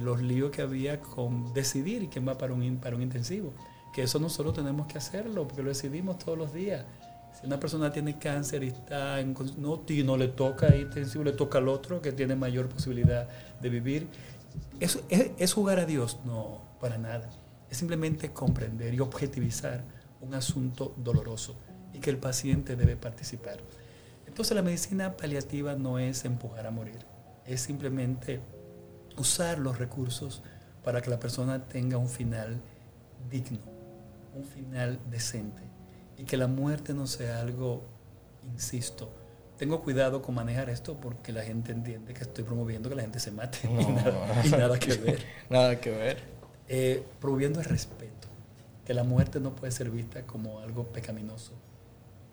los 0.00 0.22
líos 0.22 0.50
que 0.50 0.62
había 0.62 1.00
con 1.00 1.52
decidir 1.52 2.08
quién 2.08 2.26
va 2.26 2.38
para 2.38 2.54
un, 2.54 2.78
para 2.78 2.96
un 2.96 3.02
intensivo. 3.02 3.52
Que 3.92 4.02
eso 4.02 4.18
nosotros 4.18 4.54
tenemos 4.54 4.86
que 4.86 4.98
hacerlo, 4.98 5.46
porque 5.46 5.62
lo 5.62 5.68
decidimos 5.68 6.18
todos 6.18 6.38
los 6.38 6.52
días. 6.52 6.84
Si 7.38 7.46
una 7.46 7.58
persona 7.58 7.92
tiene 7.92 8.18
cáncer 8.18 8.62
y 8.62 8.68
está 8.68 9.20
en, 9.20 9.34
no, 9.58 9.84
no 10.04 10.16
le 10.16 10.28
toca 10.28 10.74
intensivo, 10.76 11.24
le 11.24 11.32
toca 11.32 11.58
al 11.58 11.68
otro 11.68 12.00
que 12.00 12.12
tiene 12.12 12.34
mayor 12.34 12.68
posibilidad 12.68 13.28
de 13.60 13.68
vivir. 13.68 14.08
¿Es, 14.80 14.98
es, 15.08 15.52
jugar 15.52 15.78
a 15.78 15.86
Dios? 15.86 16.20
No, 16.24 16.62
para 16.80 16.98
nada. 16.98 17.28
Es 17.70 17.78
simplemente 17.78 18.32
comprender 18.32 18.92
y 18.94 19.00
objetivizar 19.00 19.84
un 20.20 20.34
asunto 20.34 20.94
doloroso 20.96 21.56
y 21.92 21.98
que 21.98 22.10
el 22.10 22.18
paciente 22.18 22.76
debe 22.76 22.96
participar. 22.96 23.58
Entonces 24.26 24.54
la 24.54 24.62
medicina 24.62 25.16
paliativa 25.16 25.74
no 25.74 25.98
es 25.98 26.24
empujar 26.24 26.66
a 26.66 26.70
morir, 26.70 26.98
es 27.44 27.60
simplemente 27.60 28.40
usar 29.16 29.58
los 29.58 29.78
recursos 29.78 30.42
para 30.82 31.00
que 31.00 31.10
la 31.10 31.20
persona 31.20 31.66
tenga 31.66 31.98
un 31.98 32.08
final 32.08 32.60
digno, 33.30 33.60
un 34.34 34.44
final 34.44 34.98
decente 35.10 35.62
y 36.16 36.24
que 36.24 36.36
la 36.36 36.46
muerte 36.46 36.94
no 36.94 37.06
sea 37.06 37.40
algo, 37.40 37.84
insisto, 38.52 39.12
tengo 39.58 39.82
cuidado 39.82 40.22
con 40.22 40.34
manejar 40.34 40.70
esto 40.70 40.98
porque 41.00 41.32
la 41.32 41.42
gente 41.42 41.72
entiende 41.72 42.14
que 42.14 42.22
estoy 42.22 42.44
promoviendo 42.44 42.88
que 42.88 42.96
la 42.96 43.02
gente 43.02 43.20
se 43.20 43.30
mate 43.30 43.58
y, 43.64 44.50
nada, 44.50 44.78
que 44.78 44.94
ver. 44.94 45.24
nada 45.50 45.80
que 45.80 45.90
ver. 45.90 46.18
Eh, 46.68 47.04
promoviendo 47.20 47.60
el 47.60 47.66
respeto, 47.66 48.28
que 48.84 48.94
la 48.94 49.04
muerte 49.04 49.40
no 49.40 49.54
puede 49.54 49.72
ser 49.72 49.90
vista 49.90 50.22
como 50.22 50.60
algo 50.60 50.86
pecaminoso. 50.92 51.52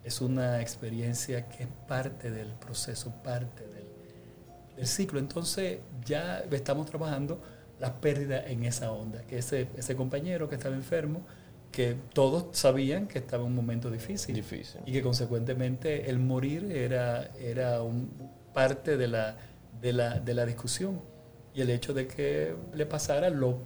Es 0.03 0.21
una 0.21 0.61
experiencia 0.61 1.47
que 1.49 1.63
es 1.63 1.69
parte 1.87 2.31
del 2.31 2.53
proceso, 2.53 3.13
parte 3.21 3.67
del, 3.67 3.88
del 4.79 4.87
ciclo. 4.87 5.19
Entonces 5.19 5.79
ya 6.05 6.39
estamos 6.51 6.85
trabajando 6.87 7.41
la 7.79 7.99
pérdida 8.01 8.45
en 8.45 8.63
esa 8.63 8.91
onda, 8.91 9.21
que 9.23 9.37
ese, 9.37 9.67
ese 9.77 9.95
compañero 9.95 10.49
que 10.49 10.55
estaba 10.55 10.75
enfermo, 10.75 11.21
que 11.71 11.95
todos 12.13 12.57
sabían 12.57 13.07
que 13.07 13.19
estaba 13.19 13.43
en 13.43 13.49
un 13.49 13.55
momento 13.55 13.91
difícil, 13.91 14.33
Difícil. 14.35 14.81
y 14.85 14.91
que 14.91 15.01
consecuentemente 15.01 16.09
el 16.09 16.17
morir 16.19 16.71
era, 16.71 17.29
era 17.39 17.81
un, 17.83 18.09
parte 18.53 18.97
de 18.97 19.07
la, 19.07 19.37
de, 19.81 19.93
la, 19.93 20.19
de 20.19 20.33
la 20.33 20.45
discusión 20.45 20.99
y 21.53 21.61
el 21.61 21.69
hecho 21.69 21.93
de 21.93 22.07
que 22.07 22.55
le 22.73 22.85
pasara 22.85 23.29
lo 23.29 23.59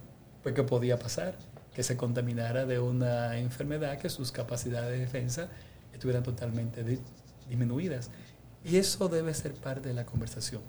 que 0.44 0.62
podía 0.62 0.98
pasar, 0.98 1.36
que 1.74 1.82
se 1.82 1.96
contaminara 1.96 2.66
de 2.66 2.78
una 2.78 3.38
enfermedad, 3.38 3.98
que 3.98 4.10
sus 4.10 4.30
capacidades 4.30 4.90
de 4.92 4.98
defensa 4.98 5.48
estuvieran 5.92 6.22
totalmente 6.22 6.84
di- 6.84 7.00
disminuidas. 7.48 8.10
Y 8.62 8.76
eso 8.76 9.08
debe 9.08 9.32
ser 9.34 9.54
parte 9.54 9.88
de 9.88 9.94
la 9.94 10.04
conversación. 10.06 10.62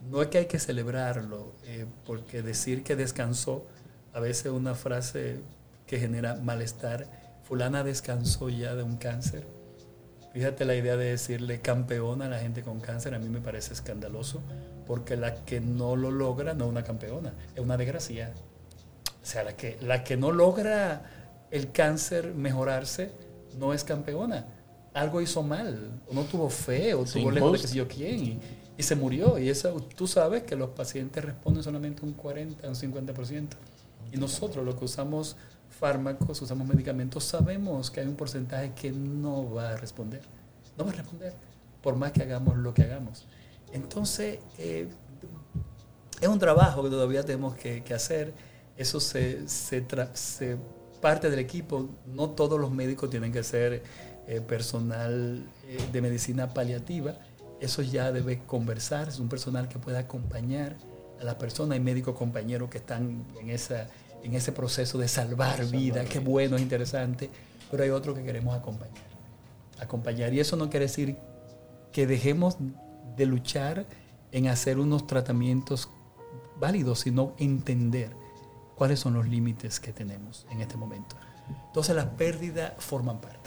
No 0.00 0.22
es 0.22 0.28
que 0.28 0.38
hay 0.38 0.46
que 0.46 0.58
celebrarlo, 0.58 1.52
eh, 1.64 1.86
porque 2.06 2.42
decir 2.42 2.82
que 2.82 2.96
descansó, 2.96 3.66
a 4.12 4.20
veces 4.20 4.46
es 4.46 4.52
una 4.52 4.74
frase 4.74 5.40
que 5.86 5.98
genera 5.98 6.36
malestar. 6.36 7.06
Fulana 7.42 7.82
descansó 7.82 8.48
ya 8.48 8.74
de 8.74 8.82
un 8.82 8.96
cáncer. 8.96 9.46
Fíjate 10.32 10.64
la 10.64 10.76
idea 10.76 10.96
de 10.96 11.06
decirle 11.06 11.60
campeona 11.60 12.26
a 12.26 12.28
la 12.28 12.38
gente 12.38 12.62
con 12.62 12.80
cáncer, 12.80 13.14
a 13.14 13.18
mí 13.18 13.28
me 13.28 13.40
parece 13.40 13.72
escandaloso, 13.72 14.40
porque 14.86 15.16
la 15.16 15.34
que 15.44 15.60
no 15.60 15.96
lo 15.96 16.10
logra 16.10 16.54
no 16.54 16.66
es 16.66 16.70
una 16.70 16.84
campeona, 16.84 17.32
es 17.54 17.60
una 17.60 17.76
desgracia. 17.76 18.32
O 19.22 19.26
sea, 19.26 19.42
la 19.42 19.56
que, 19.56 19.78
la 19.80 20.04
que 20.04 20.16
no 20.16 20.30
logra 20.30 21.02
el 21.50 21.72
cáncer 21.72 22.34
mejorarse 22.34 23.10
no 23.58 23.72
es 23.72 23.84
campeona. 23.84 24.46
Algo 24.94 25.20
hizo 25.20 25.42
mal, 25.42 26.00
o 26.08 26.14
no 26.14 26.24
tuvo 26.24 26.50
fe, 26.50 26.94
o 26.94 27.04
tuvo 27.04 27.30
lejos 27.30 27.52
de 27.52 27.58
que 27.58 27.68
sé 27.68 27.76
yo 27.76 27.88
quién, 27.88 28.40
y, 28.78 28.82
se 28.82 28.96
murió. 28.96 29.38
Y 29.38 29.50
eso, 29.50 29.74
tú 29.96 30.06
sabes 30.06 30.44
que 30.44 30.56
los 30.56 30.70
pacientes 30.70 31.22
responden 31.24 31.62
solamente 31.62 32.04
un 32.04 32.14
40, 32.14 32.66
un 32.66 32.74
50%. 32.74 33.48
Y 34.12 34.16
nosotros, 34.16 34.64
los 34.64 34.76
que 34.76 34.84
usamos 34.84 35.36
fármacos, 35.68 36.40
usamos 36.40 36.66
medicamentos, 36.66 37.24
sabemos 37.24 37.90
que 37.90 38.00
hay 38.00 38.06
un 38.06 38.16
porcentaje 38.16 38.72
que 38.74 38.90
no 38.90 39.52
va 39.52 39.70
a 39.70 39.76
responder. 39.76 40.22
No 40.76 40.84
va 40.84 40.92
a 40.92 40.94
responder, 40.94 41.34
por 41.82 41.96
más 41.96 42.12
que 42.12 42.22
hagamos 42.22 42.56
lo 42.56 42.72
que 42.72 42.82
hagamos. 42.82 43.26
Entonces, 43.72 44.38
eh, 44.58 44.88
es 46.20 46.28
un 46.28 46.38
trabajo 46.38 46.82
que 46.82 46.90
todavía 46.90 47.22
tenemos 47.22 47.54
que, 47.56 47.82
hacer. 47.94 48.32
Eso 48.76 49.00
se, 49.00 49.46
se 49.48 49.82
parte 51.00 51.30
del 51.30 51.38
equipo. 51.38 51.88
No 52.06 52.30
todos 52.30 52.58
los 52.58 52.70
médicos 52.70 53.10
tienen 53.10 53.32
que 53.32 53.42
ser 53.42 53.82
eh, 54.26 54.40
personal 54.40 55.42
eh, 55.66 55.78
de 55.92 56.02
medicina 56.02 56.52
paliativa. 56.52 57.14
Eso 57.60 57.82
ya 57.82 58.12
debe 58.12 58.40
conversar. 58.44 59.08
Es 59.08 59.18
un 59.18 59.28
personal 59.28 59.68
que 59.68 59.78
pueda 59.78 60.00
acompañar 60.00 60.76
a 61.20 61.24
la 61.24 61.38
persona. 61.38 61.74
Hay 61.74 61.80
médicos 61.80 62.16
compañeros 62.16 62.70
que 62.70 62.78
están 62.78 63.24
en, 63.40 63.50
esa, 63.50 63.88
en 64.22 64.34
ese 64.34 64.52
proceso 64.52 64.98
de 64.98 65.08
salvar 65.08 65.64
vida. 65.66 66.04
Qué 66.04 66.20
bueno, 66.20 66.56
es 66.56 66.62
interesante. 66.62 67.30
Pero 67.70 67.82
hay 67.82 67.90
otros 67.90 68.16
que 68.16 68.24
queremos 68.24 68.56
acompañar. 68.56 69.08
Acompañar. 69.80 70.32
Y 70.32 70.40
eso 70.40 70.56
no 70.56 70.70
quiere 70.70 70.86
decir 70.86 71.16
que 71.92 72.06
dejemos 72.06 72.56
de 73.16 73.26
luchar 73.26 73.86
en 74.32 74.48
hacer 74.48 74.78
unos 74.78 75.06
tratamientos 75.06 75.88
válidos, 76.58 77.00
sino 77.00 77.34
entender 77.38 78.12
cuáles 78.74 79.00
son 79.00 79.14
los 79.14 79.26
límites 79.26 79.80
que 79.80 79.92
tenemos 79.92 80.46
en 80.50 80.60
este 80.60 80.76
momento. 80.76 81.16
Entonces 81.66 81.96
las 81.96 82.06
pérdidas 82.06 82.72
forman 82.78 83.20
parte. 83.20 83.37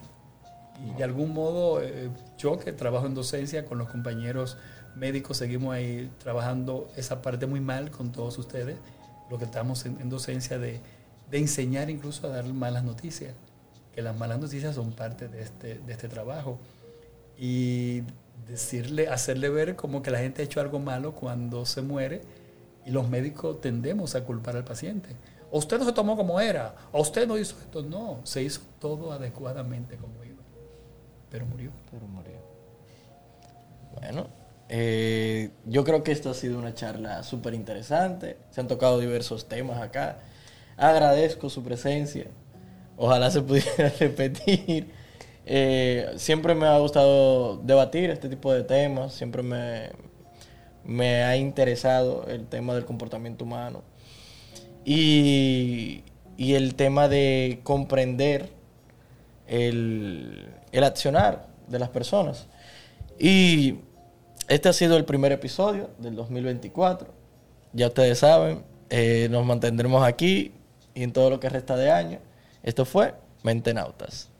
Y 0.85 0.97
de 0.97 1.03
algún 1.03 1.33
modo, 1.33 1.81
eh, 1.81 2.09
yo 2.37 2.57
que 2.59 2.71
trabajo 2.71 3.05
en 3.05 3.13
docencia 3.13 3.65
con 3.65 3.77
los 3.77 3.89
compañeros 3.89 4.57
médicos, 4.95 5.37
seguimos 5.37 5.73
ahí 5.73 6.11
trabajando 6.19 6.89
esa 6.95 7.21
parte 7.21 7.45
muy 7.45 7.59
mal 7.61 7.91
con 7.91 8.11
todos 8.11 8.37
ustedes, 8.37 8.77
lo 9.29 9.37
que 9.37 9.45
estamos 9.45 9.85
en, 9.85 10.01
en 10.01 10.09
docencia 10.09 10.59
de, 10.59 10.81
de 11.29 11.37
enseñar 11.37 11.89
incluso 11.89 12.27
a 12.27 12.29
dar 12.29 12.45
malas 12.45 12.83
noticias, 12.83 13.33
que 13.93 14.01
las 14.01 14.15
malas 14.17 14.39
noticias 14.39 14.75
son 14.75 14.91
parte 14.91 15.27
de 15.27 15.41
este, 15.41 15.79
de 15.79 15.91
este 15.93 16.09
trabajo. 16.09 16.59
Y 17.37 18.03
decirle, 18.47 19.07
hacerle 19.07 19.49
ver 19.49 19.75
como 19.75 20.01
que 20.01 20.11
la 20.11 20.19
gente 20.19 20.41
ha 20.41 20.45
hecho 20.45 20.59
algo 20.59 20.79
malo 20.79 21.13
cuando 21.13 21.65
se 21.65 21.81
muere 21.81 22.21
y 22.85 22.91
los 22.91 23.09
médicos 23.09 23.61
tendemos 23.61 24.15
a 24.15 24.25
culpar 24.25 24.55
al 24.57 24.63
paciente. 24.63 25.15
O 25.51 25.59
usted 25.59 25.79
no 25.79 25.85
se 25.85 25.91
tomó 25.93 26.15
como 26.15 26.39
era, 26.39 26.75
o 26.91 27.01
usted 27.01 27.27
no 27.27 27.37
hizo 27.37 27.55
esto. 27.59 27.81
No, 27.81 28.19
se 28.23 28.43
hizo 28.43 28.61
todo 28.79 29.11
adecuadamente 29.11 29.97
como 29.97 30.23
iba, 30.23 30.30
pero 31.31 31.45
murió. 31.45 31.71
Pero 31.89 32.05
murió. 32.07 32.37
Bueno, 33.95 34.27
eh, 34.69 35.49
yo 35.65 35.83
creo 35.83 36.03
que 36.03 36.11
esta 36.11 36.31
ha 36.31 36.33
sido 36.33 36.59
una 36.59 36.75
charla 36.75 37.23
súper 37.23 37.53
interesante. 37.53 38.37
Se 38.51 38.61
han 38.61 38.67
tocado 38.67 38.99
diversos 38.99 39.47
temas 39.47 39.81
acá. 39.81 40.19
Agradezco 40.77 41.49
su 41.49 41.63
presencia. 41.63 42.27
Ojalá 42.97 43.31
se 43.31 43.41
pudiera 43.43 43.89
repetir. 43.99 44.91
Eh, 45.45 46.11
siempre 46.17 46.53
me 46.53 46.67
ha 46.67 46.77
gustado 46.77 47.57
debatir 47.57 48.09
este 48.09 48.29
tipo 48.29 48.53
de 48.53 48.63
temas. 48.63 49.13
Siempre 49.13 49.41
me, 49.41 51.23
ha 51.23 51.37
interesado 51.37 52.25
el 52.27 52.47
tema 52.47 52.75
del 52.75 52.85
comportamiento 52.85 53.45
humano. 53.45 53.83
Y 54.83 56.03
el 56.37 56.75
tema 56.75 57.07
de 57.07 57.61
comprender 57.63 58.60
el, 59.51 60.49
el 60.71 60.83
accionar 60.83 61.45
de 61.67 61.77
las 61.77 61.89
personas. 61.89 62.47
Y 63.19 63.75
este 64.47 64.69
ha 64.69 64.73
sido 64.73 64.97
el 64.97 65.05
primer 65.05 65.31
episodio 65.31 65.91
del 65.99 66.15
2024. 66.15 67.07
Ya 67.73 67.87
ustedes 67.87 68.19
saben, 68.19 68.63
eh, 68.89 69.27
nos 69.29 69.45
mantendremos 69.45 70.03
aquí 70.03 70.53
y 70.95 71.03
en 71.03 71.13
todo 71.13 71.29
lo 71.29 71.39
que 71.39 71.49
resta 71.49 71.75
de 71.75 71.91
año. 71.91 72.19
Esto 72.63 72.85
fue 72.85 73.13
Mente 73.43 73.73
Nautas. 73.73 74.30